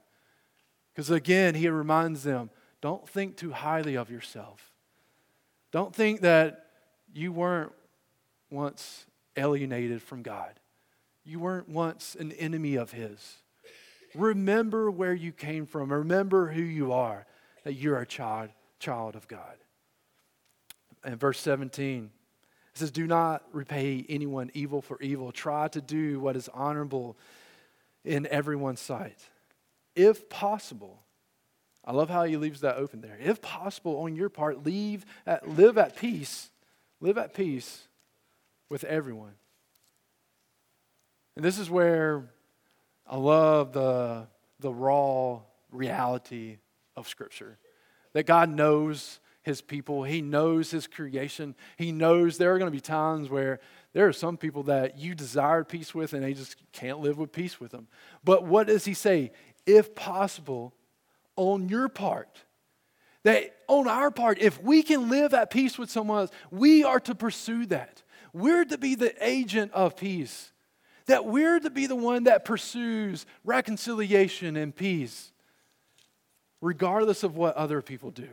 Because 0.93 1.11
again, 1.11 1.55
he 1.55 1.69
reminds 1.69 2.23
them 2.23 2.51
don't 2.81 3.09
think 3.09 3.37
too 3.37 3.53
highly 3.53 3.97
of 3.97 4.11
yourself. 4.11 4.71
Don't 5.73 5.95
think 5.95 6.21
that 6.21 6.67
you 7.15 7.33
weren't 7.33 7.73
once 8.51 9.07
alienated 9.37 10.03
from 10.03 10.23
God. 10.23 10.61
You 11.25 11.41
weren't 11.41 11.69
once 11.69 12.15
an 12.15 12.33
enemy 12.33 12.75
of 12.75 12.93
His. 12.93 13.39
Remember 14.15 14.91
where 14.91 15.15
you 15.15 15.33
came 15.33 15.67
from. 15.67 15.91
Remember 15.91 16.49
who 16.49 16.63
you 16.63 16.93
are, 16.93 17.27
that 17.65 17.73
you're 17.73 17.99
a 17.99 18.07
child, 18.07 18.51
child 18.79 19.17
of 19.17 19.27
God. 19.27 19.57
And 21.05 21.21
verse 21.21 21.39
17, 21.41 22.11
it 22.73 22.79
says, 22.79 22.91
Do 22.91 23.07
not 23.07 23.43
repay 23.53 24.05
anyone 24.09 24.51
evil 24.55 24.81
for 24.81 25.01
evil. 25.01 25.31
Try 25.33 25.69
to 25.69 25.81
do 25.81 26.19
what 26.19 26.37
is 26.37 26.49
honorable 26.53 27.17
in 28.05 28.27
everyone's 28.27 28.81
sight. 28.81 29.19
If 29.95 30.29
possible, 30.29 31.01
I 31.85 31.93
love 31.93 32.09
how 32.09 32.25
he 32.25 32.37
leaves 32.37 32.63
that 32.63 32.77
open 32.77 33.01
there. 33.01 33.19
If 33.23 33.43
possible, 33.43 34.01
on 34.01 34.17
your 34.17 34.29
part, 34.29 34.65
leave 34.65 35.05
at, 35.27 35.49
live 35.49 35.79
at 35.79 35.97
peace. 35.97 36.51
Live 37.01 37.19
at 37.19 37.35
peace 37.35 37.87
with 38.71 38.85
everyone. 38.85 39.35
And 41.37 41.45
this 41.45 41.59
is 41.59 41.69
where 41.69 42.25
I 43.07 43.17
love 43.17 43.73
the, 43.73 44.27
the 44.61 44.73
raw 44.73 45.41
reality 45.71 46.59
of 46.97 47.09
Scripture. 47.09 47.59
That 48.15 48.25
God 48.25 48.49
knows 48.49 49.21
his 49.45 49.61
people, 49.61 50.05
He 50.05 50.23
knows 50.23 50.71
His 50.71 50.87
creation. 50.87 51.55
He 51.77 51.93
knows 51.93 52.39
there 52.39 52.55
are 52.55 52.59
going 52.59 52.71
to 52.71 52.77
be 52.77 52.81
times 52.81 53.29
where 53.29 53.61
there 53.93 54.09
are 54.09 54.13
some 54.13 54.39
people 54.39 54.65
that 54.65 54.99
you 54.99 55.15
desire 55.15 55.63
peace 55.65 55.95
with 55.95 56.15
and 56.15 56.25
they 56.25 56.33
just 56.33 56.57
can't 56.73 56.99
live 57.01 57.19
with 57.19 57.31
peace 57.31 57.61
with 57.61 57.71
them. 57.71 57.87
But 58.25 58.45
what 58.45 58.69
does 58.69 58.87
He 58.87 58.95
say? 58.95 59.33
If 59.67 59.95
possible, 59.95 60.73
on 61.37 61.69
your 61.69 61.91
part, 61.91 62.43
that 63.23 63.55
on 63.69 63.87
our 63.87 64.11
part, 64.11 64.39
if 64.39 64.61
we 64.63 64.83
can 64.83 65.11
live 65.11 65.35
at 65.35 65.51
peace 65.51 65.79
with 65.79 65.91
someone 65.91 66.21
else, 66.21 66.31
we 66.51 66.83
are 66.83 67.01
to 67.01 67.15
pursue 67.15 67.67
that. 67.67 68.03
We're 68.33 68.65
to 68.65 68.79
be 68.79 68.95
the 68.95 69.15
agent 69.21 69.73
of 69.73 69.97
peace 69.97 70.53
that 71.07 71.27
we're 71.27 71.61
to 71.61 71.69
be 71.69 71.87
the 71.87 71.95
one 71.95 72.25
that 72.25 72.47
pursues 72.47 73.27
reconciliation 73.45 74.57
and 74.57 74.75
peace, 74.75 75.33
regardless 76.63 77.23
of 77.23 77.37
what 77.37 77.55
other 77.57 77.83
people 77.83 78.11
do. 78.11 78.31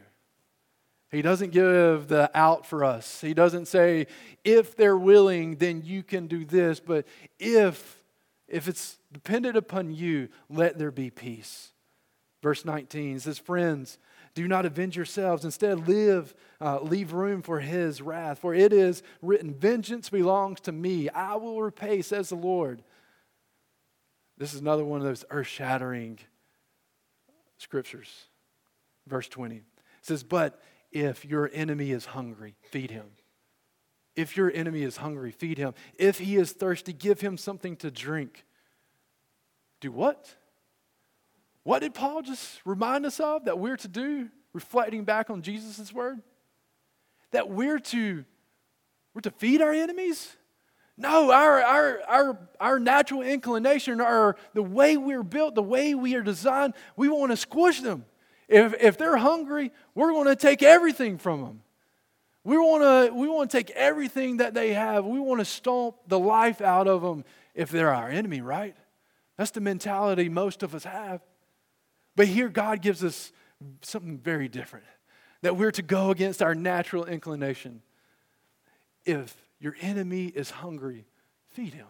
He 1.12 1.22
doesn't 1.22 1.52
give 1.52 2.08
the 2.08 2.32
out 2.34 2.66
for 2.66 2.86
us. 2.86 3.20
He 3.20 3.34
doesn't 3.34 3.68
say, 3.68 4.08
if 4.46 4.78
they're 4.78 4.98
willing, 4.98 5.58
then 5.58 5.82
you 5.84 6.04
can 6.04 6.28
do 6.28 6.46
this. 6.46 6.80
But 6.80 7.06
if, 7.38 8.02
if 8.48 8.70
it's 8.70 8.98
dependent 9.12 9.58
upon 9.58 9.94
you, 9.94 10.30
let 10.50 10.78
there 10.78 10.92
be 10.92 11.10
peace. 11.10 11.72
Verse 12.42 12.64
19 12.64 13.20
says, 13.20 13.38
Friends, 13.38 13.98
do 14.34 14.48
not 14.48 14.66
avenge 14.66 14.96
yourselves. 14.96 15.44
Instead, 15.44 15.88
live, 15.88 16.34
uh, 16.62 16.80
leave 16.80 17.12
room 17.12 17.42
for 17.42 17.60
his 17.60 18.02
wrath. 18.02 18.40
For 18.40 18.54
it 18.54 18.72
is 18.72 19.04
written, 19.22 19.54
Vengeance 19.54 20.10
belongs 20.10 20.62
to 20.62 20.72
me. 20.72 21.10
I 21.10 21.36
will 21.36 21.62
repay, 21.62 22.02
says 22.02 22.30
the 22.30 22.36
Lord. 22.36 22.84
This 24.38 24.54
is 24.54 24.62
another 24.62 24.86
one 24.86 25.02
of 25.02 25.06
those 25.06 25.26
earth 25.30 25.48
shattering 25.48 26.20
scriptures. 27.58 28.10
Verse 29.08 29.28
20 29.28 29.58
it 29.58 29.64
says, 30.02 30.24
But 30.24 30.60
if 30.92 31.26
your 31.26 31.50
enemy 31.54 31.92
is 31.92 32.08
hungry, 32.08 32.56
feed 32.64 32.92
him. 32.92 33.12
If 34.16 34.36
your 34.36 34.52
enemy 34.54 34.84
is 34.84 34.98
hungry, 34.98 35.32
feed 35.32 35.58
him. 35.58 35.74
If 35.98 36.20
he 36.20 36.36
is 36.36 36.52
thirsty, 36.52 36.94
give 36.94 37.22
him 37.22 37.38
something 37.38 37.78
to 37.78 37.90
drink. 37.90 38.46
Do 39.80 39.92
what? 39.92 40.36
What 41.64 41.80
did 41.80 41.94
Paul 41.94 42.22
just 42.22 42.60
remind 42.66 43.06
us 43.06 43.20
of 43.20 43.46
that 43.46 43.60
we're 43.60 43.78
to 43.78 43.88
do, 43.88 44.30
reflecting 44.54 45.06
back 45.06 45.30
on 45.30 45.42
Jesus' 45.42 45.94
word? 45.94 46.20
That 47.32 47.50
we're 47.50 47.80
to, 47.80 48.26
we're 49.14 49.22
to 49.22 49.32
feed 49.32 49.62
our 49.62 49.72
enemies? 49.72 50.36
No, 50.98 51.32
our, 51.32 51.62
our, 51.62 52.02
our, 52.08 52.40
our 52.60 52.80
natural 52.80 53.22
inclination, 53.22 54.02
our, 54.02 54.36
the 54.54 54.62
way 54.62 54.98
we're 54.98 55.24
built, 55.24 55.56
the 55.56 55.64
way 55.64 55.96
we 55.96 56.16
are 56.16 56.22
designed, 56.22 56.74
we 56.96 57.08
want 57.08 57.32
to 57.32 57.38
squish 57.38 57.80
them. 57.80 58.06
If, 58.52 58.76
if 58.82 58.98
they're 58.98 59.16
hungry, 59.16 59.72
we're 59.96 60.12
going 60.12 60.28
to 60.28 60.36
take 60.36 60.62
everything 60.62 61.18
from 61.18 61.42
them. 61.42 61.62
We 62.44 62.58
want 62.58 62.84
to 62.84 63.14
we 63.16 63.30
want 63.30 63.50
to 63.50 63.58
take 63.58 63.70
everything 63.72 64.38
that 64.38 64.54
they 64.54 64.74
have. 64.74 65.06
We 65.06 65.20
want 65.20 65.40
to 65.40 65.46
stomp 65.46 65.96
the 66.08 66.20
life 66.20 66.60
out 66.60 66.88
of 66.88 67.02
them 67.02 67.24
if 67.56 67.70
they're 67.70 67.94
our 67.94 68.10
enemy, 68.10 68.42
right? 68.42 68.76
That's 69.38 69.52
the 69.52 69.62
mentality 69.62 70.28
most 70.28 70.64
of 70.64 70.76
us 70.76 70.84
have. 70.84 71.22
But 72.16 72.28
here, 72.28 72.50
God 72.50 72.82
gives 72.82 73.04
us 73.04 73.32
something 73.84 74.18
very 74.18 74.50
different 74.50 74.86
that 75.44 75.56
we're 75.56 75.72
to 75.72 75.82
go 75.82 76.12
against 76.12 76.42
our 76.42 76.54
natural 76.54 77.06
inclination. 77.06 77.82
If 79.06 79.36
your 79.60 79.76
enemy 79.80 80.26
is 80.28 80.50
hungry, 80.50 81.06
feed 81.52 81.74
him. 81.74 81.88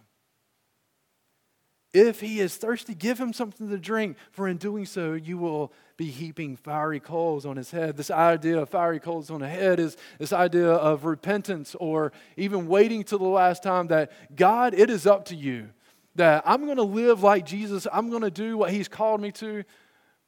If 1.94 2.22
he 2.22 2.40
is 2.40 2.56
thirsty, 2.56 2.96
give 2.96 3.20
him 3.20 3.34
something 3.34 3.70
to 3.70 3.78
drink, 3.78 4.18
for 4.32 4.48
in 4.48 4.58
doing 4.58 4.86
so, 4.86 5.14
you 5.14 5.38
will 5.38 5.74
be 5.98 6.06
heaping 6.06 6.56
fiery 6.56 7.02
coals 7.02 7.46
on 7.46 7.58
his 7.58 7.70
head. 7.72 7.98
This 7.98 8.10
idea 8.10 8.62
of 8.62 8.70
fiery 8.70 9.00
coals 9.00 9.30
on 9.30 9.42
the 9.42 9.50
head 9.50 9.80
is 9.80 9.98
this 10.18 10.32
idea 10.32 10.72
of 10.72 11.04
repentance 11.04 11.76
or 11.80 12.14
even 12.38 12.68
waiting 12.68 13.04
till 13.04 13.20
the 13.20 13.26
last 13.26 13.62
time 13.62 13.88
that 13.88 14.12
God, 14.36 14.74
it 14.74 14.90
is 14.90 15.06
up 15.06 15.26
to 15.26 15.36
you. 15.36 15.70
That 16.16 16.44
I'm 16.46 16.66
going 16.66 16.78
to 16.78 16.84
live 16.84 17.24
like 17.24 17.46
Jesus. 17.46 17.88
I'm 17.92 18.10
going 18.10 18.22
to 18.22 18.32
do 18.32 18.58
what 18.58 18.72
he's 18.72 18.88
called 18.88 19.22
me 19.22 19.32
to 19.34 19.64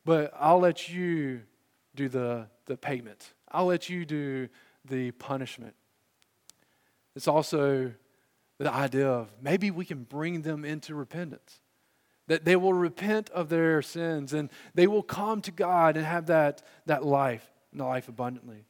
but 0.06 0.34
I'll 0.38 0.60
let 0.60 0.90
you 0.90 1.42
do 1.96 2.10
the, 2.10 2.48
the 2.66 2.78
payment. 2.78 3.34
I'll 3.52 3.66
let 3.66 3.90
you 3.90 4.06
do 4.06 4.50
the 4.86 5.12
punishment. 5.12 5.76
It's 7.16 7.28
also 7.28 7.94
the 8.58 8.74
idea 8.74 9.08
of 9.08 9.32
maybe 9.42 9.72
we 9.72 9.86
can 9.86 10.04
bring 10.04 10.42
them 10.42 10.66
into 10.66 10.96
repentance. 10.96 11.60
That 12.28 12.46
they 12.46 12.56
will 12.56 12.74
repent 12.74 13.30
of 13.32 13.50
their 13.50 13.82
sins 13.82 14.34
and 14.34 14.50
they 14.74 14.88
will 14.88 15.04
come 15.04 15.42
to 15.42 15.52
God 15.52 15.98
and 15.98 16.06
have 16.06 16.28
that, 16.28 16.62
that 16.86 17.06
life, 17.06 17.46
and 17.72 17.82
the 17.82 17.86
life 17.86 18.08
abundantly. 18.08 18.66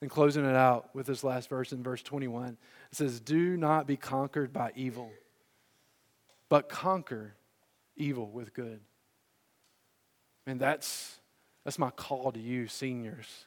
And 0.00 0.10
closing 0.10 0.46
it 0.46 0.56
out 0.56 0.94
with 0.94 1.06
this 1.06 1.22
last 1.22 1.50
verse 1.50 1.72
in 1.72 1.82
verse 1.82 2.02
21, 2.02 2.56
it 2.90 2.96
says, 2.96 3.20
Do 3.20 3.56
not 3.56 3.86
be 3.86 3.96
conquered 3.96 4.50
by 4.50 4.72
evil, 4.74 5.10
but 6.48 6.70
conquer 6.70 7.34
evil 7.96 8.30
with 8.30 8.54
good. 8.54 8.80
And 10.46 10.58
that's, 10.58 11.20
that's 11.64 11.78
my 11.78 11.90
call 11.90 12.32
to 12.32 12.40
you, 12.40 12.66
seniors. 12.66 13.46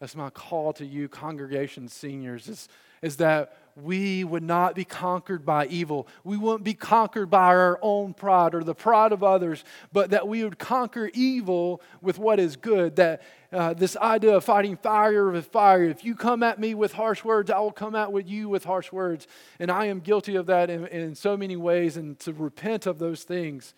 That's 0.00 0.14
my 0.14 0.28
call 0.30 0.74
to 0.74 0.84
you, 0.84 1.08
congregation 1.08 1.88
seniors, 1.88 2.48
is, 2.48 2.68
is 3.00 3.16
that 3.16 3.56
we 3.76 4.24
would 4.24 4.42
not 4.42 4.74
be 4.74 4.84
conquered 4.84 5.44
by 5.44 5.66
evil. 5.66 6.08
We 6.24 6.38
wouldn't 6.38 6.64
be 6.64 6.72
conquered 6.72 7.28
by 7.28 7.48
our 7.48 7.78
own 7.82 8.14
pride 8.14 8.54
or 8.54 8.64
the 8.64 8.74
pride 8.74 9.12
of 9.12 9.22
others, 9.22 9.64
but 9.92 10.10
that 10.10 10.26
we 10.26 10.42
would 10.42 10.58
conquer 10.58 11.10
evil 11.12 11.82
with 12.00 12.18
what 12.18 12.40
is 12.40 12.56
good. 12.56 12.96
That 12.96 13.22
uh, 13.52 13.74
this 13.74 13.94
idea 13.98 14.34
of 14.34 14.44
fighting 14.44 14.78
fire 14.78 15.30
with 15.30 15.46
fire, 15.48 15.84
if 15.84 16.04
you 16.04 16.14
come 16.14 16.42
at 16.42 16.58
me 16.58 16.74
with 16.74 16.94
harsh 16.94 17.22
words, 17.22 17.50
I 17.50 17.58
will 17.58 17.70
come 17.70 17.94
at 17.94 18.12
with 18.12 18.26
you 18.26 18.48
with 18.48 18.64
harsh 18.64 18.90
words. 18.90 19.26
And 19.60 19.70
I 19.70 19.86
am 19.86 20.00
guilty 20.00 20.36
of 20.36 20.46
that 20.46 20.70
in, 20.70 20.86
in 20.86 21.14
so 21.14 21.36
many 21.36 21.56
ways 21.56 21.98
and 21.98 22.18
to 22.20 22.32
repent 22.32 22.86
of 22.86 22.98
those 22.98 23.24
things. 23.24 23.74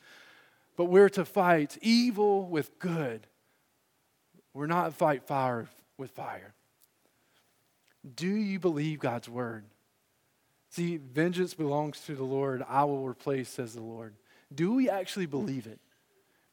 But 0.77 0.85
we're 0.85 1.11
to 1.11 1.25
fight 1.25 1.77
evil 1.83 2.47
with 2.47 2.79
good. 2.79 3.27
We're 4.55 4.67
not 4.67 4.95
fight 4.95 5.25
fire 5.25 5.69
with 5.97 6.13
fire. 6.13 6.55
Do 8.15 8.29
you 8.29 8.61
believe 8.61 9.01
God's 9.01 9.29
word? 9.29 9.65
See, 10.79 10.97
vengeance 10.97 11.55
belongs 11.55 12.03
to 12.03 12.15
the 12.15 12.23
Lord. 12.23 12.65
I 12.69 12.85
will 12.85 13.05
replace, 13.05 13.49
says 13.49 13.75
the 13.75 13.83
Lord. 13.83 14.15
Do 14.55 14.75
we 14.75 14.89
actually 14.89 15.27
believe 15.27 15.67
it? 15.67 15.81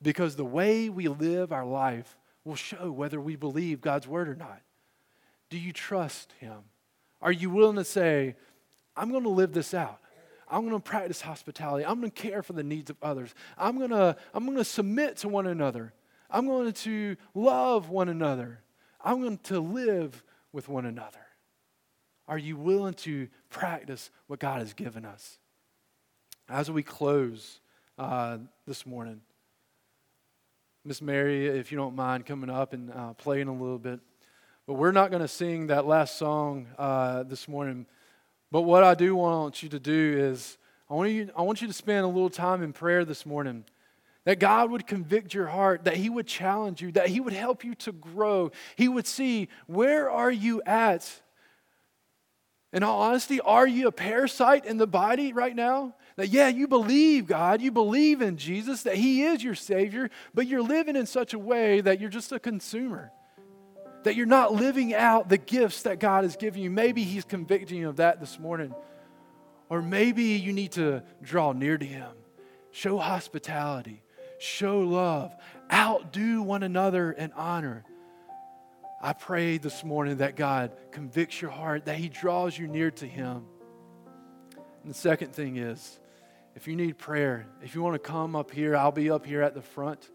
Because 0.02 0.36
the 0.36 0.44
way 0.44 0.90
we 0.90 1.08
live 1.08 1.54
our 1.54 1.64
life 1.64 2.18
will 2.44 2.56
show 2.56 2.92
whether 2.92 3.22
we 3.22 3.36
believe 3.36 3.82
God's 3.82 4.08
word 4.08 4.28
or 4.28 4.34
not. 4.34 4.64
Do 5.52 5.60
you 5.60 5.72
trust 5.72 6.34
Him? 6.40 6.58
Are 7.22 7.32
you 7.32 7.52
willing 7.52 7.76
to 7.76 7.84
say, 7.84 8.36
I'm 8.98 9.12
going 9.12 9.26
to 9.26 9.30
live 9.30 9.54
this 9.54 9.76
out? 9.76 10.00
I'm 10.50 10.62
going 10.62 10.74
to 10.74 10.80
practice 10.80 11.22
hospitality. 11.22 11.86
I'm 11.86 12.00
going 12.00 12.10
to 12.10 12.22
care 12.22 12.42
for 12.42 12.54
the 12.54 12.64
needs 12.64 12.90
of 12.90 12.98
others. 13.04 13.36
I'm 13.60 13.78
going 13.78 13.92
to, 13.92 14.18
I'm 14.34 14.46
going 14.46 14.58
to 14.58 14.66
submit 14.66 15.18
to 15.18 15.30
one 15.30 15.46
another. 15.46 15.94
I'm 16.32 16.48
going 16.48 16.74
to 16.74 17.16
love 17.36 17.90
one 17.90 18.10
another. 18.10 18.62
I'm 19.04 19.22
going 19.22 19.38
to 19.44 19.60
live 19.60 20.24
with 20.52 20.68
one 20.68 20.88
another. 20.88 21.20
Are 22.28 22.38
you 22.38 22.58
willing 22.58 22.96
to 22.96 23.28
practice 23.50 24.10
what 24.28 24.40
God 24.40 24.60
has 24.60 24.74
given 24.74 25.06
us? 25.06 25.38
As 26.50 26.72
we 26.72 26.82
close 26.82 27.60
uh, 27.98 28.38
this 28.68 28.86
morning, 28.86 29.22
Miss 30.84 31.02
Mary, 31.02 31.48
if 31.48 31.72
you 31.72 31.78
don't 31.78 31.96
mind 31.96 32.26
coming 32.26 32.50
up 32.50 32.74
and 32.74 32.92
uh, 32.92 33.14
playing 33.14 33.48
a 33.48 33.54
little 33.54 33.80
bit. 33.80 34.00
But 34.68 34.74
we're 34.74 34.92
not 34.92 35.12
going 35.12 35.22
to 35.22 35.28
sing 35.28 35.68
that 35.68 35.86
last 35.86 36.18
song 36.18 36.68
uh, 36.78 37.24
this 37.24 37.48
morning. 37.48 37.86
But 38.52 38.62
what 38.62 38.84
I 38.84 38.96
do 38.96 39.16
want 39.16 39.62
you 39.62 39.70
to 39.70 39.80
do 39.80 40.16
is, 40.18 40.58
I 40.90 40.94
want, 40.94 41.12
you, 41.12 41.30
I 41.36 41.42
want 41.44 41.62
you 41.62 41.68
to 41.68 41.74
spend 41.74 42.06
a 42.06 42.08
little 42.08 42.30
time 42.30 42.64
in 42.64 42.74
prayer 42.74 43.06
this 43.06 43.26
morning. 43.26 43.66
That 44.26 44.40
God 44.40 44.72
would 44.72 44.88
convict 44.88 45.36
your 45.36 45.46
heart, 45.46 45.84
that 45.84 45.98
He 45.98 46.10
would 46.10 46.26
challenge 46.26 46.82
you, 46.82 46.92
that 46.94 47.10
He 47.10 47.20
would 47.20 47.34
help 47.34 47.64
you 47.64 47.76
to 47.76 47.92
grow. 47.92 48.52
He 48.76 48.88
would 48.88 49.06
see, 49.06 49.50
where 49.68 50.10
are 50.10 50.32
you 50.32 50.64
at 50.66 51.22
in 52.76 52.84
all 52.84 53.02
honesty, 53.02 53.40
are 53.40 53.66
you 53.66 53.88
a 53.88 53.92
parasite 53.92 54.66
in 54.66 54.76
the 54.76 54.86
body 54.86 55.32
right 55.32 55.56
now? 55.56 55.96
That, 56.18 56.28
yeah, 56.28 56.50
you 56.50 56.68
believe 56.68 57.26
God, 57.26 57.62
you 57.62 57.72
believe 57.72 58.22
in 58.22 58.36
Jesus, 58.36 58.84
that 58.84 58.98
He 58.98 59.24
is 59.24 59.42
your 59.42 59.56
Savior, 59.56 60.10
but 60.34 60.46
you're 60.46 60.62
living 60.62 60.98
in 60.98 61.06
such 61.06 61.34
a 61.34 61.40
way 61.40 61.80
that 61.80 62.02
you're 62.02 62.10
just 62.10 62.34
a 62.34 62.40
consumer. 62.40 63.14
That 64.04 64.16
you're 64.16 64.26
not 64.26 64.54
living 64.54 64.94
out 64.94 65.30
the 65.30 65.38
gifts 65.38 65.84
that 65.84 66.00
God 66.00 66.26
has 66.26 66.36
given 66.36 66.62
you. 66.62 66.70
Maybe 66.70 67.04
He's 67.04 67.24
convicting 67.24 67.78
you 67.78 67.88
of 67.88 67.96
that 67.96 68.20
this 68.20 68.38
morning. 68.38 68.76
Or 69.70 69.82
maybe 69.82 70.24
you 70.24 70.52
need 70.52 70.74
to 70.74 71.02
draw 71.24 71.54
near 71.54 71.78
to 71.78 71.86
Him, 71.86 72.12
show 72.72 72.98
hospitality, 72.98 74.04
show 74.38 74.82
love, 74.82 75.34
outdo 75.72 76.42
one 76.42 76.62
another 76.62 77.14
in 77.14 77.32
honor 77.32 77.86
I 79.02 79.14
pray 79.14 79.58
this 79.58 79.84
morning 79.84 80.18
that 80.18 80.36
God 80.36 80.72
convicts 80.92 81.42
your 81.42 81.52
heart, 81.52 81.86
that 81.86 81.98
He 81.98 82.10
draws 82.10 82.58
you 82.58 82.68
near 82.68 82.92
to 82.92 83.06
Him. 83.06 83.44
And 84.84 84.94
the 84.94 84.98
second 84.98 85.34
thing 85.34 85.58
is, 85.58 86.00
if 86.56 86.68
you 86.68 86.76
need 86.76 86.98
prayer, 86.98 87.48
if 87.62 87.76
you 87.76 87.82
want 87.82 87.96
to 87.96 88.00
come 88.00 88.36
up 88.36 88.52
here, 88.52 88.76
I'll 88.76 88.92
be 88.92 89.10
up 89.10 89.26
here 89.26 89.42
at 89.42 89.54
the 89.54 89.62
front. 89.62 90.10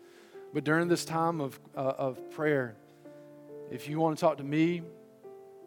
But 0.55 0.65
during 0.65 0.89
this 0.89 1.05
time 1.05 1.41
of, 1.41 1.61
uh, 1.77 1.81
of 1.81 2.31
prayer, 2.31 2.77
if 3.71 3.89
you 3.89 4.01
want 4.01 4.17
to 4.17 4.21
talk 4.21 4.39
to 4.39 4.45
me, 4.45 4.83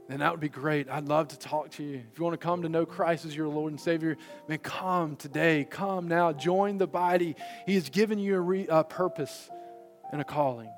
then 0.09 0.19
that 0.19 0.31
would 0.31 0.41
be 0.41 0.49
great. 0.49 0.89
I'd 0.89 1.07
love 1.07 1.29
to 1.29 1.39
talk 1.39 1.71
to 1.71 1.83
you. 1.83 2.03
If 2.11 2.17
you 2.17 2.25
want 2.25 2.33
to 2.33 2.45
come 2.45 2.63
to 2.63 2.69
know 2.69 2.85
Christ 2.85 3.25
as 3.25 3.35
your 3.35 3.47
Lord 3.47 3.71
and 3.71 3.79
Savior, 3.79 4.17
man, 4.49 4.57
come 4.57 5.15
today. 5.15 5.65
Come 5.69 6.07
now. 6.07 6.33
Join 6.33 6.77
the 6.77 6.87
body. 6.87 7.35
He 7.65 7.75
has 7.75 7.89
given 7.89 8.19
you 8.19 8.35
a, 8.35 8.41
re, 8.41 8.67
a 8.67 8.83
purpose 8.83 9.49
and 10.11 10.19
a 10.19 10.25
calling. 10.25 10.69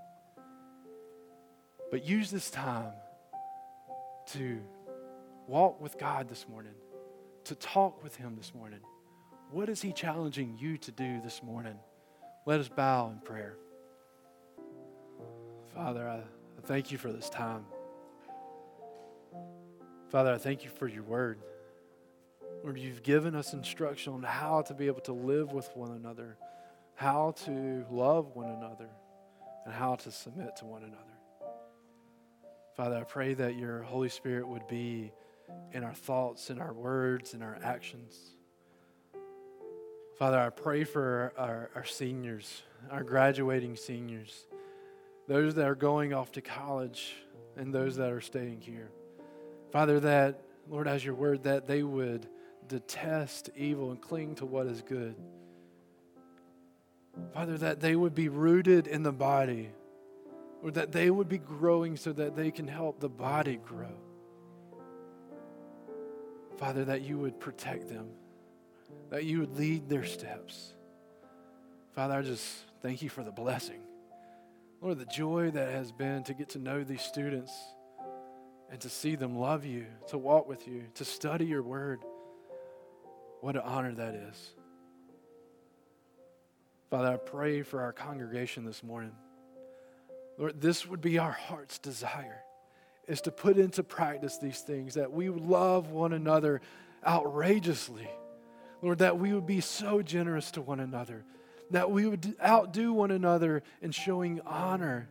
But 1.96 2.06
use 2.06 2.30
this 2.30 2.50
time 2.50 2.92
to 4.34 4.60
walk 5.48 5.80
with 5.80 5.98
God 5.98 6.28
this 6.28 6.46
morning, 6.46 6.74
to 7.46 7.56
talk 7.56 8.04
with 8.04 8.18
Him 8.18 8.36
this 8.36 8.54
morning. 8.54 8.82
What 9.50 9.70
is 9.70 9.82
He 9.82 9.94
challenging 9.94 10.58
you 10.60 10.78
to 10.80 10.92
do 10.92 11.22
this 11.24 11.42
morning? 11.42 11.80
Let 12.46 12.60
us 12.60 12.68
bow 12.68 13.12
in 13.12 13.20
prayer. 13.20 13.56
Father, 15.74 16.06
I 16.06 16.20
thank 16.64 16.92
you 16.92 16.98
for 16.98 17.14
this 17.14 17.30
time. 17.30 17.64
Father, 20.10 20.34
I 20.34 20.38
thank 20.38 20.66
you 20.66 20.72
for 20.72 20.90
your 20.90 21.04
word. 21.04 21.40
Lord, 22.62 22.78
you've 22.78 23.04
given 23.04 23.36
us 23.36 23.54
instruction 23.54 24.12
on 24.12 24.22
how 24.22 24.64
to 24.64 24.74
be 24.74 24.88
able 24.88 25.00
to 25.04 25.14
live 25.14 25.54
with 25.54 25.70
one 25.76 25.92
another, 25.92 26.36
how 26.96 27.36
to 27.46 27.86
love 27.90 28.36
one 28.36 28.50
another, 28.50 28.90
and 29.64 29.74
how 29.74 29.96
to 29.96 30.12
submit 30.12 30.58
to 30.58 30.66
one 30.66 30.84
another. 30.84 31.15
Father, 32.76 32.98
I 32.98 33.04
pray 33.04 33.34
that 33.36 33.56
your 33.56 33.84
Holy 33.84 34.10
Spirit 34.10 34.46
would 34.46 34.68
be 34.68 35.14
in 35.72 35.86
our 35.86 35.94
thoughts, 35.94 36.50
in 36.50 36.60
our 36.60 36.74
words, 36.74 37.34
in 37.34 37.42
our 37.42 37.58
actions. 37.64 38.18
Father, 40.20 40.38
I 40.38 40.50
pray 40.50 40.84
for 40.84 41.32
our, 41.38 41.70
our, 41.74 41.86
seniors, 41.86 42.64
our 42.92 43.04
graduating 43.04 43.78
seniors, 43.78 44.48
those 45.28 45.56
that 45.56 45.66
are 45.66 45.76
going 45.76 46.14
off 46.14 46.34
to 46.34 46.42
college, 46.42 47.14
and 47.56 47.74
those 47.74 47.96
that 47.96 48.12
are 48.12 48.20
staying 48.20 48.60
here. 48.60 48.90
Father, 49.72 50.02
that, 50.02 50.42
Lord, 50.70 50.90
as 50.90 51.04
your 51.04 51.16
word, 51.16 51.44
that 51.44 51.68
they 51.68 51.82
would 51.82 52.28
detest 52.68 53.50
evil 53.56 53.92
and 53.92 54.02
cling 54.02 54.36
to 54.36 54.46
what 54.46 54.68
is 54.68 54.82
good. 54.82 55.16
Father, 57.34 57.58
that 57.58 57.80
they 57.80 57.96
would 57.96 58.14
be 58.14 58.28
rooted 58.28 58.88
in 58.88 59.04
the 59.04 59.14
body 59.14 59.70
or 60.66 60.72
that 60.72 60.92
they 60.92 61.12
would 61.12 61.30
be 61.30 61.38
growing 61.38 61.96
so 61.96 62.12
that 62.12 62.36
they 62.36 62.50
can 62.50 62.68
help 62.68 63.00
the 63.00 63.08
body 63.08 63.58
grow. 63.58 63.94
Father, 66.58 66.86
that 66.86 67.04
you 67.04 67.20
would 67.20 67.40
protect 67.40 67.88
them, 67.88 68.08
that 69.12 69.26
you 69.26 69.42
would 69.42 69.56
lead 69.60 69.88
their 69.88 70.04
steps. 70.04 70.74
Father, 71.94 72.16
I 72.16 72.24
just 72.24 72.44
thank 72.82 73.04
you 73.04 73.10
for 73.10 73.24
the 73.24 73.32
blessing. 73.32 73.82
Lord, 74.82 74.98
the 74.98 75.06
joy 75.06 75.52
that 75.52 75.70
has 75.70 75.92
been 75.92 76.24
to 76.24 76.34
get 76.34 76.50
to 76.50 76.60
know 76.60 76.84
these 76.84 77.04
students 77.04 77.54
and 78.72 78.82
to 78.82 78.90
see 78.90 79.16
them 79.16 79.38
love 79.38 79.66
you, 79.66 79.86
to 80.08 80.18
walk 80.18 80.50
with 80.50 80.68
you, 80.68 80.86
to 80.96 81.06
study 81.06 81.46
your 81.46 81.62
word. 81.62 82.00
What 83.42 83.56
an 83.56 83.62
honor 83.66 83.94
that 83.94 84.16
is. 84.16 84.56
Father, 86.90 87.14
I 87.14 87.18
pray 87.18 87.62
for 87.62 87.84
our 87.84 87.94
congregation 87.94 88.66
this 88.66 88.82
morning. 88.82 89.12
Lord, 90.38 90.60
this 90.60 90.86
would 90.88 91.02
be 91.02 91.18
our 91.18 91.32
heart's 91.32 91.80
desire 91.80 92.42
is 93.08 93.22
to 93.22 93.32
put 93.32 93.58
into 93.58 93.84
practice 93.84 94.38
these 94.38 94.60
things, 94.62 94.96
that 94.96 95.12
we 95.12 95.30
love 95.30 95.92
one 95.92 96.14
another 96.14 96.62
outrageously. 97.06 98.10
Lord, 98.82 99.00
that 99.00 99.20
we 99.20 99.34
would 99.34 99.46
be 99.46 99.62
so 99.62 100.02
generous 100.02 100.52
to 100.52 100.62
one 100.62 100.80
another, 100.80 101.24
that 101.72 101.90
we 101.92 102.08
would 102.08 102.36
outdo 102.44 102.94
one 102.94 103.12
another 103.12 103.64
in 103.82 103.92
showing 103.92 104.42
honor 104.42 105.08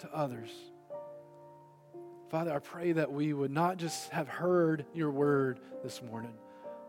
to 0.00 0.12
others. 0.12 0.50
Father, 2.30 2.52
I 2.52 2.58
pray 2.58 2.92
that 2.92 3.12
we 3.12 3.32
would 3.32 3.52
not 3.52 3.76
just 3.76 4.10
have 4.10 4.28
heard 4.28 4.84
your 4.92 5.10
word 5.10 5.60
this 5.82 6.02
morning, 6.02 6.34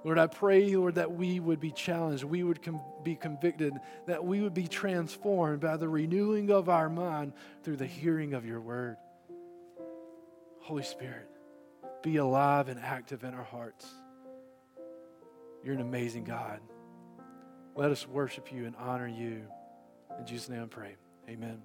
Lord, 0.03 0.19
I 0.19 0.27
pray, 0.27 0.75
Lord, 0.75 0.95
that 0.95 1.11
we 1.11 1.39
would 1.39 1.59
be 1.59 1.71
challenged, 1.71 2.23
we 2.23 2.43
would 2.43 2.61
com- 2.61 2.81
be 3.03 3.15
convicted, 3.15 3.73
that 4.05 4.23
we 4.23 4.41
would 4.41 4.53
be 4.53 4.67
transformed 4.67 5.59
by 5.59 5.77
the 5.77 5.89
renewing 5.89 6.51
of 6.51 6.69
our 6.69 6.89
mind 6.89 7.33
through 7.63 7.77
the 7.77 7.85
hearing 7.85 8.33
of 8.33 8.45
your 8.45 8.61
word. 8.61 8.97
Holy 10.61 10.83
Spirit, 10.83 11.29
be 12.03 12.17
alive 12.17 12.69
and 12.69 12.79
active 12.79 13.23
in 13.23 13.33
our 13.33 13.43
hearts. 13.43 13.87
You're 15.63 15.75
an 15.75 15.81
amazing 15.81 16.23
God. 16.23 16.61
Let 17.75 17.91
us 17.91 18.07
worship 18.07 18.51
you 18.51 18.65
and 18.65 18.75
honor 18.75 19.07
you. 19.07 19.43
In 20.19 20.25
Jesus' 20.25 20.49
name 20.49 20.63
I 20.63 20.67
pray. 20.67 20.95
Amen. 21.29 21.61